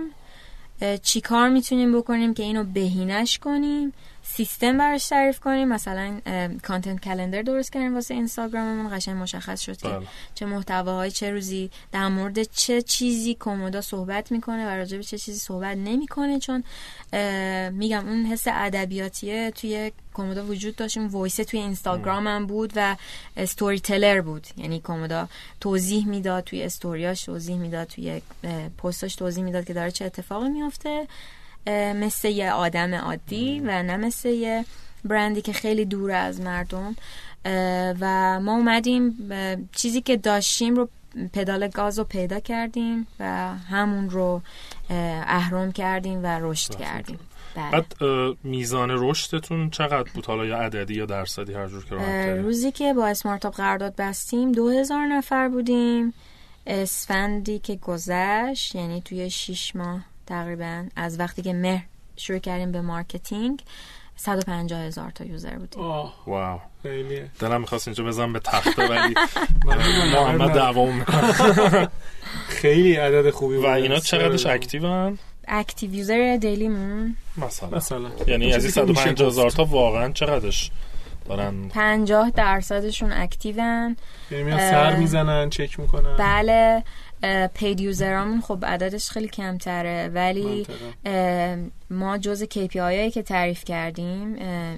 چی 1.03 1.21
کار 1.21 1.49
می‌تونیم 1.49 1.97
بکنیم 1.97 2.33
که 2.33 2.43
اینو 2.43 2.63
بهینش 2.63 3.39
کنیم؟ 3.39 3.93
سیستم 4.37 4.77
براش 4.77 5.07
تعریف 5.07 5.39
کنیم. 5.39 5.67
مثلا 5.67 6.19
کانتنت 6.63 6.99
کلندر 6.99 7.41
درست 7.41 7.71
کردیم 7.71 7.95
واسه 7.95 8.13
اینستاگراممون. 8.13 8.97
قشنگ 8.97 9.21
مشخص 9.21 9.61
شد 9.61 9.77
که 9.77 9.87
بله. 9.87 10.07
چه 10.35 10.45
محتواهای 10.45 11.11
چه 11.11 11.31
روزی 11.31 11.71
در 11.91 12.07
مورد 12.07 12.43
چه 12.43 12.81
چیزی 12.81 13.35
کومودا 13.35 13.81
صحبت 13.81 14.31
می‌کنه 14.31 14.67
و 14.67 14.69
راجع 14.69 14.97
به 14.97 15.03
چه 15.03 15.17
چیزی 15.17 15.39
صحبت 15.39 15.77
نمی‌کنه. 15.77 16.39
چون 16.39 16.63
میگم 17.71 18.07
اون 18.07 18.25
حس 18.25 18.43
ادبیاتیه 18.47 19.51
توی 19.51 19.91
کومودا 20.13 20.45
وجود 20.45 20.75
داشتیم 20.75 21.07
voice 21.07 21.35
توی 21.35 21.59
اینستاگرام 21.59 22.27
هم 22.27 22.45
بود 22.45 22.73
و 22.75 22.95
storyteller 23.37 24.21
بود. 24.21 24.47
یعنی 24.57 24.81
کومودا 24.81 25.27
توضیح 25.59 26.07
می‌داد 26.07 26.43
توی 26.43 26.63
استوریاش 26.63 27.23
توضیح 27.23 27.57
می‌داد 27.57 27.87
توی 27.87 28.21
پستاش 28.77 29.15
توضیح 29.15 29.43
می‌داد 29.43 29.65
که 29.65 29.73
داره 29.73 29.91
چه 29.91 30.05
اتفاقی 30.05 30.49
میفته 30.49 31.07
مثل 31.95 32.27
یه 32.27 32.51
آدم 32.51 32.93
عادی 32.93 33.59
و 33.59 33.83
نه 33.83 33.97
مثل 33.97 34.29
یه 34.29 34.65
برندی 35.05 35.41
که 35.41 35.53
خیلی 35.53 35.85
دور 35.85 36.11
از 36.11 36.41
مردم. 36.41 36.95
و 37.99 38.39
ما 38.39 38.55
اومدیم 38.55 39.29
چیزی 39.75 40.01
که 40.01 40.17
داشتیم 40.17 40.75
رو 40.75 40.89
پدال 41.33 41.67
گاز 41.67 41.99
رو 41.99 42.03
پیدا 42.03 42.39
کردیم 42.39 43.07
و 43.19 43.55
همون 43.55 44.09
رو 44.09 44.41
اه، 44.89 45.23
اهرم 45.27 45.71
کردیم 45.71 46.23
و 46.23 46.39
رشد 46.41 46.75
کردیم. 46.75 47.19
بله. 47.55 47.71
بعد 47.71 47.95
میزان 48.43 48.89
رشدتون 48.91 49.69
چقدر 49.69 50.11
بود؟ 50.13 50.25
حالا 50.25 50.45
یا 50.45 50.57
عددی 50.57 50.93
یا 50.93 51.05
درصدی 51.05 51.53
هر 51.53 51.67
جور 51.67 51.85
که؟ 51.85 51.95
روزی 52.41 52.71
که 52.71 52.93
با 52.93 53.07
اسمارتاپ 53.07 53.55
قرارداد 53.55 53.95
بستیم 53.95 54.51
دو 54.51 54.69
هزار 54.69 55.05
نفر 55.05 55.47
بودیم. 55.47 56.13
اسفندی 56.67 57.59
که 57.59 57.75
گذشت 57.75 58.75
یعنی 58.75 59.01
توی 59.01 59.29
شیش 59.29 59.75
ماه. 59.75 60.05
تقریبا 60.27 60.85
از 60.95 61.19
وقتی 61.19 61.41
که 61.41 61.53
مهر 61.53 61.83
شروع 62.15 62.39
کردیم 62.39 62.71
به 62.71 62.81
marketing 62.81 63.63
150 64.15 64.79
هزار 64.79 65.11
تا 65.11 65.25
user 65.25 65.55
بودیم. 65.55 65.83
wow. 66.27 66.59
خیلیه. 66.83 67.29
دلم 67.39 67.61
می‌خواست 67.61 67.87
اینجا 67.87 68.03
بزنم 68.03 68.33
به 68.33 68.39
تخته 68.39 68.87
ولی 68.87 69.13
محمد 70.13 70.53
دوام. 70.53 71.05
خیلی 72.61 72.95
عدد 72.95 73.29
خوبی 73.29 73.55
و. 73.55 73.65
اینا 73.65 73.99
چقدرش 73.99 74.45
active 74.45 75.07
ان 75.07 75.17
active 75.47 75.93
user 75.93 76.37
daily 76.41 76.88
مون 76.88 77.15
مثلا. 77.37 77.69
مثلا. 77.69 78.09
یعنی 78.27 78.53
از 78.53 78.63
این 78.63 78.73
که 78.73 78.81
میشه 78.81 79.01
150 79.01 79.27
هزار. 79.27 79.49
تا 79.51 79.65
واقعا 79.65 80.11
چقدرش 80.11 80.71
دارن؟ 81.25 81.69
50 81.69 82.29
درصدشون 82.29 83.13
active 83.13 83.85
ان 83.85 83.97
یعنی 84.31 84.51
سر 84.51 84.95
می‌زنن 84.95 85.49
چک 85.49 85.79
می‌کنن. 85.79 86.15
بله. 86.17 86.83
paid 87.53 87.79
user 87.79 88.15
امون 88.15 88.41
خب 88.41 88.65
عددش 88.65 89.09
خیلی 89.09 89.27
کمتره 89.27 90.11
ولی 90.13 90.67
ما 91.89 92.17
جز 92.17 92.43
KPI 92.43 92.75
هایی 92.75 93.11
که 93.11 93.21
تعریف 93.23 93.63
کردیم 93.63 94.35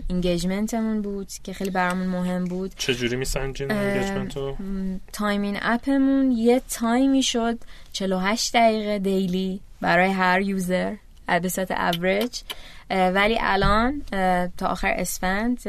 engagement 0.07 0.79
مون 0.79 1.01
بود 1.01 1.27
که 1.43 1.53
خیلی 1.53 1.69
برامون 1.69 2.07
مهم 2.07 2.45
بود. 2.45 2.71
چه 2.77 2.95
جوری 2.95 3.15
میسنجین 3.15 3.71
engagement 3.71 4.37
رو 4.37 4.57
time 5.13 5.42
in 5.42 5.57
app 5.61 5.96
مون 5.96 6.31
یه 6.31 6.61
time 6.69 7.12
ی 7.12 7.23
شد 7.23 7.57
48 7.93 8.53
دقیقه 8.53 8.99
daily 8.99 9.59
برای 9.81 10.11
هر 10.11 10.41
user 10.41 10.95
به 11.41 11.49
صورت 11.49 11.71
اوریج 11.71 12.39
ولی 12.89 13.37
الان 13.41 14.01
تا 14.57 14.67
آخر 14.67 14.93
اسفند 14.97 15.63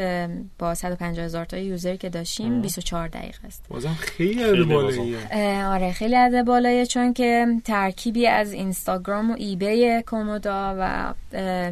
با 0.58 0.74
150 0.74 1.24
هزار 1.24 1.44
تا 1.44 1.56
user 1.58 1.96
که 1.96 2.08
داشتیم 2.08 2.60
24 2.62 3.08
دقیقه 3.08 3.38
است. 3.46 3.64
بازم 3.68 3.94
خیلی 4.00 4.44
خیلی 4.44 4.62
عدد. 4.62 4.64
بالاییه 4.68 5.64
آره 5.66 5.92
خیلی 5.92 6.14
عدد 6.14 6.42
بالاییه 6.44 6.86
چون 6.86 7.12
که 7.14 7.46
ترکیبی 7.64 8.26
از 8.26 8.52
اینستاگرام 8.52 9.30
و 9.30 9.34
اپ 9.38 10.02
کومودا 10.06 10.76
و 10.78 11.14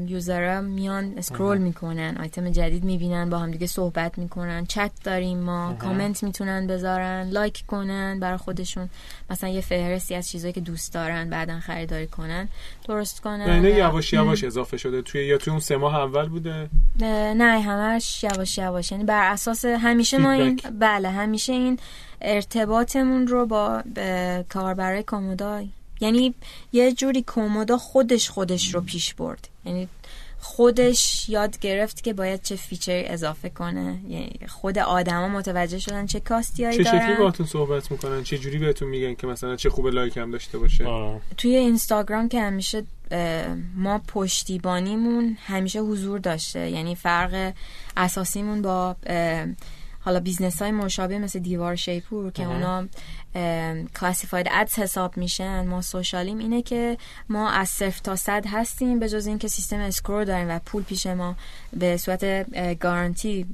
user 0.07 0.50
ها 0.50 0.61
میان 0.61 1.15
scroll 1.17 1.59
می‌کنن 1.59 2.17
آیتم 2.21 2.51
جدید 2.51 2.85
می‌بینن 2.85 3.31
با 3.31 3.39
هم 3.39 3.51
دیگه 3.51 3.67
صحبت 3.67 4.19
می‌کنن 4.19 4.67
چت 4.67 4.91
داریم 5.05 5.39
ما 5.39 5.75
کامنت 5.79 6.23
می‌تونن 6.23 6.67
بذارن 6.67 7.29
like 7.31 7.63
کنن 7.67 8.21
برای 8.21 8.37
خودشون. 8.39 8.89
مثلا 9.31 9.51
یه 9.51 9.61
فهرستی 9.61 10.15
از 10.15 10.29
چیزایی 10.29 10.53
که 10.53 10.61
دوست 10.61 10.95
دارن 10.95 11.31
بعدا 11.31 11.61
خریداری 11.61 12.07
کنن 12.07 12.49
درست 12.89 13.21
کنن. 13.21 13.65
و- 13.65 13.69
یواش 13.69 14.13
یواش 14.13 14.45
اضافه 14.45 14.77
شده 14.77 15.03
توی 15.03 15.38
یا 15.39 15.45
توی 15.45 15.51
اون 15.51 15.61
سه 15.61 15.77
ماه 15.77 15.95
اول 15.97 16.29
بوده؟ 16.29 16.69
نه 17.01 17.61
همش 17.61 18.25
یواش 18.25 18.59
یواش. 18.59 18.93
یعنی 18.93 19.05
بر 19.05 19.33
اساس 19.33 19.65
همیشه 19.65 20.19
ما 20.19 20.33
این. 20.33 20.61
بله 20.79 21.11
همیشه 21.11 21.53
این 21.53 21.79
ارتباطمون 22.21 23.27
رو 23.27 23.47
با 23.47 23.83
کاربرای 24.49 25.03
کومودا 25.03 25.65
یعنی 26.01 26.35
یه 26.73 26.93
جوری 26.93 27.23
کومودا 27.23 27.79
خودش 27.79 28.31
خودش 28.31 28.75
رو 28.75 28.81
پیش 28.81 29.15
برد. 29.15 29.49
یعنی 29.65 29.89
خودش 30.41 31.29
یاد 31.29 31.59
گرفت 31.59 32.03
که 32.03 32.13
باید 32.13 32.43
چه 32.43 32.57
فیچری 32.57 33.05
اضافه 33.05 33.49
کنه. 33.49 34.01
یعنی 34.09 34.41
خود 34.49 34.79
آدما 34.79 35.29
متوجه 35.29 35.79
شدن 35.79 36.07
چه 36.07 36.21
کاستیایی 36.21 36.77
چه 36.77 36.85
شکلی 36.85 36.99
دارن. 36.99 37.19
باهاتون 37.19 37.47
صحبت 37.47 37.91
می‌کنن؟ 37.91 38.23
چه 38.23 38.39
جوری 38.39 38.59
بهتون 38.59 38.89
میگن 38.89 39.15
که 39.15 39.27
مثلا 39.27 39.57
چه 39.57 39.71
خوب 39.71 39.87
like 39.87 40.17
هم 40.17 40.31
داشته 40.31 40.59
باشه؟ 40.59 40.87
آه. 40.87 41.21
توی 41.37 41.57
اینستاگرام 41.57 42.29
که 42.29 42.41
همیشه 42.41 42.83
ما 43.77 43.99
پشتیبانیمون 43.99 45.37
همیشه 45.47 45.81
حضور 45.81 46.19
داشته. 46.19 46.71
یعنی 46.71 46.95
فرق 46.95 47.53
اساسیمون 47.97 48.63
با 48.63 48.97
حالا 50.01 50.21
business 50.21 50.63
های 50.63 50.71
مشابه 50.71 51.19
مثل 51.19 51.39
دیوار 51.39 51.77
شیپور 51.77 52.31
که 52.31 52.45
اونا 52.45 52.89
classified 54.01 54.49
ads 54.51 54.75
حساب 54.75 55.17
میشن 55.17 55.67
ما 55.67 55.83
social 55.83 56.25
یم 56.25 56.39
اینه 56.39 56.63
که 56.63 56.99
ما 57.29 57.51
از 57.51 57.69
صفر 57.69 58.01
تا 58.05 58.17
صد 58.17 58.47
هستیم 58.47 58.99
به 58.99 59.09
جز 59.09 59.27
اینکه 59.27 59.49
سیستم 59.49 59.79
escrow 59.79 60.25
داریم 60.25 60.51
و 60.51 60.59
پول 60.59 60.83
پیش 60.83 61.07
ما 61.07 61.37
به 61.73 61.97
صورت 61.97 62.25
گارانتی 62.79 63.47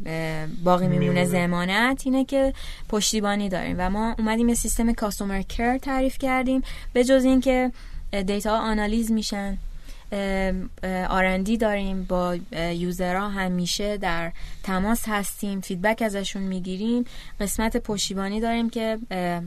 باقی 0.65 0.89
میمونه. 0.89 1.25
ضمانت 1.25 2.03
اینه 2.05 2.25
که 2.25 2.53
پشتیبانی 2.89 3.49
داریم 3.49 3.77
و 3.79 3.91
ما 3.91 4.15
اومدیم 4.19 4.49
یه 4.49 4.55
سیستم 4.55 4.93
customer 4.93 5.43
care 5.43 5.79
تعریف 5.79 6.19
کردیم 6.19 6.63
به 6.93 7.05
جز 7.05 7.25
اینکه 7.25 7.73
data 8.27 8.59
analyze 8.59 9.13
میشن 9.13 9.59
R&D 11.09 11.57
داریم 11.57 12.05
با 12.05 12.37
user 12.73 13.18
ها 13.18 13.29
همیشه 13.29 13.97
در 13.97 14.33
تماس 14.63 15.05
هستیم 15.07 15.61
feedback 15.61 16.03
ازشون 16.03 16.43
می‌گیریم. 16.43 17.05
قسمت 17.41 17.77
پشتیبانی 17.77 18.41
داریم 18.41 18.71
که 18.71 18.99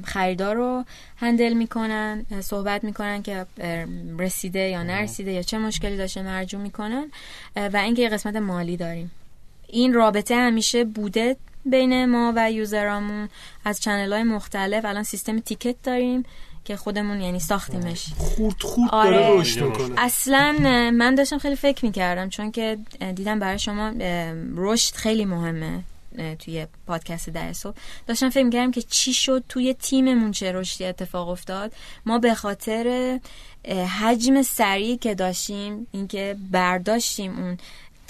خریدار 0.03 0.55
رو 0.55 0.86
handle 1.17 1.53
می‌کنن 1.53 2.26
صحبت 2.41 2.84
می‌کنن 2.84 3.22
که 3.24 3.45
رسیده 4.20 4.59
یا 4.59 4.84
نرسیده 4.84 5.32
یا 5.32 5.41
چه 5.41 5.57
مشکلی 5.57 5.97
داشته 5.97 6.22
مرجوع 6.22 6.61
می‌کنن. 6.61 7.11
و 7.55 7.78
اینکه 7.78 8.01
یه 8.01 8.09
قسمت 8.09 8.36
مالی 8.36 8.78
داریم. 8.78 9.11
این 9.68 9.93
رابطه 9.93 10.36
همیشه 10.36 10.84
بوده 10.84 11.36
بین 11.65 12.05
ما 12.05 12.34
و 12.36 12.51
یوزرامون. 12.51 13.30
از 13.65 13.80
چنل 13.80 14.13
های 14.13 14.24
مختلف 14.24 14.86
الان 14.86 15.03
سیستم 15.03 15.39
تیکت 15.39 15.76
داریم. 15.84 16.24
که 16.68 16.78
خودمون 16.78 17.22
یعنی 17.22 17.39
ساختیمش. 17.39 18.05
خورد 18.18 18.61
خورد 18.61 18.89
آره. 18.91 19.18
داره 19.18 19.39
رشد 19.39 19.63
می‌کنه. 19.63 19.95
اصلا 19.97 20.55
من 20.93 21.15
داشتم 21.15 21.38
خیلی 21.38 21.55
فکر 21.55 21.86
می‌کردم 21.86 22.30
چون 22.30 22.51
که 22.51 22.78
دیدم 23.15 23.39
برای 23.39 23.59
شما 23.59 23.93
رشد 24.55 24.95
خیلی 24.95 25.26
مهمه 25.26 25.84
توی 26.39 26.68
پادکست 26.88 27.30
ده 27.30 27.53
صبح. 27.53 27.76
داشتم 28.07 28.30
فکر 28.30 28.43
می‌کردم 28.43 28.72
که 28.72 28.82
چی 28.82 29.13
شد 29.13 29.43
توی 29.49 29.74
تیممون 29.74 30.32
چه 30.32 30.51
رشدی 30.51 30.86
اتفاق 30.86 31.30
افتاد. 31.30 31.74
ما 32.05 32.20
به 32.20 32.34
خاطر 32.34 33.20
حجم 33.99 34.41
سریعی 34.41 34.97
که 34.97 35.15
داشتیم 35.15 35.88
اینکه 35.91 36.36
برداشتیم 36.51 37.38
اون 37.39 37.57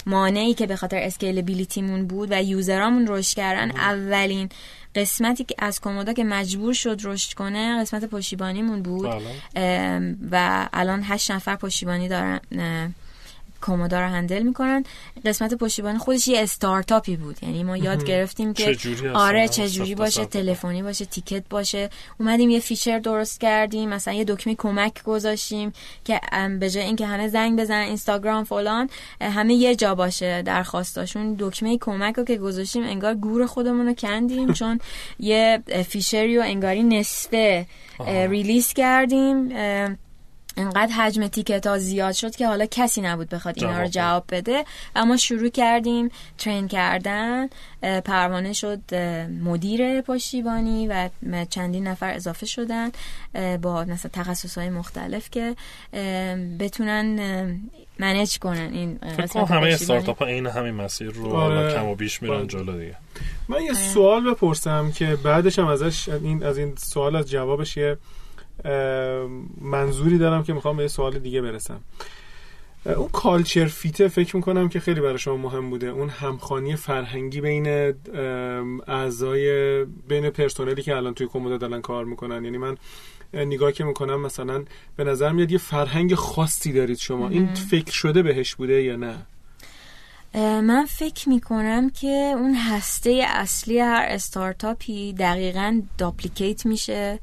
مانعی 0.06 0.54
که 0.54 0.66
به 0.66 0.76
خاطر 0.76 0.96
scalability 0.96 1.82
مون 1.82 2.06
بود 2.06 2.28
و 2.32 2.42
user 2.42 2.79
امون 2.79 3.06
رشد 3.08 3.36
کردن 3.36 3.70
اولین 3.70 4.48
قسمتی 4.94 5.44
که 5.44 5.54
از 5.58 5.80
کومودا 5.80 6.12
که 6.12 6.24
مجبور 6.24 6.72
شد 6.72 7.00
رشد 7.04 7.34
کنه 7.34 7.80
قسمت 7.80 8.04
پشتیبانیمون 8.04 8.82
بود 8.82 9.10
بله. 9.10 10.16
و 10.30 10.68
الان 10.72 11.02
هشت 11.04 11.30
نفر 11.30 11.56
پشتیبانی 11.56 12.08
دارن 12.08 12.40
کومودا 13.60 14.00
رو 14.00 14.06
handle 14.06 14.42
می‌کنن. 14.42 14.84
قسمت 15.24 15.54
پشتیبانی 15.54 15.98
خودش 15.98 16.28
یه 16.28 16.42
استارتاپی 16.42 17.16
بود. 17.16 17.36
یعنی 17.42 17.64
ما 17.64 17.76
یاد 17.76 18.04
گرفتیم 18.04 18.54
که 18.54 18.74
چجوری 18.74 19.08
آره؟ 19.08 19.48
چجوری 19.48 19.94
تا 19.94 20.04
باشه. 20.04 20.24
تلفنی 20.24 20.82
باشه 20.82 21.04
ticket 21.04 21.42
باشه. 21.50 21.90
اومدیم 22.20 22.50
یه 22.50 22.60
feature 22.60 22.98
درست 22.98 23.40
کردیم. 23.40 23.88
مثلا 23.88 24.14
یه 24.14 24.24
دکمه 24.24 24.54
کمک 24.54 25.02
گذاشتیم 25.02 25.72
که 26.04 26.20
به 26.60 26.70
جای 26.70 26.84
اینکه 26.84 27.06
همه 27.06 27.28
زنگ 27.28 27.60
بزنن 27.60 27.86
اینستاگرام 27.86 28.44
فلان 28.44 28.90
همه 29.20 29.54
یه 29.54 29.76
جا 29.76 29.94
باشه 29.94 30.42
درخواستاشون. 30.42 31.36
دکمه 31.38 31.78
کمک 31.78 32.14
رو 32.14 32.24
که 32.24 32.36
گذاشتیم 32.36 32.82
انگار 32.82 33.14
گور 33.14 33.46
خودمون 33.46 33.86
رو 33.86 33.94
کندیم 33.94 34.52
چون 34.58 34.80
یه 35.18 35.62
feature 35.88 36.30
ی 36.30 36.36
رو 36.36 36.42
انگاری 36.42 36.82
نصفه 36.82 37.66
release 38.06 38.72
کردیم. 38.72 39.52
انقدر 40.58 40.92
حجم 40.92 41.26
ticket 41.26 41.66
ها 41.66 41.78
زیاد 41.78 42.12
شد 42.12 42.36
که 42.36 42.46
حالا 42.46 42.66
کسی 42.70 43.00
نبود 43.00 43.28
بخواد 43.28 43.58
اینا 43.58 43.80
رو 43.80 43.88
جواب 43.88 44.24
بده 44.28 44.64
اما 44.96 45.16
شروع 45.16 45.48
کردیم 45.48 46.10
train 46.38 46.68
کردن 46.68 47.48
پروانه 48.04 48.52
شد 48.52 48.94
مدیر 49.44 50.00
پشتیبانی 50.00 50.86
و 50.86 51.08
چندین 51.50 51.86
نفر 51.86 52.14
اضافه 52.14 52.46
شدن 52.46 52.90
با 53.62 53.84
مثلا 53.84 54.10
تخصص 54.14 54.58
های 54.58 54.70
مختلف 54.70 55.30
که 55.30 55.56
بتونن 56.58 57.20
منیج 57.98 58.38
کنن 58.38 58.72
این 58.72 58.98
فکر 59.16 59.38
همه. 59.38 59.66
استارتاپ 59.66 60.18
ها 60.18 60.26
این 60.26 60.46
همین 60.46 60.74
مسیر 60.74 61.10
رو 61.10 61.32
آره. 61.32 61.54
حالا 61.54 61.74
کم 61.74 61.86
و 61.86 61.94
بیش 61.94 62.22
میرن 62.22 62.34
آره. 62.34 62.46
جلو 62.46 62.78
دیگه 62.78 62.96
من 63.48 63.62
یه 63.62 63.74
سوال 63.74 64.30
بپرسم 64.30 64.92
که 64.92 65.16
بعدش 65.16 65.58
هم 65.58 65.66
ازش 65.66 66.08
این 66.08 66.44
از 66.44 66.58
این 66.58 66.74
سوال 66.76 67.16
از 67.16 67.30
جوابش 67.30 67.76
یه 67.76 67.96
منظوری 69.60 70.18
دارم 70.18 70.42
که 70.42 70.52
می‌خوام 70.52 70.76
به 70.76 70.82
یه 70.82 70.88
سوال 70.88 71.18
دیگه 71.18 71.42
برسم. 71.42 71.80
اون 72.96 73.08
کالچر 73.08 73.66
فیته 73.66 74.08
فکر 74.08 74.36
می‌کنم 74.36 74.68
که 74.68 74.80
خیلی 74.80 75.00
برای 75.00 75.18
شما 75.18 75.36
مهم 75.36 75.70
بوده. 75.70 75.86
اون 75.86 76.08
همخوانی 76.08 76.76
فرهنگی 76.76 77.40
بین 77.40 77.94
اعضای 78.86 79.84
بین 79.84 80.30
پرسنلی 80.30 80.82
که 80.82 80.96
الان 80.96 81.14
توی 81.14 81.26
کومودا 81.26 81.56
دارن 81.56 81.80
کار 81.80 82.04
می‌کنن. 82.04 82.44
یعنی 82.44 82.58
من 82.58 82.76
اه، 83.34 83.44
نگاه 83.44 83.72
که 83.72 83.84
می‌کنم 83.84 84.20
مثلا 84.20 84.64
به 84.96 85.04
نظر 85.04 85.32
میاد 85.32 85.52
یه 85.52 85.58
فرهنگ 85.58 86.14
خاصی 86.14 86.72
دارید 86.72 86.98
شما. 86.98 87.28
این 87.28 87.54
فکر 87.54 87.92
شده 87.92 88.22
بهش 88.22 88.54
بوده 88.54 88.82
یا 88.82 88.96
نه؟ 88.96 89.26
من 90.60 90.86
فکر 90.88 91.28
می‌کنم 91.28 91.90
که 91.90 92.32
اون 92.36 92.54
هسته 92.54 93.24
اصلی 93.28 93.78
هر 93.78 94.06
استارتاپی 94.08 95.12
دقیقا 95.12 95.82
duplicate 95.98 96.66
میشه. 96.66 97.18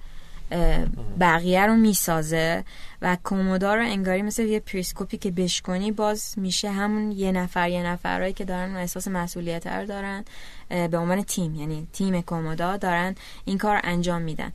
بقیه 1.20 1.66
رو 1.66 1.76
می‌سازه 1.76 2.64
و 3.02 3.18
کومودا 3.24 3.76
رو 3.76 3.82
انگاری 3.82 4.22
مثل 4.22 4.44
یه 4.44 4.60
پریسکوپی 4.60 5.18
که 5.18 5.32
بشکنی 5.32 5.92
باز 5.92 6.34
میشه 6.38 6.72
همون 6.72 7.12
یه 7.12 7.32
نفر 7.32 7.70
یه 7.70 7.84
نفرهایی 7.84 8.34
که 8.34 8.46
دارن 8.46 8.70
اون 8.70 8.78
احساس 8.78 9.08
مسئولیت 9.08 9.68
رو 9.68 9.86
دارن 9.86 10.26
به 10.70 10.98
عنوان 10.98 11.24
تیم. 11.24 11.56
یعنی 11.56 11.88
تیم 11.94 12.22
کومودا 12.22 12.78
دارن 12.78 13.16
این 13.46 13.58
کار 13.58 13.80
انجام 13.84 14.22
میدن. 14.22 14.52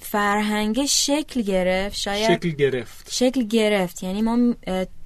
فرهنگ 0.00 0.84
شکل 0.84 1.42
گرفت 1.42 1.96
شاید 1.96 2.30
شکل 2.30 2.50
گرفت. 2.50 3.12
شکل 3.12 3.42
گرفت. 3.42 4.02
یعنی 4.02 4.22
ما 4.22 4.54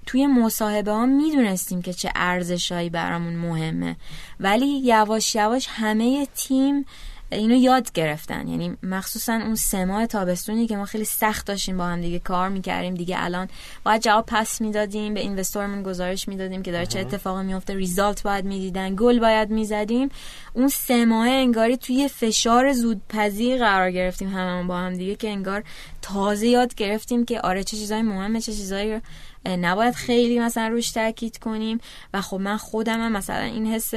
توی 0.07 0.26
مصاحبه 0.26 0.93
ها 0.93 1.07
می‌دونستیم 1.07 1.82
که 1.82 1.93
چه 1.93 2.11
ارزشهایی 2.14 2.91
برامون 2.91 3.37
مهمه. 3.37 3.97
ولی 4.41 4.66
یواش 4.66 5.34
یواش 5.34 5.66
همه 5.70 6.26
تیم 6.34 6.87
اینو 7.31 7.55
یاد 7.55 7.93
گرفتن. 7.93 8.49
یعنی 8.49 8.77
مخصوصا 8.83 9.33
اون 9.33 9.55
سه 9.55 9.85
ماه 9.85 10.07
تابستونی 10.07 10.66
که 10.66 10.77
ما 10.77 10.85
خیلی 10.85 11.05
سخت 11.05 11.47
داشتیم 11.47 11.77
با 11.77 11.87
هم 11.87 12.01
دیگه 12.01 12.18
کار 12.18 12.49
می‌کردیم. 12.49 12.95
دیگه 12.95 13.16
الان 13.18 13.49
باید 13.85 14.03
جواب 14.03 14.24
پس 14.27 14.61
می‌دادیم 14.61 15.14
به 15.14 15.20
اینوستورمون 15.20 15.83
گزارش 15.83 16.29
می‌دادیم 16.29 16.62
که 16.62 16.72
داره 16.72 16.87
چه 16.87 17.01
اتفاقی 17.01 17.45
میفته 17.45 17.74
ریزالت 17.74 18.22
باید 18.22 18.45
می‌دیدن 18.45 18.95
گل 18.95 19.18
باید 19.18 19.51
می‌زدیم. 19.51 20.09
اون 20.53 20.68
سه 20.68 21.05
ماه 21.05 21.29
انگاری 21.29 21.77
توی 21.77 22.09
فشار 22.09 22.72
زودپذیر 22.72 23.59
قرار 23.59 23.91
گرفتیم 23.91 24.29
هممون 24.29 24.66
با 24.66 24.79
هم 24.79 24.95
دیگه 24.95 25.16
که 25.16 25.29
انگار 25.29 25.64
تازه 26.03 26.47
یاد 26.47 26.74
گرفتیم 26.74 27.24
که 27.24 27.41
آره 27.41 27.64
چه 27.64 27.77
چیزای 27.77 28.03
مهمه 28.03 28.41
چه 28.41 28.53
چیزایی 28.53 29.01
نباید 29.47 29.95
خیلی 29.95 30.39
مثلا 30.39 30.68
روش 30.68 30.91
تاکید 30.91 31.39
کنیم. 31.39 31.81
و 32.14 32.20
خب 32.20 32.37
من 32.37 32.57
خودم 32.57 33.01
هم 33.01 33.12
مثلا 33.12 33.43
این 33.43 33.66
حس 33.66 33.95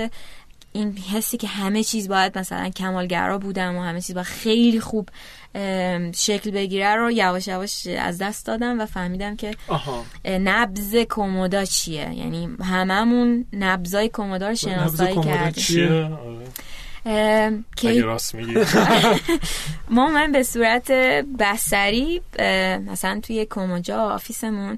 این 0.72 0.98
حسی 0.98 1.38
که 1.38 1.48
همه 1.48 1.84
چیز 1.84 2.08
باید 2.08 2.38
مثلا 2.38 2.70
کمالگرا 2.70 3.38
بودم 3.38 3.76
و 3.76 3.82
همه 3.82 4.02
چیز 4.02 4.16
باید 4.16 4.28
خیلی 4.28 4.80
خوب 4.80 5.10
شکل 6.16 6.52
بگیره 6.52 6.96
رو 6.96 7.12
یواش 7.12 7.48
یواش 7.48 7.88
از 7.88 8.18
دست 8.18 8.46
دادم 8.46 8.82
و 8.82 8.86
فهمیدم 8.86 9.36
که 9.36 9.52
آها. 9.68 10.06
نبز 10.26 10.96
کومودا 10.96 11.66
چیه؟ 11.66 12.14
یعنی 12.14 12.50
هممون 12.64 13.46
نبزای 13.54 14.10
کومودا 14.10 14.50
رو 14.50 14.56
شناسایی 14.56 15.22
کردیم. 15.22 15.64
چیه؟ 15.64 15.88
چیه؟ 15.88 16.04
آره. 16.04 16.46
که 17.76 18.02
راست 18.02 18.36
میگی. 18.36 18.54
ما 19.90 20.08
من 20.08 20.32
به 20.32 20.44
صورت 20.44 20.92
بسری 21.40 22.22
مثلا 22.88 23.20
توی 23.24 23.46
کوموجا 23.46 24.02
آفیسمون 24.02 24.78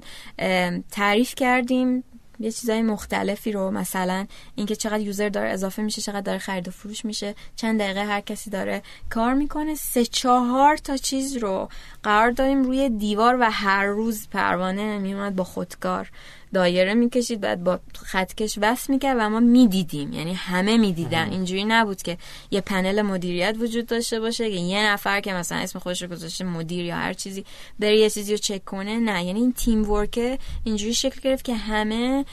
تعریف 0.90 1.34
کردیم 1.34 2.04
یه 2.42 2.52
چیزای 2.52 2.82
مختلفی 2.82 3.52
رو 3.52 3.70
مثلا 3.70 4.26
اینکه 4.54 4.76
چقدر 4.76 5.00
یوزر 5.00 5.28
داره 5.28 5.50
اضافه 5.50 5.82
میشه 5.82 6.02
چقدر 6.02 6.20
داره 6.20 6.38
خرید 6.38 6.68
و 6.68 6.70
فروش 6.70 7.04
میشه 7.04 7.34
چند 7.56 7.80
دقیقه 7.80 8.04
هر 8.04 8.20
کسی 8.20 8.50
داره 8.50 8.82
کار 9.10 9.34
می‌کنه. 9.34 9.74
سه 9.74 10.04
چهار 10.04 10.76
تا 10.76 10.96
چیز 10.96 11.36
رو 11.36 11.68
قرار 12.02 12.30
داریم 12.30 12.62
روی 12.62 12.88
دیوار 12.90 13.36
و 13.40 13.50
هر 13.50 13.86
روز 13.86 14.28
پروانه 14.28 14.98
میومد 14.98 15.36
با 15.36 15.44
خودکار. 15.44 16.10
دایره 16.52 16.94
می‌کشید 16.94 17.40
بعد 17.40 17.64
با 17.64 17.80
خطکش 17.96 18.58
وصل 18.62 18.92
می‌کرد 18.92 19.16
و 19.20 19.28
ما 19.28 19.40
می‌دیدیم. 19.40 20.12
یعنی 20.12 20.34
همه 20.34 20.76
می‌دیدن. 20.76 21.30
اینجوری 21.30 21.64
نبود 21.64 22.02
که 22.02 22.18
یه 22.50 22.60
پنل 22.60 23.02
مدیریت 23.02 23.56
وجود 23.60 23.86
داشته 23.86 24.20
باشه 24.20 24.50
که 24.50 24.56
یه 24.56 24.92
نفر 24.92 25.20
که 25.20 25.32
مثلا 25.32 25.58
اسم 25.58 25.78
خودش 25.78 26.02
رو 26.02 26.08
گذاشته 26.08 26.44
مدیر 26.44 26.84
یا 26.84 26.96
هر 26.96 27.12
چیزی 27.12 27.44
بره 27.78 27.98
یه 27.98 28.10
چیزی 28.10 28.32
رو 28.32 28.38
چک 28.38 28.64
کنه. 28.64 28.98
نه 28.98 29.24
یعنی 29.24 29.40
این 29.40 29.52
تیم 29.52 29.90
ورکه 29.90 30.38
اینجوری 30.64 30.94
شکل 30.94 31.20
گرفت 31.20 31.44
که 31.44 31.54
همه 31.54 32.24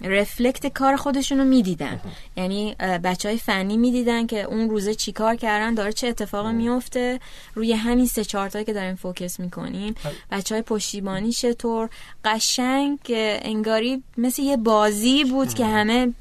رفلکت 0.00 0.66
کار 0.66 0.96
خودشون 0.96 1.38
رو 1.38 1.44
می‌دیدن. 1.44 2.00
یعنی 2.36 2.74
بچه 2.74 3.28
های 3.28 3.38
فنی 3.38 3.76
می‌دیدن 3.76 4.26
که 4.26 4.42
اون 4.42 4.70
روزه 4.70 4.94
چی 4.94 5.12
کار 5.12 5.36
کردن 5.36 5.74
داره 5.74 5.92
چه 5.92 6.06
اتفاقی 6.06 6.52
میفته 6.52 7.20
روی 7.54 7.72
همین 7.72 8.06
سه 8.06 8.24
چهارتایی 8.24 8.64
که 8.64 8.72
داریم 8.72 8.94
فوکس 8.94 9.40
می‌کنیم. 9.40 9.94
بچه 10.30 10.54
های 10.54 10.62
پشتیبانی 10.62 11.32
چطور؟ 11.32 11.88
قشنگ 12.24 12.98
انگاری 13.08 14.02
مثل 14.18 14.42
یه 14.42 14.56
بازی 14.56 15.24
بود 15.24 15.54
که 15.54 15.66
همه 15.66 16.12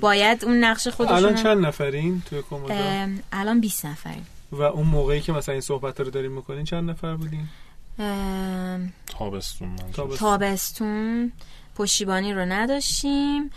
باید 0.00 0.44
اون 0.44 0.64
نقش 0.64 0.88
خودشون 0.88 1.16
الان 1.16 1.34
چند 1.34 1.66
نفرین 1.66 2.22
توی 2.28 2.42
کومودا 2.42 3.08
الان 3.32 3.60
20 3.60 3.86
نفریم. 3.86 4.26
و 4.52 4.62
اون 4.62 4.86
موقعی 4.86 5.20
که 5.20 5.32
مثلا 5.32 5.52
این 5.52 5.60
صحبت 5.60 6.00
رو 6.00 6.10
داریم 6.10 6.32
می‌کنین 6.32 6.64
چند 6.64 6.90
نفر 6.90 7.16
بودین؟ 7.16 7.48
تابستون. 9.06 9.76
تابستون. 10.18 11.32
پشتیبانی 11.76 12.34
رو 12.34 12.44
نداشتیم 12.44 13.50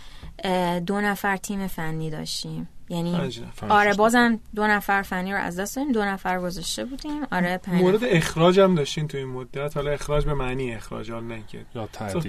دو 0.86 1.00
نفر 1.00 1.36
تیم 1.36 1.66
فنی 1.66 2.10
داشتیم. 2.10 2.68
یعنی. 2.88 3.32
آره 3.68 3.94
بازم 3.94 4.40
دو 4.54 4.66
نفر 4.66 5.02
فنی 5.02 5.32
رو 5.32 5.38
از 5.38 5.60
دست 5.60 5.76
دادیم 5.76 5.92
دو 5.92 6.04
نفر 6.04 6.40
گذاشته 6.40 6.84
بودیم. 6.84 7.22
آره 7.32 7.58
پنج 7.58 7.82
مورد 7.82 8.04
نفر. 8.04 8.16
اخراج 8.16 8.60
هم 8.60 8.74
داشتین 8.74 9.08
توی 9.08 9.20
این 9.20 9.28
مدت. 9.28 9.76
حالا 9.76 9.90
اخراج 9.90 10.24
به 10.24 10.34
معنی 10.34 10.74
اخراج 10.74 11.10
حالا 11.10 11.26
نه 11.26 11.42
که 11.48 11.64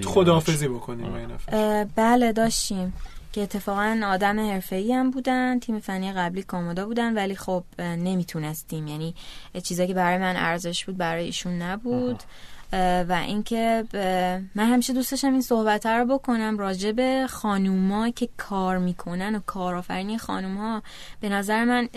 خداحافظی 0.06 0.68
بکنیم 0.68 1.14
این 1.14 1.30
نفر. 1.30 1.56
اه، 1.56 1.84
بله 1.84 2.32
داشتیم 2.32 2.94
که 3.32 3.42
اتفاقا 3.42 4.00
آدم 4.04 4.40
حرفه‌ای 4.40 4.92
هم 4.92 5.10
بودن 5.10 5.58
تیم 5.58 5.80
فنی 5.80 6.12
قبلی 6.12 6.42
کامودا 6.42 6.86
بودن 6.86 7.14
ولی 7.14 7.36
خب 7.36 7.64
نمی‌تونستیم. 7.78 8.86
یعنی 8.86 9.14
چیزایی 9.62 9.88
که 9.88 9.94
برای 9.94 10.18
من 10.18 10.36
ارزش 10.36 10.84
بود 10.84 10.96
برای 10.96 11.24
ایشون 11.24 11.62
نبود. 11.62 12.14
اه، 12.14 12.26
و 12.72 13.22
اینکه 13.26 13.84
من 14.54 14.72
همیشه 14.72 14.92
دوست 14.92 15.10
داشتم 15.10 15.32
این 15.32 15.42
صحبت 15.42 15.86
رو 15.86 16.18
بکنم 16.18 16.58
راجع 16.58 16.92
به 16.92 17.26
خانوما 17.28 18.10
که 18.10 18.28
کار 18.36 18.78
می‌کنن 18.78 19.34
و 19.34 19.40
کارآفرینی 19.46 20.18
خانوما 20.18 20.82
به 21.20 21.28
نظر 21.28 21.64
من 21.64 21.88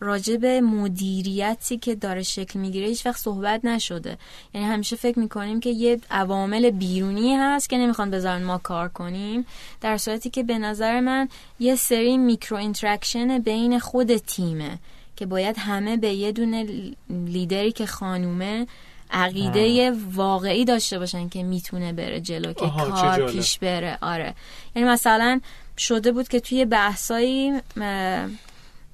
راجع 0.00 0.36
به 0.36 0.60
مدیریتی 0.60 1.78
که 1.78 1.94
داره 1.94 2.22
شکل 2.22 2.58
می‌گیره 2.58 2.86
هیچ 2.86 3.06
وقت 3.06 3.20
صحبت 3.20 3.64
نشده. 3.64 4.18
یعنی 4.54 4.66
همیشه 4.66 4.96
فکر 4.96 5.18
می‌کنیم 5.18 5.60
که 5.60 5.70
یه 5.70 6.00
عوامل 6.10 6.70
بیرونی 6.70 7.36
هست 7.36 7.70
که 7.70 7.78
نمی‌خوان 7.78 8.10
بذارن 8.10 8.42
ما 8.42 8.58
کار 8.58 8.88
کنیم 8.88 9.46
در 9.80 9.96
صورتی 9.96 10.30
که 10.30 10.42
به 10.42 10.58
نظر 10.58 11.00
من 11.00 11.28
یه 11.58 11.76
سری 11.76 12.18
micro 12.18 12.56
interaction 12.56 13.38
بین 13.38 13.78
خود 13.78 14.16
تیمه 14.16 14.78
که 15.16 15.26
باید 15.26 15.56
همه 15.58 15.96
به 15.96 16.12
یه 16.12 16.32
دونه 16.32 16.66
لیدری 17.10 17.72
که 17.72 17.86
خانومه 17.86 18.66
عقیده 19.10 19.92
واقعی 20.12 20.64
داشته 20.64 20.98
باشن 20.98 21.28
که 21.28 21.42
می‌تونه 21.42 21.92
بره 21.92 22.20
جلو 22.20 22.52
که 22.52 22.70
کار. 22.70 23.30
پیش 23.30 23.58
بره. 23.58 23.98
آره. 24.00 24.34
یعنی 24.76 24.88
مثلا 24.88 25.40
شده 25.78 26.12
بود 26.12 26.28
که 26.28 26.40
توی 26.40 26.64
بحثایی 26.64 27.52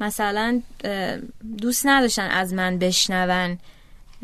مثلا 0.01 0.63
دوست 1.59 1.87
نداشتن 1.87 2.31
از 2.31 2.55
من 2.55 2.79
بشنون. 2.79 3.59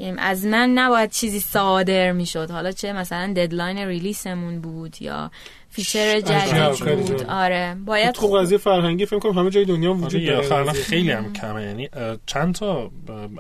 یعنی 0.01 0.18
از 0.18 0.44
من 0.44 0.70
نباید 0.70 1.11
چیزی 1.11 1.40
صادر 1.40 2.12
می‌شد. 2.12 2.51
حالا 2.51 2.72
چه 2.72 2.92
مثلا 2.92 3.32
deadline 3.36 3.78
release 3.78 4.36
مون 4.36 4.61
بود 4.61 5.03
یا 5.03 5.30
feature 5.70 6.20
جدید 6.20 7.07
بود. 7.07 7.22
آره 7.22 7.76
باید 7.86 8.11
تو 8.11 8.26
قضیه 8.26 8.59
فرهنگی 8.59 9.07
فکر 9.07 9.18
کنم 9.18 9.38
همه 9.38 9.51
جای 9.51 9.64
دنیا 9.64 9.90
آره 9.90 10.01
وجود 10.01 10.22
یه 10.22 10.48
داره. 10.48 10.72
خیلی 10.72 11.11
هم 11.11 11.32
کمه. 11.32 11.62
یعنی 11.62 11.88
چند 12.26 12.55
تا 12.55 12.90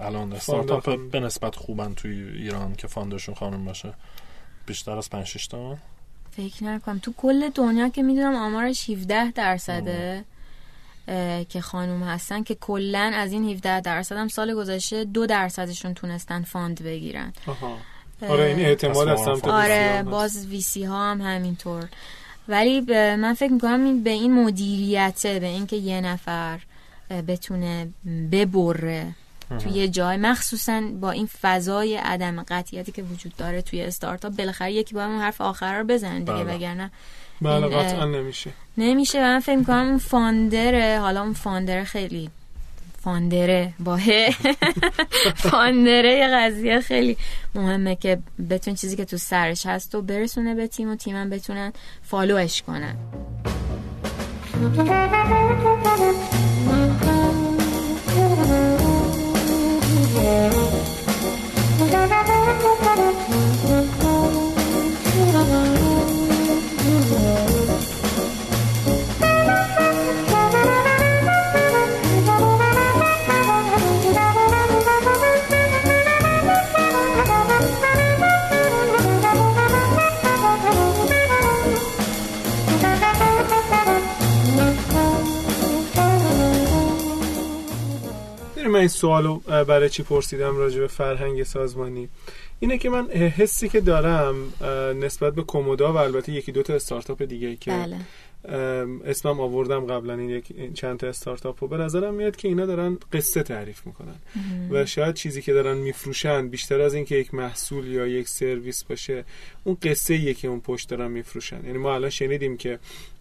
الان 0.02 0.32
استارتاپ. 0.32 1.10
به 1.10 1.20
نسبت 1.20 1.56
خوبن 1.56 1.94
توی 1.94 2.28
ایران 2.28 2.74
که 2.74 2.86
founder 2.86 3.17
شون 3.17 3.34
خانم 3.34 3.64
باشه؟ 3.64 3.92
بیشتر 4.66 4.98
از 4.98 5.10
5 5.10 5.26
6 5.26 5.46
تا؟ 5.46 5.76
فکر 6.36 6.64
نکنم. 6.64 6.98
تو 6.98 7.12
کل 7.16 7.48
دنیا 7.48 7.88
که 7.88 8.02
می‌دونم 8.02 8.34
آمارش 8.34 8.90
17 8.90 9.30
درصده. 9.30 10.24
که 11.48 11.60
خانوم 11.60 12.02
هستن 12.02 12.42
که 12.42 12.54
کلا 12.54 13.12
از 13.14 13.32
این 13.32 13.50
17 13.50 13.80
درصد 13.80 14.16
هم 14.16 14.28
سال 14.28 14.54
گذشته 14.54 15.04
دو 15.04 15.26
درصدشون 15.26 15.94
تونستن 15.94 16.42
fund 16.42 16.82
بگیرن 16.82 17.32
آها. 17.46 17.78
آره 18.28 18.44
این 18.44 18.60
اعتماد 18.60 19.08
از 19.08 19.20
سمت 19.20 19.48
آره 19.48 20.02
باز 20.02 20.46
VC 20.46 20.84
ها 20.84 21.10
هم 21.10 21.20
همینطور 21.20 21.88
ولی 22.48 22.80
من 23.16 23.34
فکر 23.34 23.52
می‌کنم 23.52 24.02
به 24.02 24.10
این 24.10 24.44
مدیریته 24.44 25.40
به 25.40 25.46
اینکه 25.46 25.76
یه 25.76 26.00
نفر 26.00 26.60
بتونه 27.28 27.88
ببره 28.32 29.14
توی 29.58 29.72
یه 29.72 29.88
جای 29.88 30.16
مخصوصا 30.16 30.82
با 31.00 31.10
این 31.10 31.28
فضای 31.42 31.96
عدم 31.96 32.42
قطعیتی 32.42 32.92
که 32.92 33.02
وجود 33.02 33.36
داره 33.36 33.62
توی 33.62 33.82
استارتاپ 33.82 34.36
بالاخره 34.36 34.72
یکی 34.72 34.94
با 34.94 35.04
اون 35.04 35.20
حرف 35.20 35.40
آخر 35.40 35.78
رو 35.78 35.84
بزنه 35.84 36.18
دیگه 36.18 36.32
بله. 36.32 36.54
وگرنه 36.54 36.90
بله 37.42 37.68
قطعا 37.68 38.04
نمیشه. 38.04 38.50
نمیشه 38.78 39.18
و 39.18 39.22
من 39.22 39.40
فکر 39.40 39.56
می‌کنم 39.56 39.88
اون 39.88 39.98
فاندره 39.98 40.98
حالا 41.00 41.22
اون 41.22 41.32
فاندره 41.32 41.84
خیلی 41.84 42.30
فاندره 43.02 43.72
با 43.80 43.98
فاندره 45.50 46.12
یه 46.12 46.28
قضیه 46.28 46.80
خیلی 46.80 47.16
مهمه 47.54 47.96
که 47.96 48.18
بتون 48.50 48.74
چیزی 48.74 48.96
که 48.96 49.04
تو 49.04 49.16
سرش 49.16 49.66
هست 49.66 49.94
و 49.94 50.02
برسونه 50.02 50.54
به 50.54 50.66
تیم 50.66 50.90
و 50.90 50.96
تیمم 50.96 51.30
بتونن 51.30 51.72
فالوش 52.02 52.62
کنن. 52.62 52.96
این 88.80 88.88
سوالو 88.88 89.36
برای 89.38 89.88
چی 89.88 90.02
پرسیدم 90.02 90.56
راجع 90.56 90.80
به 90.80 90.86
فرهنگ 90.86 91.42
سازمانی 91.42 92.08
اینه 92.60 92.78
که 92.78 92.90
من 92.90 93.10
حسی 93.10 93.68
که 93.68 93.80
دارم 93.80 94.52
نسبت 95.00 95.34
به 95.34 95.42
کومودا 95.42 95.92
و 95.92 95.96
البته 95.96 96.32
یکی 96.32 96.52
دو 96.52 96.62
تا 96.62 96.74
استارتاپ 96.74 97.22
دیگه 97.22 97.56
که 97.56 97.70
بله. 97.70 97.96
اسمم 99.04 99.40
آوردم 99.40 99.86
قبلا 99.86 100.14
این 100.14 100.30
یک 100.30 100.74
چند 100.74 100.98
تا 100.98 101.06
استارتاپ 101.06 101.62
و 101.62 101.66
به 101.66 101.76
نظرم 101.76 102.14
میاد 102.14 102.36
که 102.36 102.48
اینا 102.48 102.66
دارن 102.66 102.98
قصه 103.12 103.42
تعریف 103.42 103.86
می‌کنن. 103.86 104.14
و 104.70 104.86
شاید 104.86 105.14
چیزی 105.14 105.42
که 105.42 105.52
دارن 105.52 105.76
میفروشن 105.76 106.48
بیشتر 106.48 106.80
از 106.80 106.94
اینکه 106.94 107.16
یک 107.16 107.34
محصول 107.34 107.86
یا 107.86 108.06
یک 108.06 108.28
سرویس 108.28 108.84
باشه 108.84 109.24
اون 109.64 109.76
قصه 109.82 110.14
ایه 110.14 110.34
که 110.34 110.48
اون 110.48 110.60
پشت 110.60 110.88
دارن 110.88 111.10
میفروشن. 111.10 111.64
یعنی 111.66 111.78
ما 111.78 111.94
الان 111.94 112.10
شنیدیم 112.10 112.56
که 112.56 112.78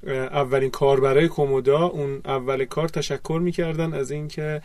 اولین 0.07 0.69
کار 0.69 0.99
برای 0.99 1.27
کومودا 1.27 1.85
اون 1.85 2.21
اول 2.25 2.65
کار 2.65 2.87
تشکر 2.87 3.39
می‌کردن 3.43 3.93
از 3.93 4.11
اینکه 4.11 4.61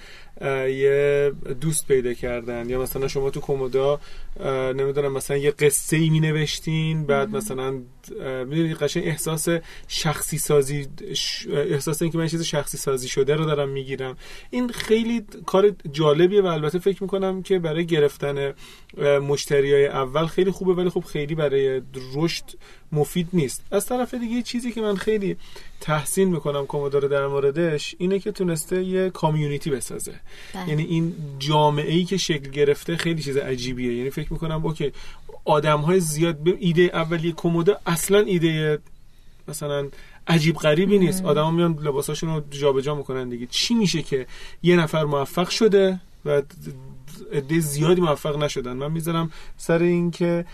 یه 0.69 1.33
دوست 1.61 1.89
پیدا 1.89 2.15
کردن. 2.15 2.71
یا 2.71 2.83
مثلا 2.83 3.09
شما 3.09 3.31
تو 3.31 3.41
کومودا 3.41 4.01
نمی‌دونم 4.75 5.13
مثلا 5.13 5.37
یه 5.37 5.51
قصه 5.51 5.97
ای 5.97 6.11
می 6.11 6.21
نوشتین 6.21 7.07
بعد 7.07 7.37
مثلا 7.37 7.81
می‌دونید 8.47 8.77
قشنگ 8.77 9.07
احساس 9.07 9.49
شخصی 9.89 10.39
سازی 10.39 10.87
احساس 11.53 12.03
اینکه 12.03 12.19
من 12.19 12.29
چیز 12.29 12.43
شخصی 12.43 12.77
سازی 12.77 13.09
شده 13.09 13.35
رو 13.35 13.45
دارم 13.45 13.69
می‌گیرم. 13.69 14.17
این 14.51 14.69
خیلی 14.69 15.23
کار 15.47 15.71
جالبیه 15.93 16.43
و 16.43 16.47
البته 16.47 16.79
فکر 16.79 17.03
می‌کنم 17.03 17.43
که 17.43 17.59
برای 17.59 17.87
گرفتن 17.87 18.55
مشتری 19.23 19.73
های 19.73 19.87
اول 19.87 20.27
خیلی 20.27 20.51
خوبه 20.51 20.75
ولی 20.75 20.91
خب 20.91 21.05
خیلی 21.05 21.35
برای 21.35 21.83
رشد 22.15 22.45
مفید 22.93 23.29
نیست. 23.33 23.63
از 23.71 23.87
طرف 23.87 24.15
دیگه 24.15 24.43
چیزی 24.43 24.73
که 24.73 24.81
من 24.81 24.97
خیلی 24.97 25.37
تحسین 25.81 26.29
می‌کنم 26.29 26.67
کومودارو 26.67 27.09
در 27.09 27.27
موردش 27.27 27.95
اینه 27.99 28.19
که 28.19 28.33
تونسته 28.33 28.85
یه 28.85 29.11
کامیونیتی 29.11 29.71
بسازه. 29.71 30.15
بله. 30.55 30.69
یعنی 30.69 30.83
این 30.83 31.15
جامعه 31.39 31.93
ای 31.93 32.05
که 32.05 32.17
شکل 32.17 32.51
گرفته 32.51 32.97
خیلی 32.97 33.23
چیز 33.23 33.37
عجیبیه. 33.37 33.95
یعنی 33.95 34.11
فکر 34.11 34.33
می‌کنم 34.33 34.67
اوکی 34.67 34.93
آدم 35.45 35.81
های 35.81 36.01
زیاد 36.01 36.37
به 36.37 36.57
ایده 36.59 36.83
اولیه 36.83 37.33
کومودا 37.33 37.77
اصلا 37.87 38.19
ایده 38.19 38.79
مثلا 39.49 39.89
عجیب 40.27 40.57
غریبی 40.57 40.99
نیست. 40.99 41.25
آدما 41.25 41.51
میان 41.51 41.79
لباساشون 41.83 42.35
رو 42.35 42.43
جابجا 42.51 42.95
می‌کنن 42.95 43.29
دیگه. 43.29 43.47
چی 43.47 43.75
میشه 43.75 44.03
که 44.03 44.27
یه 44.63 44.77
نفر 44.77 45.05
موفق 45.05 45.49
شده 45.49 46.01
و 46.25 46.43
عده 47.33 47.61
زیادی 47.61 48.01
موفق 48.01 48.37
نشدن؟ 48.43 48.73
من 48.73 48.93
می‌ذارم 48.93 49.31
سر 49.57 49.79
این 49.79 50.11
که 50.11 50.45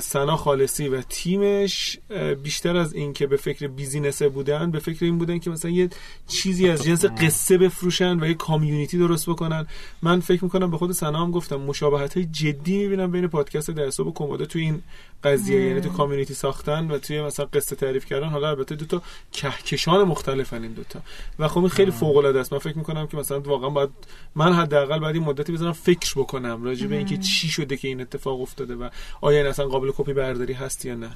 سنا 0.00 0.36
خالصی 0.36 0.88
و 0.88 1.02
تیمش 1.02 1.98
بیشتر 2.42 2.76
از 2.76 2.94
این 2.94 3.12
که 3.12 3.26
به 3.26 3.36
فکر 3.36 3.66
بیزینسه 3.66 4.28
بودن 4.28 4.70
به 4.70 4.78
فکر 4.78 5.04
این 5.04 5.18
بودن 5.18 5.38
که 5.38 5.50
مثلا 5.50 5.70
یه 5.70 5.90
چیزی 6.28 6.68
از 6.68 6.84
جنس 6.84 7.04
قصه 7.04 7.58
بفروشن 7.58 8.20
و 8.20 8.26
یه 8.26 8.34
کامیونیتی 8.34 8.98
درست 8.98 9.30
بکنن. 9.30 9.66
من 10.02 10.20
فکر 10.20 10.44
می‌کنم 10.44 10.70
به 10.70 10.76
خود 10.76 10.92
سنا 10.92 11.24
هم 11.24 11.30
گفتم 11.30 11.56
مشابهت 11.56 12.16
های 12.16 12.26
جدی 12.26 12.78
می‌بینم 12.78 13.10
بین 13.10 13.26
پادکست 13.26 13.70
در 13.70 14.00
و 14.00 14.12
کومودا 14.12 14.46
تو 14.46 14.58
این 14.58 14.82
قضیه. 15.24 15.60
یعنی 15.66 15.80
تو 15.80 15.88
کامیونیتی 15.88 16.34
ساختن 16.34 16.90
و 16.90 16.98
توی 16.98 17.22
مثلا 17.22 17.46
قصه 17.46 17.76
تعریف 17.76 18.06
کردن. 18.06 18.28
حالا 18.28 18.48
البته 18.48 18.74
دو 18.74 18.84
تا 18.84 19.02
کهکشان 19.32 20.04
مختلفن 20.04 20.62
این 20.62 20.72
دوتا 20.72 21.00
و 21.38 21.48
خب 21.48 21.58
این 21.58 21.68
خیلی 21.68 21.90
فوق 21.90 22.16
العاده 22.16 22.40
است. 22.40 22.52
من 22.52 22.58
فکر 22.58 22.78
می‌کنم 22.78 23.06
که 23.06 23.16
مثلا 23.16 23.40
واقعا 23.40 23.70
باید 23.70 23.90
من 24.34 24.52
حداقل 24.52 24.98
بعد 24.98 25.14
این 25.14 25.24
مدتی 25.24 25.52
بزنم 25.52 25.72
فکر 25.72 26.14
بکنم 26.16 26.64
راجع 26.64 26.86
به 26.86 26.96
اینکه 26.96 27.16
چی 27.16 27.48
شده 27.48 27.76
که 27.76 27.88
این 27.88 28.00
اتفاق 28.00 28.40
افتاده 28.40 28.74
و 28.74 28.88
آیا 29.20 29.38
این 29.38 29.46
اصلا 29.46 29.69
قابل 29.70 29.90
کپی 29.96 30.12
برداری 30.12 30.52
هست 30.52 30.84
یا 30.84 30.94
نه؟ 30.94 31.10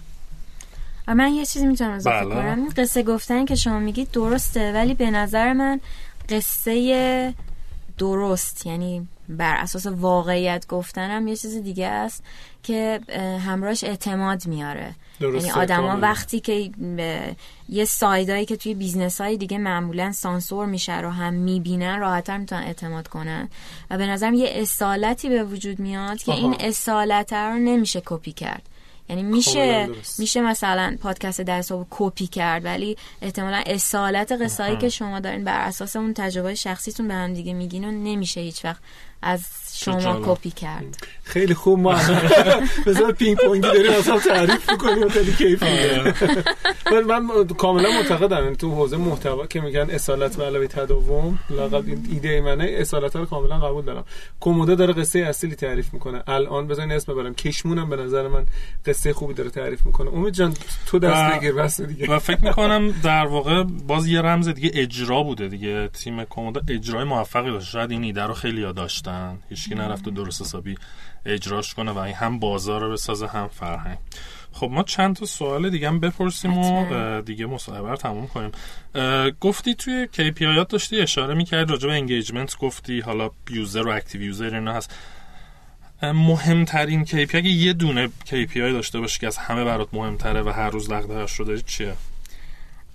من 1.08 1.32
یه 1.32 1.46
چیزی 1.46 1.66
می‌تونم 1.66 1.90
اضافه 1.90 2.24
بله. 2.24 2.34
کنم. 2.34 2.68
قصه 2.76 3.02
گفتن 3.02 3.44
که 3.44 3.54
شما 3.54 3.78
میگید 3.78 4.10
درسته 4.10 4.72
ولی 4.72 4.94
به 4.94 5.10
نظر 5.10 5.52
من 5.52 5.80
قصه 6.28 7.34
درست 7.98 8.66
یعنی 8.66 9.08
بر 9.28 9.56
اساس 9.56 9.86
واقعیت 9.86 10.66
گفتنم 10.66 11.28
یه 11.28 11.36
چیز 11.36 11.56
دیگه 11.56 11.86
است 11.86 12.22
که 12.62 13.00
همراهش 13.46 13.84
اعتماد 13.84 14.46
میاره. 14.46 14.94
یعنی 15.20 15.50
آدما. 15.50 15.98
وقتی 16.00 16.40
که 16.40 16.70
یه 17.68 17.84
side 17.84 18.26
ایی 18.26 18.46
که 18.46 18.56
توی 18.56 18.74
business 18.74 19.20
های 19.20 19.36
دیگه 19.36 19.58
معمولا 19.58 20.12
سانسور 20.12 20.66
میشه 20.66 21.00
رو 21.00 21.10
هم 21.10 21.34
می‌بینن 21.34 21.98
راحتتر 21.98 22.38
می‌تونن 22.38 22.62
اعتماد 22.62 23.08
کنن 23.08 23.48
و 23.90 23.98
به 23.98 24.06
نظرم 24.06 24.34
یه 24.34 24.48
اصالتی 24.54 25.28
به 25.28 25.44
وجود 25.44 25.78
میاد 25.78 26.22
که 26.22 26.32
آها. 26.32 26.40
این 26.40 26.56
اصالت 26.60 27.32
رو 27.32 27.54
نمیشه 27.54 28.02
کپی 28.06 28.32
کرد 28.32 28.62
یعنی 29.08 29.22
میشه 29.22 29.52
کاملا 29.52 29.86
درست. 29.86 30.20
میشه 30.20 30.40
مثلا 30.40 30.96
پادکست 31.02 31.40
در 31.40 31.58
حساب 31.58 31.86
کپی 31.90 32.26
کرد 32.26 32.64
ولی 32.64 32.96
احتمالا 33.22 33.62
اصالت 33.66 34.32
قصایی 34.32 34.76
که 34.76 34.88
شما 34.88 35.20
دارین 35.20 35.44
بر 35.44 35.60
اساس 35.60 35.96
اون 35.96 36.14
تجربه 36.14 36.54
شخصیتون 36.54 37.08
به 37.08 37.14
هم 37.14 37.34
دیگه 37.34 37.52
میگین 37.52 37.84
و 37.84 37.90
نمیشه 37.90 38.40
هیچ 38.40 38.64
وقت 38.64 38.80
از 39.22 39.44
شما. 39.74 40.20
کپی 40.24 40.50
کرد 40.50 40.96
خیلی 41.24 41.54
خوب 41.54 41.78
ما 41.78 41.94
بذار 42.86 43.12
پینگ 43.12 43.36
پونگی 43.36 43.60
داریم 43.60 43.92
اصلا 43.92 44.18
تعریف 44.18 44.70
می‌کنیم 44.70 45.02
و 45.02 45.08
خیلی 45.08 45.32
کیف 45.32 45.62
میده 45.62 46.14
من 46.92 47.18
من 47.18 47.46
کاملا 47.46 47.90
معتقدم. 47.90 48.54
تو 48.54 48.70
حوزه 48.74 48.96
محتوا 48.96 49.46
که 49.46 49.60
میگن 49.60 49.86
اصالت 49.90 50.36
به 50.36 50.44
علاوه 50.44 50.66
تداوم 50.66 51.38
لاقل 51.50 51.82
این 51.86 52.08
ایده 52.12 52.40
منه 52.40 52.64
اصالت 52.64 53.16
رو 53.16 53.26
کاملا 53.26 53.58
قبول 53.58 53.84
دارم. 53.84 54.04
کومودا 54.40 54.74
داره 54.74 54.92
قصه 54.92 55.18
اصلی 55.18 55.54
تعریف 55.54 55.94
می‌کنه. 55.94 56.22
الان 56.26 56.66
بذارین 56.66 56.92
اسم 56.92 57.12
ببرم. 57.12 57.34
کشمونم 57.34 57.90
به 57.90 57.96
نظر 57.96 58.28
من 58.28 58.46
قصه 58.86 59.12
خوبی 59.12 59.34
داره 59.34 59.50
تعریف 59.50 59.86
می‌کنه. 59.86 60.10
امید 60.10 60.34
جان 60.34 60.54
تو 60.86 60.98
دست 60.98 61.36
بگیر 61.36 61.52
بس 61.52 61.80
دیگه. 61.80 62.10
و 62.10 62.18
فکر 62.18 62.44
می‌کنم 62.44 62.94
در 63.02 63.26
واقع 63.26 63.62
باز 63.62 64.06
یه 64.06 64.20
رمز 64.20 64.48
دیگه 64.48 64.70
اجرا 64.74 65.22
بوده 65.22 65.48
دیگه. 65.48 65.88
تیم 65.88 66.24
کومودا 66.24 66.60
اجرای 66.68 67.04
موفقی 67.04 67.50
داشت. 67.50 67.68
شاید 67.68 67.90
این 67.90 68.04
ایده 68.04 68.22
رو 68.22 68.34
خیلی 68.34 68.72
داشتن. 68.72 69.38
هیچکی 69.50 69.74
نرفته 69.74 70.10
درست 70.10 70.42
حسابی 70.42 70.74
اجراش 71.26 71.74
کنه 71.74 71.90
و 71.90 71.98
این 71.98 72.14
هم 72.14 72.38
بازار 72.38 72.80
رو 72.80 72.92
بسازه 72.92 73.26
هم 73.26 73.48
فرهنگ. 73.48 73.98
خب 74.52 74.70
ما 74.72 74.82
چند 74.82 75.16
تا 75.16 75.26
سوال 75.26 75.70
دیگه 75.70 75.88
هم 75.88 76.00
بپرسیم 76.00 76.58
و 76.58 77.20
دیگه 77.20 77.46
مصاحبه 77.46 77.90
رو 77.90 77.96
تموم 77.96 78.26
کنیم. 78.26 78.50
گفتی 79.40 79.74
توی 79.74 80.08
KPI 80.12 80.66
داشتی 80.68 81.00
اشاره 81.00 81.34
می‌کرد 81.34 81.70
راجع 81.70 81.88
به 81.88 81.94
engagement 81.94 82.58
گفتی 82.58 83.00
حالا 83.00 83.30
user 83.50 83.82
و 83.82 83.90
active 83.90 84.22
user 84.22 84.54
اینا 84.54 84.72
هست. 84.72 84.94
مهمترین 86.02 87.04
KPI 87.04 87.34
اگه 87.34 87.50
یه 87.50 87.72
دونه 87.72 88.10
KPI 88.26 88.56
داشته 88.56 89.00
باشی 89.00 89.20
که 89.20 89.26
از 89.26 89.36
همه 89.36 89.64
برات 89.64 89.88
مهمتره 89.92 90.42
و 90.42 90.48
هر 90.48 90.70
روز 90.70 90.88
دغدغه‌اش 90.90 91.32
رو 91.32 91.44
داری 91.44 91.62
چیه؟ 91.62 91.94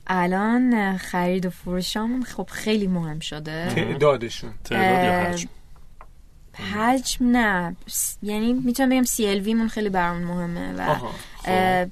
الان 0.08 0.98
خرید 0.98 1.46
و 1.46 1.50
فروشامون 1.50 2.24
خب 2.24 2.48
خیلی 2.52 2.88
مهم 2.88 3.20
شده. 3.20 3.72
تعدادشون. 3.76 4.50
تعداد 4.64 5.06
یا 5.06 5.34
حجم؟ 5.34 5.50
حجم 6.74 7.26
نه. 7.38 7.76
س- 7.88 8.18
یعنی 8.24 8.54
می‌تونم 8.54 8.90
بگم 8.90 9.04
CLV 9.04 9.48
مون 9.48 9.68
خیلی 9.68 9.90
برامون 9.90 10.24
مهمه 10.24 10.74
و 10.74 10.96
خب. 10.96 11.08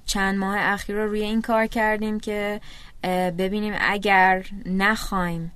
چند 0.05 0.37
ماه 0.37 0.57
اخیر 0.59 0.95
رو 0.95 1.07
روی 1.09 1.21
این 1.21 1.41
کار 1.41 1.67
کردیم 1.67 2.19
که 2.19 2.61
ببینیم 3.37 3.73
اگر 3.79 4.45
نخوایم 4.65 5.51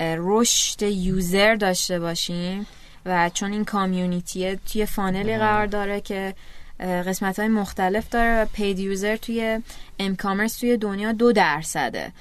رشد 0.00 0.82
یوزر 0.82 1.54
داشته 1.54 2.00
باشیم 2.00 2.66
و 3.06 3.30
چون 3.34 3.52
این 3.52 3.64
community 3.64 4.56
توی 4.56 4.86
funnel 4.86 5.31
ی 5.31 5.38
قرار 5.38 5.66
داره 5.66 6.00
که 6.00 6.34
قسمت 6.80 7.38
های 7.38 7.48
مختلف 7.48 8.08
داره 8.08 8.42
و 8.42 8.46
paid 8.52 8.78
user 8.78 9.16
توی 9.16 9.60
m-commerce 9.98 10.56
توی 10.56 10.76
دنیا 10.76 11.12
دو 11.12 11.32
درصده. 11.32 12.12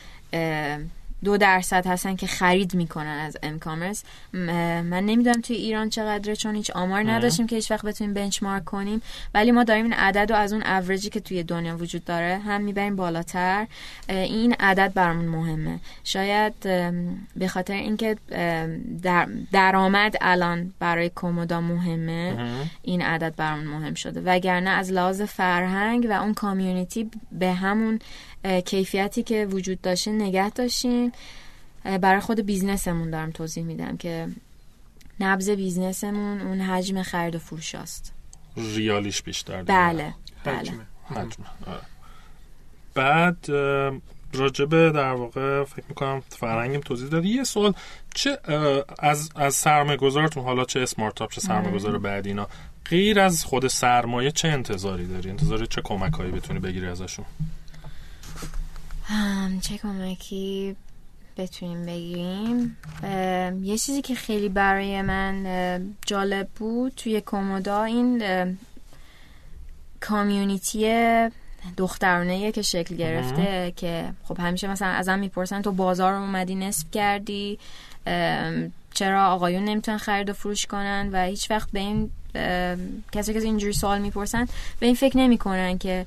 دو 1.23 1.37
درصد 1.37 1.87
هستن 1.87 2.15
که 2.15 2.27
خرید 2.27 2.73
می‌کنن 2.75 3.17
از 3.25 3.37
m-commerce 3.43 4.03
من 4.33 5.05
نمی‌دونم 5.05 5.41
توی 5.41 5.55
ایران 5.55 5.89
چقدره 5.89 6.35
چون 6.35 6.55
هیچ 6.55 6.71
آمار 6.71 7.11
نداشتیم 7.11 7.47
که 7.47 7.55
هیچ 7.55 7.71
وقت 7.71 7.85
بتونیم 7.85 8.13
benchmark 8.13 8.65
کنیم. 8.65 9.01
ولی 9.33 9.51
ما 9.51 9.63
داریم 9.63 9.83
این 9.83 9.93
عدد 9.93 10.31
رو 10.31 10.37
از 10.37 10.53
اون 10.53 10.63
اوریجی 10.63 11.09
که 11.09 11.19
توی 11.19 11.43
دنیا 11.43 11.77
وجود 11.77 12.05
داره 12.05 12.41
هم 12.45 12.61
می‌بریم 12.61 12.95
بالاتر. 12.95 13.67
این 14.09 14.55
عدد 14.59 14.91
برامون 14.95 15.25
مهمه. 15.25 15.79
شاید 16.03 16.59
به 17.35 17.47
خاطر 17.47 17.73
اینکه 17.73 18.17
در 19.01 19.27
درآمد 19.51 20.15
الان 20.21 20.73
برای 20.79 21.09
کومودا 21.09 21.61
مهمه 21.61 22.35
این 22.81 23.01
عدد 23.01 23.33
برامون 23.35 23.67
مهم 23.67 23.93
شده. 23.93 24.21
وگرنه 24.25 24.69
از 24.69 24.91
لحاظ 24.91 25.21
فرهنگ 25.21 26.07
و 26.09 26.13
اون 26.13 26.33
کامیونیتی 26.33 27.11
به 27.31 27.53
همون 27.53 27.99
کیفیتی 28.65 29.23
که 29.23 29.45
وجود 29.45 29.81
داشته 29.81 30.11
نگه 30.11 30.49
داشتیم 30.49 31.11
برای 32.01 32.19
خود 32.19 32.39
بیزنسمون 32.39 33.09
دارم 33.09 33.31
توضیح 33.31 33.63
میدم 33.63 33.97
که 33.97 34.27
نبز 35.19 35.49
بیزنسمون 35.49 36.41
اون 36.41 36.61
حجم 36.61 37.01
خرید 37.01 37.35
و 37.35 37.39
فروش 37.39 37.75
است 37.75 38.13
ریالیش 38.57 39.21
بیشتر 39.21 39.63
بله 39.63 40.13
بله. 40.43 40.57
حجم. 40.57 41.45
آره. 41.67 41.81
بعد 42.93 43.51
راجبه 44.33 44.91
در 44.91 45.13
واقع 45.13 45.63
فکر 45.63 45.83
می‌کنم 45.89 46.23
فرهنگم 46.29 46.79
توضیح 46.79 47.07
دادی. 47.07 47.29
یه 47.29 47.43
سوال 47.43 47.73
چه 48.15 48.37
از 48.99 49.29
از 49.35 49.55
سرمایه 49.55 49.97
گذارتون 49.97 50.43
حالا 50.43 50.65
چه 50.65 50.79
اسمارت 50.79 51.31
چه 51.31 51.41
سرمایه 51.41 51.75
گذار 51.75 51.97
بعد 51.97 52.27
اینا 52.27 52.47
غیر 52.85 53.19
از 53.19 53.43
خود 53.43 53.67
سرمایه 53.67 54.31
چه 54.31 54.47
انتظاری 54.47 55.07
داری؟ 55.07 55.29
انتظار 55.29 55.65
چه 55.65 55.81
کمک 55.81 56.13
هایی 56.13 56.31
بتونی 56.31 56.59
بگیری 56.59 56.87
ازشون؟ 56.87 57.25
چه 59.61 59.77
کمکی 59.77 60.75
بتونیم 61.37 61.85
بگیریم. 61.85 62.77
یه 63.63 63.77
چیزی 63.77 64.01
که 64.01 64.15
خیلی 64.15 64.49
برای 64.49 65.01
من 65.01 65.95
جالب 66.05 66.47
بود 66.47 66.93
توی 66.95 67.21
کومودا 67.21 67.83
این 67.83 68.23
کامیونیتی 69.99 70.87
دخترانه 71.77 72.51
که 72.51 72.61
شکل 72.61 72.95
گرفته 72.95 73.73
که 73.75 74.13
خب 74.23 74.39
همیشه 74.39 74.67
مثلا 74.67 74.87
ازم 74.87 75.19
می‌پرسن 75.19 75.61
تو 75.61 75.71
بازار 75.71 76.13
اومدی 76.13 76.55
نصف 76.55 76.91
کردی؟ 76.91 77.59
چرا 78.93 79.27
آقایون 79.27 79.63
نمی‌تونن 79.63 79.97
خرید 79.97 80.29
و 80.29 80.33
فروش 80.33 80.65
کنن؟ 80.65 81.09
و 81.11 81.25
هیچ 81.25 81.51
وقت 81.51 81.71
به 81.71 81.79
این 81.79 82.11
کسی 83.11 83.33
که 83.33 83.39
اینجوری 83.39 83.73
سوال 83.73 84.01
می‌پرسن 84.01 84.47
به 84.79 84.85
این 84.85 84.95
فکر 84.95 85.17
نمی‌کنن 85.17 85.77
که 85.77 86.05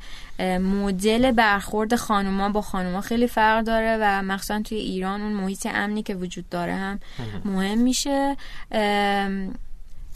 مدل 0.60 1.32
برخورد 1.32 1.96
خانوما 1.96 2.48
با 2.48 2.62
خانوما 2.62 3.00
خیلی 3.00 3.26
فرق 3.26 3.64
داره 3.64 3.98
و 4.00 4.22
مخصوصا 4.22 4.62
توی 4.62 4.78
ایران 4.78 5.22
اون 5.22 5.32
محیط 5.32 5.66
امنی 5.74 6.02
که 6.02 6.14
وجود 6.14 6.48
داره 6.48 6.74
هم 6.74 7.00
مهم. 7.44 7.78
میشه. 7.78 8.36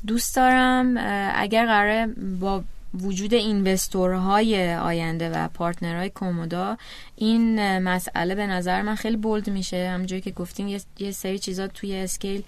دوست 0.07 0.37
دارم 0.37 0.95
اگر 1.35 1.67
قراره 1.67 2.07
با 2.41 2.65
وجود 2.95 3.35
اینوستورهای 3.35 4.75
آینده 4.75 5.31
و 5.31 5.49
پارتنرهای 5.49 6.11
کومودا 6.11 6.77
این 7.17 7.79
مسئله 7.79 8.35
به 8.35 8.47
نظر 8.47 8.83
من 8.83 8.95
خیلی 8.95 9.17
بولد 9.17 9.51
میشه. 9.51 9.91
همونجوری 9.95 10.21
که 10.21 10.31
گفتیم 10.31 10.81
یه 10.99 11.11
سری 11.11 11.39
چیزا 11.39 11.69
توی 11.69 11.97
اسکیل 11.97 12.43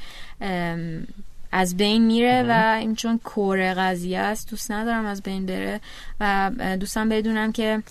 از 1.52 1.76
بین 1.76 2.06
میره 2.06 2.44
و 2.48 2.76
این 2.80 2.94
چون 2.94 3.20
کور 3.24 3.74
قضیه 3.74 4.18
است 4.18 4.50
دوست 4.50 4.70
ندارم 4.70 5.06
از 5.06 5.22
بین 5.22 5.46
بره 5.46 5.80
و 6.20 6.50
دوستم 6.80 7.08
بدونم 7.08 7.52
که 7.52 7.82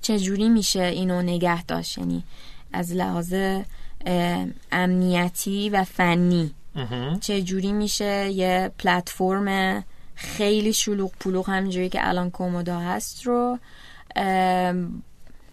چجوری 0.00 0.48
میشه 0.48 0.82
اینو 0.82 1.22
نگه 1.22 1.64
داشت 1.64 1.98
یعنی 1.98 2.24
از 2.72 2.92
لحاظ 2.92 3.34
امنیتی 4.72 5.70
و 5.70 5.84
فنی. 5.84 6.54
چجوری 7.20 7.72
میشه 7.72 8.30
یه 8.30 8.70
پلتفرم 8.78 9.84
خیلی 10.14 10.72
شلوغ 10.72 11.12
پلوغ 11.20 11.50
همینجوری 11.50 11.88
که 11.88 12.08
الان 12.08 12.30
کومودا 12.30 12.78
هست 12.80 13.26
رو 13.26 13.58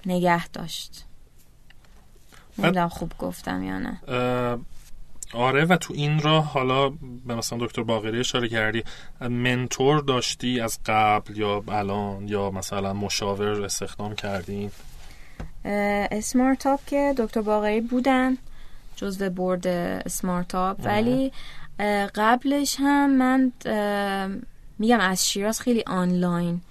نگه 0.05 0.47
داشت. 0.47 1.05
نمی‌دونم 2.57 2.89
خوب 2.89 3.13
گفتم 3.19 3.63
یا 3.63 3.79
نه. 3.79 3.99
آره 5.33 5.65
و 5.65 5.77
تو 5.77 5.93
این 5.93 6.19
راه 6.19 6.45
حالا 6.45 6.89
به 7.25 7.35
مثلا 7.35 7.59
دکتر 7.65 7.83
باقری 7.83 8.19
اشاره 8.19 8.49
کردی 8.49 8.83
منتور 9.21 9.99
داشتی 9.99 10.59
از 10.59 10.79
قبل 10.85 11.37
یا 11.37 11.63
الان 11.67 12.27
یا 12.27 12.51
مثلا 12.51 12.93
مشاور 12.93 13.63
استخدام 13.65 14.15
کردی 14.15 14.69
اسمارتاپ 16.11 16.85
که 16.85 17.13
دکتر 17.17 17.41
باقری 17.41 17.81
بودن 17.81 18.37
جزو 18.95 19.29
برد 19.29 19.67
اسمارتاپ 19.67 20.77
ولی 20.83 21.31
قبلش 22.15 22.75
هم 22.79 23.09
من 23.09 23.51
میگم 24.79 24.99
از 24.99 25.29
شیراز 25.29 25.61
خیلی 25.61 25.83
آنلاین 25.87 26.61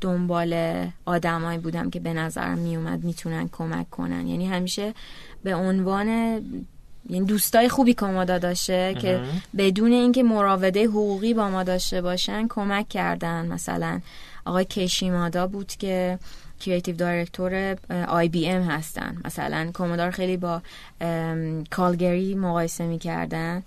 دنبال 0.00 0.84
آدمایی 1.04 1.58
بودم 1.58 1.90
که 1.90 2.00
به 2.00 2.12
نظرم 2.12 2.58
میومد 2.58 3.04
می‌تونن 3.04 3.48
کمک 3.52 3.90
کنن. 3.90 4.26
یعنی 4.26 4.46
همیشه 4.46 4.94
به 5.44 5.54
عنوان 5.54 6.40
یعنی 7.10 7.26
دوستای 7.26 7.68
خوبی 7.68 7.94
که 7.94 8.06
ما 8.06 8.24
داشته 8.24 8.94
که 9.00 9.20
بدون 9.58 9.92
اینکه 9.92 10.22
مراوده 10.22 10.84
حقوقی 10.86 11.34
با 11.34 11.48
ما 11.48 11.62
داشته 11.62 12.02
باشن 12.02 12.48
کمک 12.48 12.88
کردن. 12.88 13.46
مثلا 13.46 14.00
آقای 14.44 14.64
کشیمادا 14.64 15.46
بود 15.46 15.72
که 15.72 16.18
creative 16.60 16.96
director 16.96 17.76
IBM 18.08 18.62
هستن. 18.62 19.16
مثلا 19.24 19.70
کومودا 19.74 20.01
رو 20.01 20.10
خیلی 20.10 20.36
با 20.36 20.62
کالگری 21.70 22.34
مقایسه 22.34 22.86
می‌کردن. 22.86 23.62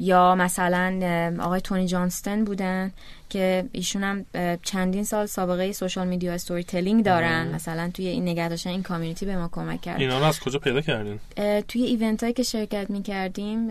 یا 0.00 0.34
مثلا 0.34 1.00
آقای 1.40 1.60
تونی 1.60 1.86
جانستن 1.86 2.44
بودن 2.44 2.92
که 3.28 3.64
ایشون 3.72 4.04
هم 4.04 4.26
چندین 4.62 5.04
سال 5.04 5.26
سابقه 5.26 5.72
social 5.72 6.06
media 6.06 6.32
storytelling 6.32 7.04
دارن 7.04 7.54
مثلا 7.54 7.90
توی 7.94 8.06
این 8.06 8.22
نگه 8.22 8.48
داشتن 8.48 8.70
این 8.70 8.82
community 8.82 9.26
به 9.26 9.36
ما 9.36 9.48
کمک 9.52 9.80
کرد. 9.80 10.00
اینا 10.00 10.18
رو 10.18 10.24
از 10.24 10.40
کجا 10.40 10.58
پیدا 10.58 10.80
کردین؟ 10.80 11.20
توی 11.68 11.82
event 11.82 12.22
هایی 12.22 12.32
که 12.32 12.42
شرکت 12.42 12.90
می‌کردیم 12.90 13.70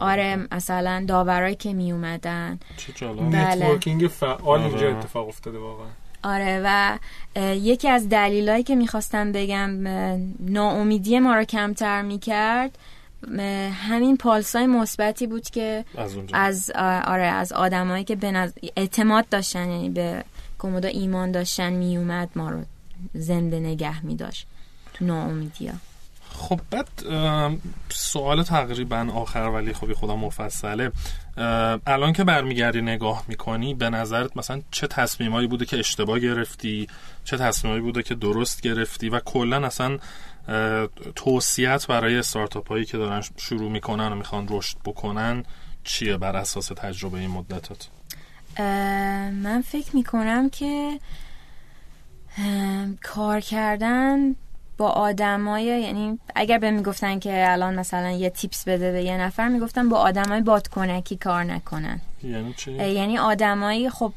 آره 0.00 0.46
مثلا 0.52 1.04
داورایی 1.08 1.54
که 1.54 1.72
می 1.72 1.92
اومدن 1.92 2.58
بله. 3.32 3.54
networking 3.54 4.06
فعال 4.06 4.60
اینجا 4.60 4.76
آره. 4.76 4.96
اتفاق 4.96 5.28
افتاده 5.28 5.58
واقعا. 5.58 5.86
آره 6.22 6.62
و 6.64 6.98
یکی 7.54 7.88
از 7.88 8.08
دلیلایی 8.08 8.62
که 8.62 8.76
می‌خواستم 8.76 9.32
بگم 9.32 9.88
ناامیدی 10.40 11.18
ما 11.18 11.34
رو 11.34 11.44
کمتر 11.44 12.02
می‌کرد 12.02 12.78
همین 13.72 14.16
پالسای 14.16 14.66
مثبتی 14.66 15.26
بود 15.26 15.50
که 15.50 15.84
از, 15.96 16.16
از 16.32 16.70
آره 17.04 17.26
از 17.26 17.52
آدمایی 17.52 18.04
که 18.04 18.16
به 18.16 18.52
اعتماد 18.76 19.28
داشتن 19.28 19.70
یعنی 19.70 19.90
به 19.90 20.24
کمودا 20.58 20.88
ایمان 20.88 21.32
داشتن 21.32 21.72
میومد 21.72 22.28
ما 22.36 22.50
رو 22.50 22.64
زنده 23.14 23.60
نگه 23.60 24.04
می 24.04 24.16
داشت 24.16 24.46
تو 24.94 25.04
ناامیدی 25.04 25.70
خب 26.38 26.60
بعد 26.70 26.88
سوال 27.88 28.42
تقریبا 28.42 29.08
آخر 29.14 29.38
ولی 29.38 29.72
خب 29.72 29.92
خدا 29.92 30.16
مفصله. 30.16 30.92
الان 31.86 32.12
که 32.12 32.24
برمیگردی 32.24 32.80
نگاه 32.80 33.24
می‌کنی 33.28 33.74
به 33.74 33.90
نظرت 33.90 34.36
مثلا 34.36 34.60
چه 34.70 34.86
تصمیمایی 34.86 35.46
بوده 35.46 35.64
که 35.64 35.78
اشتباه 35.78 36.18
گرفتی؟ 36.18 36.86
چه 37.24 37.36
تصمیمایی 37.36 37.82
بوده 37.82 38.02
که 38.02 38.14
درست 38.14 38.60
گرفتی؟ 38.60 39.08
و 39.08 39.20
کلا 39.20 39.66
اصلا 39.66 39.98
توصیت 41.16 41.86
برای 41.86 42.18
استارتاپ 42.18 42.68
هایی 42.68 42.84
که 42.84 42.98
دارن 42.98 43.22
شروع 43.36 43.70
می‌کنن 43.70 44.12
و 44.12 44.14
می‌خوان 44.14 44.46
رشد 44.50 44.76
بکنن 44.84 45.44
چیه 45.84 46.16
بر 46.16 46.36
اساس 46.36 46.66
تجربه 46.66 47.18
این 47.18 47.30
مدتت 47.30 47.86
من 49.32 49.62
فکر 49.66 49.96
می‌کنم 49.96 50.50
که 50.50 51.00
کار 53.02 53.40
کردن 53.40 54.34
با 54.76 54.88
آدمای 54.88 55.64
یعنی 55.64 56.18
اگر 56.34 56.58
به 56.58 56.70
می‌گفتن 56.70 57.18
که 57.18 57.52
الان 57.52 57.74
مثلا 57.74 58.10
یه 58.10 58.30
تیپس 58.30 58.68
بده 58.68 58.92
به 58.92 59.02
یه 59.02 59.16
نفر 59.16 59.48
می‌گفتن 59.48 59.88
با 59.88 59.96
آدمای 59.96 60.40
بادکنکی 60.40 61.16
کار 61.16 61.44
نکنن 61.44 62.00
یعنی 62.22 62.54
چی؟ 62.54 62.72
یعنی 62.72 63.18
آدمایی 63.18 63.90
خب 63.90 64.12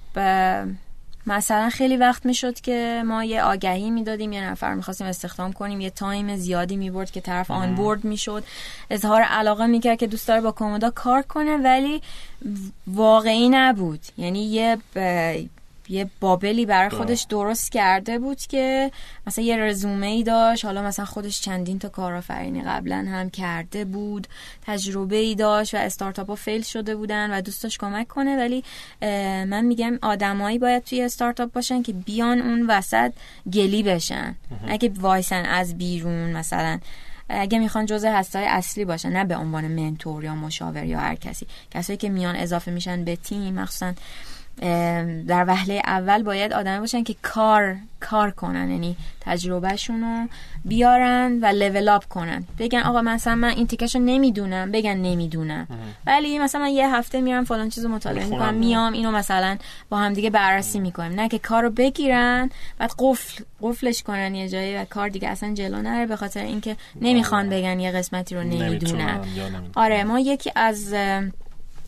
مثلا 1.28 1.69
خیلی 1.69 1.97
وقت 1.97 2.26
می‌شد 2.26 2.59
که 2.59 3.03
ما 3.05 3.24
یه 3.24 3.43
آگهی 3.43 3.91
می‌دادیم 3.91 4.34
یه 4.34 4.43
نفر 4.43 4.74
می‌خواستیم 4.74 5.07
استخدام 5.07 5.53
کنیم 5.53 5.82
یه 5.82 5.89
تایم 5.89 6.36
زیادی 6.36 6.76
می‌برد 6.78 7.11
که 7.11 7.22
طرف 7.22 7.51
آن 7.51 7.76
بورد 7.76 8.03
می‌شد. 8.03 8.43
اظهار 8.89 9.22
علاقه 9.22 9.65
می‌کرد 9.65 9.99
که 9.99 10.07
دوست 10.07 10.28
داره 10.28 10.41
با 10.41 10.51
کومودا 10.51 10.89
کار 10.89 11.22
کنه 11.22 11.57
ولی 11.57 12.01
واقعی 12.88 13.49
نبود. 13.49 14.01
یعنی 14.17 14.45
یه 14.45 14.78
یه 15.91 16.09
بابلی 16.19 16.65
برای 16.65 16.89
خودش 16.89 17.25
درست 17.29 17.71
کرده 17.71 18.19
بود 18.19 18.37
که 18.37 18.91
مثلا 19.27 19.45
یه 19.45 19.57
رزومه 19.57 20.07
ای 20.07 20.23
داشت. 20.23 20.65
حالا 20.65 20.81
مثلا 20.81 21.05
خودش 21.05 21.41
چندین 21.41 21.79
تا 21.79 21.89
کارآفرینی 21.89 22.61
قبلا 22.61 23.05
هم 23.09 23.29
کرده 23.29 23.85
بود. 23.85 24.27
تجربه 24.65 25.15
ای 25.15 25.35
داشت 25.35 25.73
و 25.73 25.77
استارتاپ 25.77 26.29
ها 26.29 26.35
فیل 26.35 26.61
شده 26.61 26.95
بودن 26.95 27.37
و 27.37 27.41
دوستاش 27.41 27.77
کمک 27.77 28.07
کنه. 28.07 28.37
ولی 28.37 28.63
من 29.45 29.65
میگم 29.65 29.99
آدمایی 30.01 30.59
باید 30.59 30.83
توی 30.83 31.01
استارتاپ 31.01 31.51
باشن 31.51 31.81
که 31.81 31.93
بیان 31.93 32.41
اون 32.41 32.65
وسط 32.69 33.13
گلی 33.53 33.83
بشن. 33.83 34.35
اگه 34.67 34.91
وایسن 34.99 35.45
از 35.45 35.77
بیرون 35.77 36.31
مثلا. 36.31 36.79
اگه 37.29 37.59
می‌خوان 37.59 37.85
جزء 37.85 38.11
هستای 38.11 38.45
اصلی 38.45 38.85
باشن 38.85 39.09
نه 39.09 39.25
به 39.25 39.37
عنوان 39.37 39.67
منتور 39.67 40.23
یا 40.23 40.35
مشاور 40.35 40.83
یا 40.83 40.99
هر 40.99 41.15
کسی. 41.15 41.47
کسایی 41.71 41.97
که 41.97 42.09
میان 42.09 42.35
اضافه 42.35 42.71
میشن 42.71 43.03
به 43.03 43.15
تیم 43.15 43.53
مخصوصا 43.53 43.93
در 45.27 45.45
وهله 45.47 45.81
اول 45.85 46.23
باید 46.23 46.53
آدمی 46.53 46.79
باشن 46.79 47.03
که 47.03 47.15
کار 47.21 47.75
کار 47.99 48.31
کنن 48.31 48.71
یعنی 48.71 48.95
تجربهشون 49.21 50.01
رو 50.01 50.27
بیارن 50.65 51.39
و 51.41 51.45
لول 51.45 51.89
اپ 51.89 52.05
کنن. 52.05 52.43
بگن 52.59 52.79
آقا 52.79 53.01
مثلا 53.01 53.35
من 53.35 53.49
این 53.49 53.67
تیکشو 53.67 53.99
نمی‌دونم. 53.99 54.71
بگن 54.71 54.97
نمی‌دونم. 54.97 55.67
ولی 56.05 56.39
مثلا 56.39 56.61
من 56.61 56.69
یه 56.69 56.95
هفته 56.95 57.21
میرم 57.21 57.43
فلان 57.43 57.69
چیزو 57.69 57.89
مطالعه 57.89 58.25
می‌کنم 58.25 58.53
میام 58.53 58.93
اینو 58.93 59.11
مثلا 59.11 59.57
با 59.89 59.97
هم 59.97 60.13
دیگه 60.13 60.29
بررسی 60.29 60.79
می‌کنیم. 60.79 61.19
نه 61.19 61.29
که 61.29 61.39
کارو 61.39 61.69
بگیرن 61.69 62.49
بعد 62.77 62.91
قفل 62.99 63.43
قفلش 63.61 64.03
کنن 64.03 64.35
یه 64.35 64.49
جایی 64.49 64.77
و 64.77 64.85
کار 64.85 65.09
دیگه 65.09 65.27
اصلا 65.27 65.53
جلو 65.53 65.81
نره 65.81 66.05
به 66.05 66.15
خاطر 66.15 66.43
اینکه 66.43 66.77
نمی‌خوان 67.01 67.49
بگن 67.49 67.79
یه 67.79 67.91
قسمتی 67.91 68.35
رو 68.35 68.43
نمی‌دونن. 68.43 69.19
آره 69.75 70.03
ما 70.03 70.19
یکی 70.19 70.51
از 70.55 70.93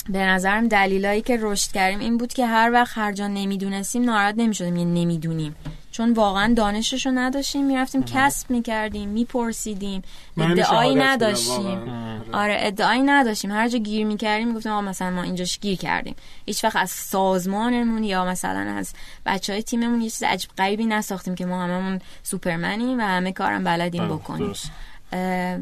به 0.10 0.20
نظرم 0.20 0.68
دلیلایی 0.68 1.22
که 1.22 1.38
رشد 1.42 1.72
کردیم 1.72 2.00
این 2.00 2.18
بود 2.18 2.34
که 2.34 2.46
هر 2.46 2.72
وقت 2.72 2.98
هر 2.98 3.12
جا 3.12 3.28
نمی‌دونستیم 3.28 4.04
ناراحت 4.04 4.36
نمی‌شدیم 4.38 4.76
یه 4.76 4.86
نمی‌دونیم. 4.86 5.56
چون 5.92 6.14
واقعا 6.14 6.54
دانششو 6.54 7.12
نداشتیم 7.12 7.66
می‌رفتیم 7.66 8.04
کسب 8.04 8.52
می‌کردیم 8.52 9.10
میپرسیدیم. 9.10 10.02
ادعایی 10.38 10.96
نداشتیم. 10.96 11.90
آره. 12.34 12.58
ادعایی 12.60 13.02
نداشتیم. 13.02 13.52
هر 13.52 13.70
جا 13.70 13.78
گیر 13.78 14.06
می‌کردیم 14.06 14.48
می‌گفتیم 14.48 14.72
آقا 14.72 14.82
مثلا 14.82 15.10
ما 15.10 15.24
اینجاش 15.24 15.60
گیر 15.60 15.78
کردیم. 15.78 16.16
هیچ 16.46 16.64
وقت 16.64 16.76
از 16.76 16.90
سازمانمون 16.90 18.04
یا 18.04 18.26
مثلا 18.26 18.60
از 18.60 18.94
بچه 19.26 19.54
های 19.54 19.64
تیممون 19.64 20.02
یه 20.02 20.10
چیز 20.10 20.24
عجب 20.24 20.50
غریبی 20.58 20.86
نساختیم 20.86 21.36
که 21.36 21.46
ما 21.46 21.64
هممون 21.64 22.00
سوپرمنیم 22.24 23.00
و 23.00 23.02
همه 23.02 23.32
کارم 23.32 23.64
بلدیم 23.64 24.08
بکنیم. 24.08 24.54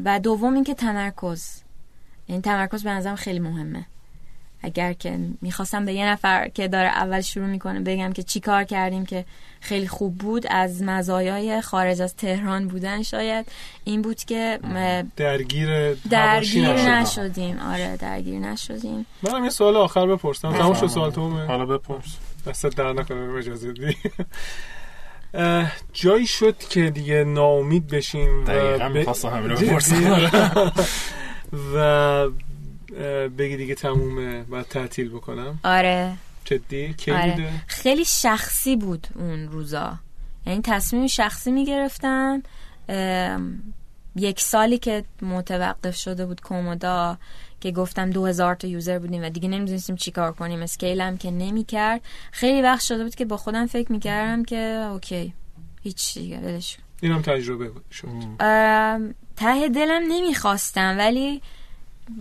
و 0.04 0.20
دوم 0.22 0.54
اینکه 0.54 0.74
تمرکز. 0.74 1.62
این 2.26 2.34
یعنی 2.34 2.42
تمرکز 2.42 2.84
به 2.84 2.90
نظرم 2.90 3.16
خیلی 3.16 3.38
مهمه. 3.38 3.86
اگر 4.62 4.92
که 4.92 5.18
می‌خواستم 5.40 5.84
به 5.84 5.92
یه 5.92 6.06
نفر 6.06 6.48
که 6.48 6.68
داره 6.68 6.88
اول 6.88 7.20
شروع 7.20 7.46
می‌کنه 7.46 7.80
بگم 7.80 8.12
که 8.12 8.22
چی 8.22 8.40
کار 8.40 8.64
کردیم 8.64 9.06
که 9.06 9.24
خیلی 9.60 9.88
خوب 9.88 10.18
بود 10.18 10.46
از 10.50 10.82
مزایای 10.82 11.60
خارج 11.60 12.02
از 12.02 12.16
تهران 12.16 12.68
بودن 12.68 13.02
شاید. 13.02 13.46
این 13.84 14.02
بود 14.02 14.24
که 14.24 14.58
درگیر 15.16 15.94
درگیر 15.94 16.72
نشدیم. 16.72 17.58
آره 17.58 17.96
درگیر 17.96 18.38
نشدیم. 18.38 19.06
منم 19.22 19.44
یه 19.44 19.50
سوال 19.50 19.76
آخر 19.76 20.06
بپرسم. 20.06 20.52
تمام 20.52 20.74
شد 20.74 20.86
سوال 20.86 21.10
تو؟ 21.10 21.30
حالا 21.30 21.66
بپرس. 21.66 22.18
دست 22.46 22.66
در 22.66 22.92
نکنه 22.92 23.38
اجازه 23.38 23.72
دی 23.72 23.96
جایی 25.92 26.26
شد 26.26 26.58
که 26.58 26.90
دیگه 26.90 27.24
ناامید 27.24 27.86
بشیم 27.86 28.44
دقیقا 28.44 28.88
می‌خواستم 28.88 29.28
همین 29.28 29.50
رو 29.50 29.56
بپرسم. 29.56 30.30
و 31.74 32.28
بگی 33.38 33.56
دیگه 33.56 33.74
تمومه 33.74 34.42
باید 34.42 34.68
تعطیل 34.68 35.08
بکنم. 35.08 35.60
آره. 35.64 36.16
جدی؟ 36.44 36.94
کی 36.94 37.10
آره. 37.10 37.30
بوده؟ 37.30 37.50
خیلی 37.66 38.04
شخصی 38.04 38.76
بود 38.76 39.06
اون 39.14 39.48
روزا. 39.48 39.98
یعنی 40.46 40.60
تصمیم 40.64 41.06
شخصی 41.06 41.52
می‌گرفتم 41.52 42.42
یک 44.16 44.40
سالی 44.40 44.78
که 44.78 45.04
متوقف 45.22 45.96
شده 45.96 46.26
بود 46.26 46.40
کومودا 46.40 47.18
که 47.60 47.70
گفتم 47.70 48.10
دو 48.10 48.26
هزار 48.26 48.54
تا 48.54 48.68
یوزر 48.68 48.98
بودیم 48.98 49.22
و 49.22 49.28
دیگه 49.28 49.48
نمی‌دونستیم 49.48 49.96
چی 49.96 50.10
کار 50.10 50.32
کنیم. 50.32 50.62
اسکیلم 50.62 51.16
که 51.16 51.30
نمی‌کرد. 51.30 52.00
خیلی 52.32 52.62
وقت 52.62 52.82
شده 52.82 53.04
بود 53.04 53.14
که 53.14 53.24
با 53.24 53.36
خودم 53.36 53.66
فکر 53.66 53.92
می‌کردم 53.92 54.44
که 54.44 54.88
اوکی 54.92 55.34
هیچ 55.82 56.14
دیگه 56.18 56.38
ولش 56.38 56.76
اینم 57.00 57.22
تجربه 57.22 57.70
شد 57.90 58.08
ته 59.36 59.68
دلم 59.68 60.02
نمی‌خواستم 60.08 60.94
ولی 60.98 61.42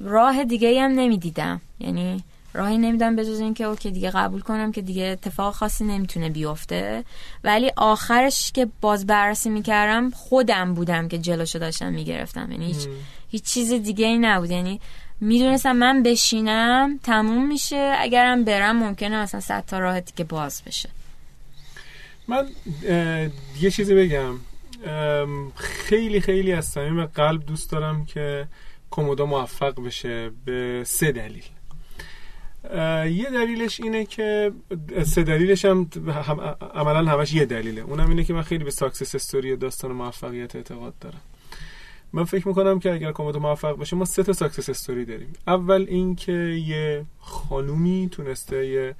راه 0.04 0.44
دیگه 0.44 0.82
هم 0.82 0.92
نمی‌دیدم. 0.92 1.62
یعنی 1.80 2.24
راهی 2.54 2.78
نمیدم 2.78 3.16
به 3.16 3.26
جز 3.26 3.40
اینکه 3.40 3.64
اوکی 3.64 3.92
دیگه 3.92 4.12
قبول 4.12 4.42
کنم 4.42 4.72
که 4.72 4.82
دیگه 4.82 5.04
اتفاق 5.04 5.54
خاصی 5.54 5.84
نمی‌تونه 5.84 6.30
بیفته. 6.30 7.04
ولی 7.44 7.72
آخرش 7.76 8.52
که 8.52 8.68
باز 8.82 9.08
بررسی 9.08 9.50
می‌کردم 9.50 10.10
خودم 10.10 10.74
بودم 10.74 11.08
که 11.08 11.18
جلوشو 11.18 11.60
داشتم 11.60 11.94
می‌گرفتم. 11.94 12.52
یعنی 12.52 12.66
هیچ, 12.66 12.88
هیچ 13.30 13.44
چیز 13.44 13.74
دیگه 13.74 14.06
ای 14.06 14.18
نبود. 14.18 14.52
یعنی 14.52 14.80
می‌دونستم 15.22 15.72
من 15.72 16.04
بشینم 16.04 17.00
تموم 17.04 17.48
میشه. 17.48 17.96
اگرم 17.98 18.44
برم 18.44 18.78
ممکنه 18.78 19.16
اصلا 19.16 19.40
صد 19.40 19.64
تا 19.68 19.80
راحتی 19.80 20.14
که 20.16 20.24
باز 20.24 20.62
بشه. 20.66 20.90
من 22.28 22.48
یه 23.62 23.72
چیزی 23.72 23.96
بگم. 23.96 24.36
خیلی 25.56 26.22
خیلی 26.22 26.54
از 26.54 26.66
صمیم 26.66 27.06
قلب 27.06 27.46
دوست 27.46 27.72
دارم 27.72 28.06
که 28.06 28.48
کومودا 28.92 29.26
موفق 29.26 29.82
بشه 29.84 30.32
به 30.46 30.84
سه 30.86 31.12
دلیل. 31.12 31.44
یه 33.18 33.30
دلیلش 33.34 33.80
اینه 33.80 34.06
که 34.06 34.52
سه 35.06 35.24
دلیلش 35.24 35.66
هم, 35.66 35.90
عملا 36.74 37.12
همش 37.12 37.34
یه 37.34 37.46
دلیله. 37.46 37.82
اونم 37.82 38.10
اینه 38.10 38.24
که 38.24 38.34
من 38.34 38.42
خیلی 38.42 38.64
به 38.64 38.72
ساکسس 38.72 39.16
استوری 39.16 39.56
داستان 39.56 39.92
موفقیت 39.92 40.56
اعتقاد 40.56 40.94
دارم. 41.00 41.22
من 42.14 42.24
فکر 42.24 42.48
می‌کنم 42.48 42.80
که 42.80 42.94
اگر 42.94 43.12
کومودا 43.12 43.40
موفق 43.40 43.80
بشه 43.80 43.96
ما 43.96 44.06
سه 44.06 44.24
تا 44.24 44.34
success 44.34 44.70
story 44.70 45.06
داریم. 45.06 45.34
اول 45.48 45.86
اینکه 45.90 46.32
یه 46.68 47.06
خانومی 47.20 48.10
تونسته 48.12 48.68
یه 48.68 48.96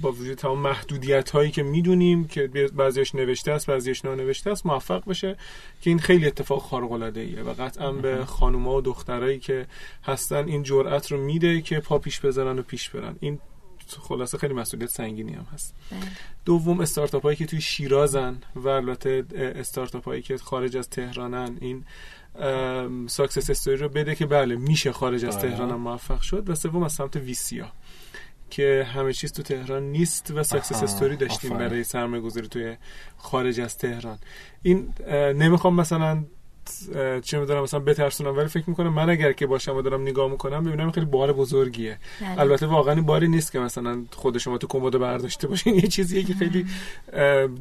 با 0.00 0.12
وجود 0.12 0.34
تمام 0.34 0.58
محدودیت 0.58 1.30
هایی 1.30 1.50
که 1.50 1.62
می‌دونیم 1.62 2.28
که 2.28 2.46
بعضیش 2.76 3.14
نوشته 3.14 3.52
است 3.52 3.66
بعضیش 3.66 4.04
نانوشته 4.04 4.50
است 4.50 4.66
موفق 4.66 5.08
بشه 5.08 5.36
که 5.80 5.90
این 5.90 5.98
خیلی 5.98 6.26
اتفاق 6.26 6.62
خارق 6.62 6.92
العاده 6.92 7.20
ایه 7.20 7.42
و 7.42 7.52
قطعا 7.52 7.92
به 7.92 8.24
خانوما 8.24 8.76
و 8.76 8.80
دخترایی 8.80 9.38
که 9.38 9.66
هستن 10.04 10.48
این 10.48 10.62
جرأت 10.62 11.12
رو 11.12 11.24
میده 11.24 11.60
که 11.60 11.80
پا 11.80 11.98
پیش 11.98 12.20
بزنن 12.20 12.58
و 12.58 12.62
پیش 12.62 12.88
برن. 12.88 13.16
این 13.20 13.38
خلاصه 14.00 14.38
خیلی 14.38 14.54
مسئولیت 14.54 14.90
سنگینی 14.90 15.32
هم 15.32 15.46
هست. 15.52 15.74
بله. 15.90 16.00
دوم 16.44 16.80
استارتاپ 16.80 17.22
هایی 17.22 17.36
که 17.36 17.46
توی 17.46 17.60
شیرازن 17.60 18.38
و 18.56 18.68
البته 18.68 19.24
استارتاپ 19.36 20.04
هایی 20.04 20.22
که 20.22 20.38
خارج 20.38 20.76
از 20.76 20.90
تهرانن 20.90 21.58
این 21.60 21.84
success 23.08 23.50
story 23.50 23.76
رو 23.76 23.88
بده 23.88 24.14
که 24.14 24.26
بله 24.26 24.56
میشه 24.56 24.92
خارج 24.92 25.24
از 25.24 25.38
بله. 25.38 25.50
تهران 25.50 25.70
هم 25.70 25.80
موفق 25.80 26.20
شد. 26.20 26.50
و 26.50 26.54
سوم 26.54 26.82
از 26.82 26.92
سمت 26.92 27.16
VC 27.16 27.53
ا. 27.53 27.72
که 28.52 28.86
همه 28.94 29.12
چیز 29.12 29.32
تو 29.32 29.42
تهران 29.42 29.82
نیست 29.82 30.30
و 30.30 30.42
success 30.42 30.82
story 30.82 31.16
داشتیم 31.16 31.58
برای 31.58 31.84
سرمایه 31.84 32.22
گذاری 32.22 32.48
توی 32.48 32.76
خارج 33.16 33.60
از 33.60 33.78
تهران. 33.78 34.18
این 34.62 34.94
نمی‌خوام 35.34 35.74
مثلا 35.74 36.24
چه 37.22 37.38
می‌دونم 37.38 37.62
مثلا 37.62 37.80
بترسونم 37.80 38.36
ولی 38.36 38.48
فکر 38.48 38.64
می‌کنم 38.66 38.92
من 38.92 39.10
اگر 39.10 39.32
که 39.32 39.46
باشم 39.46 39.76
و 39.76 39.82
دارم 39.82 40.02
نگاه 40.02 40.30
می‌کنم 40.30 40.64
ببینم 40.64 40.90
خیلی 40.90 41.06
بار 41.06 41.32
بزرگیه. 41.32 41.98
بله. 42.20 42.40
البته 42.40 42.66
واقعا 42.66 42.94
این 42.94 43.06
باری 43.06 43.28
نیست 43.28 43.52
که 43.52 43.58
مثلا 43.58 44.04
خود 44.10 44.38
شما 44.38 44.58
تو 44.58 44.66
کمدا 44.66 44.98
برداشته 44.98 45.48
باشین. 45.48 45.74
یه 45.82 45.88
چیزیه 45.88 46.22
که 46.22 46.34
خیلی 46.34 46.66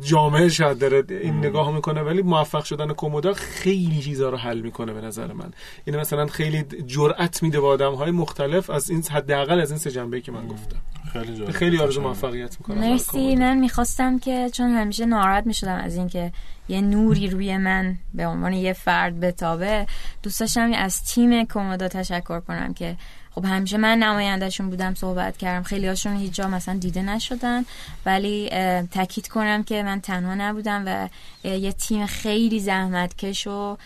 جامعه 0.03 0.49
شاید 0.49 0.79
داره 0.79 1.03
این 1.09 1.37
نگاه 1.37 1.71
می‌کنه 1.75 2.01
ولی 2.01 2.21
موفق 2.21 2.63
شدن 2.63 2.93
کمودا 2.93 3.33
خیلی 3.33 4.01
چیزا 4.01 4.29
رو 4.29 4.37
حل 4.37 4.61
می‌کنه 4.61 4.93
به 4.93 5.01
نظر 5.01 5.33
من. 5.33 5.51
این 5.85 5.95
مثلا 5.97 6.27
خیلی 6.27 6.63
جرأت 6.85 7.43
میده 7.43 7.61
به 7.61 7.67
آدم 7.67 7.93
های 7.93 8.11
مختلف 8.11 8.69
از 8.69 8.89
این 8.89 9.03
حداقل 9.11 9.59
از 9.59 9.71
این 9.71 9.79
سه 9.79 9.91
جنبه 9.91 10.21
که 10.21 10.31
من 10.31 10.47
گفتم. 10.47 10.77
خیلی 11.13 11.51
خیلی 11.51 11.77
آرزو 11.77 12.01
موفقیت 12.01 12.57
می‌کنم. 12.59 12.77
مرسی. 12.77 13.35
من 13.35 13.57
می‌خواستم 13.57 14.19
که 14.19 14.49
چون 14.53 14.69
همیشه 14.69 15.05
ناراحت 15.05 15.45
می‌شدم 15.45 15.75
از 15.75 15.95
اینکه 15.95 16.31
یه 16.71 16.81
نوری 16.81 17.27
روی 17.27 17.57
من 17.57 17.97
به 18.13 18.27
عنوان 18.27 18.53
یه 18.53 18.73
فرد 18.73 19.19
بتابه. 19.19 19.87
دوست 20.23 20.39
داشتم 20.39 20.73
از 20.73 21.03
تیم 21.03 21.45
کومودا 21.45 21.87
تشکر 21.87 22.39
کنم 22.39 22.73
که 22.73 22.97
خب 23.35 23.45
همیشه 23.45 23.77
من 23.77 23.97
نمایندهشون 23.97 24.69
بودم 24.69 24.95
صحبت 24.95 25.37
کردم. 25.37 25.63
خیلی 25.63 25.87
هاشون 25.87 26.17
هیچ 26.17 26.33
جا 26.33 26.47
مثلا 26.47 26.77
دیده 26.77 27.01
نشدن. 27.01 27.65
ولی 28.05 28.49
تاکید 28.91 29.27
کنم 29.27 29.63
که 29.63 29.83
من 29.83 30.01
تنها 30.01 30.35
نبودم 30.35 30.83
و 30.85 31.09
یه 31.47 31.71
تیم 31.71 32.05
خیلی 32.05 32.59
زحمتکش 32.59 33.47
و 33.47 33.77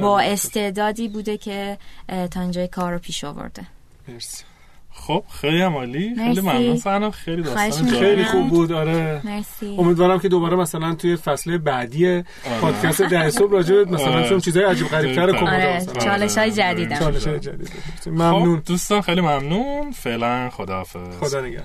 با 0.00 0.20
استعدادی 0.20 1.08
بوده 1.08 1.36
که 1.36 1.78
تا 2.30 2.40
اینجای 2.40 2.68
کار 2.68 2.92
رو 2.92 2.98
پیش 2.98 3.24
آورده. 3.24 3.62
مرسی. 4.08 4.44
خب 4.94 5.24
خیلی 5.40 5.60
عالی. 5.60 6.14
خیلی 6.14 6.40
ممنون. 6.40 6.76
سنا 6.76 7.10
خیلی 7.10 7.42
داستان 7.42 7.88
خیلی 7.88 8.24
خوب 8.24 8.48
بود. 8.48 8.72
آره. 8.72 9.20
مرسی. 9.24 9.76
امیدوارم 9.78 10.18
که 10.18 10.28
دوباره 10.28 10.56
مثلا 10.56 10.94
توی 10.94 11.16
فصل 11.16 11.58
بعدی 11.58 12.08
آره. 12.08 12.24
پادکست 12.60 13.02
ده 13.02 13.30
صبح 13.30 13.52
راجع 13.52 13.74
مثلا 13.74 14.12
آره. 14.12 14.28
چون 14.28 14.40
چیزای 14.40 14.64
عجیب 14.64 14.88
غریب 14.88 15.16
تر 15.16 15.36
آره. 15.36 15.86
چالش 16.04 16.38
های 16.38 16.50
جدید 16.50 16.98
چالش 16.98 17.26
های 17.26 17.38
جدید 17.38 17.70
ممنون. 18.06 18.56
خب 18.56 18.64
دوستان 18.66 19.00
خیلی 19.00 19.20
ممنون. 19.20 19.92
فعلا 19.92 20.50
خداحافظ. 20.50 21.18
خدا 21.20 21.40
نگهدار. 21.40 21.64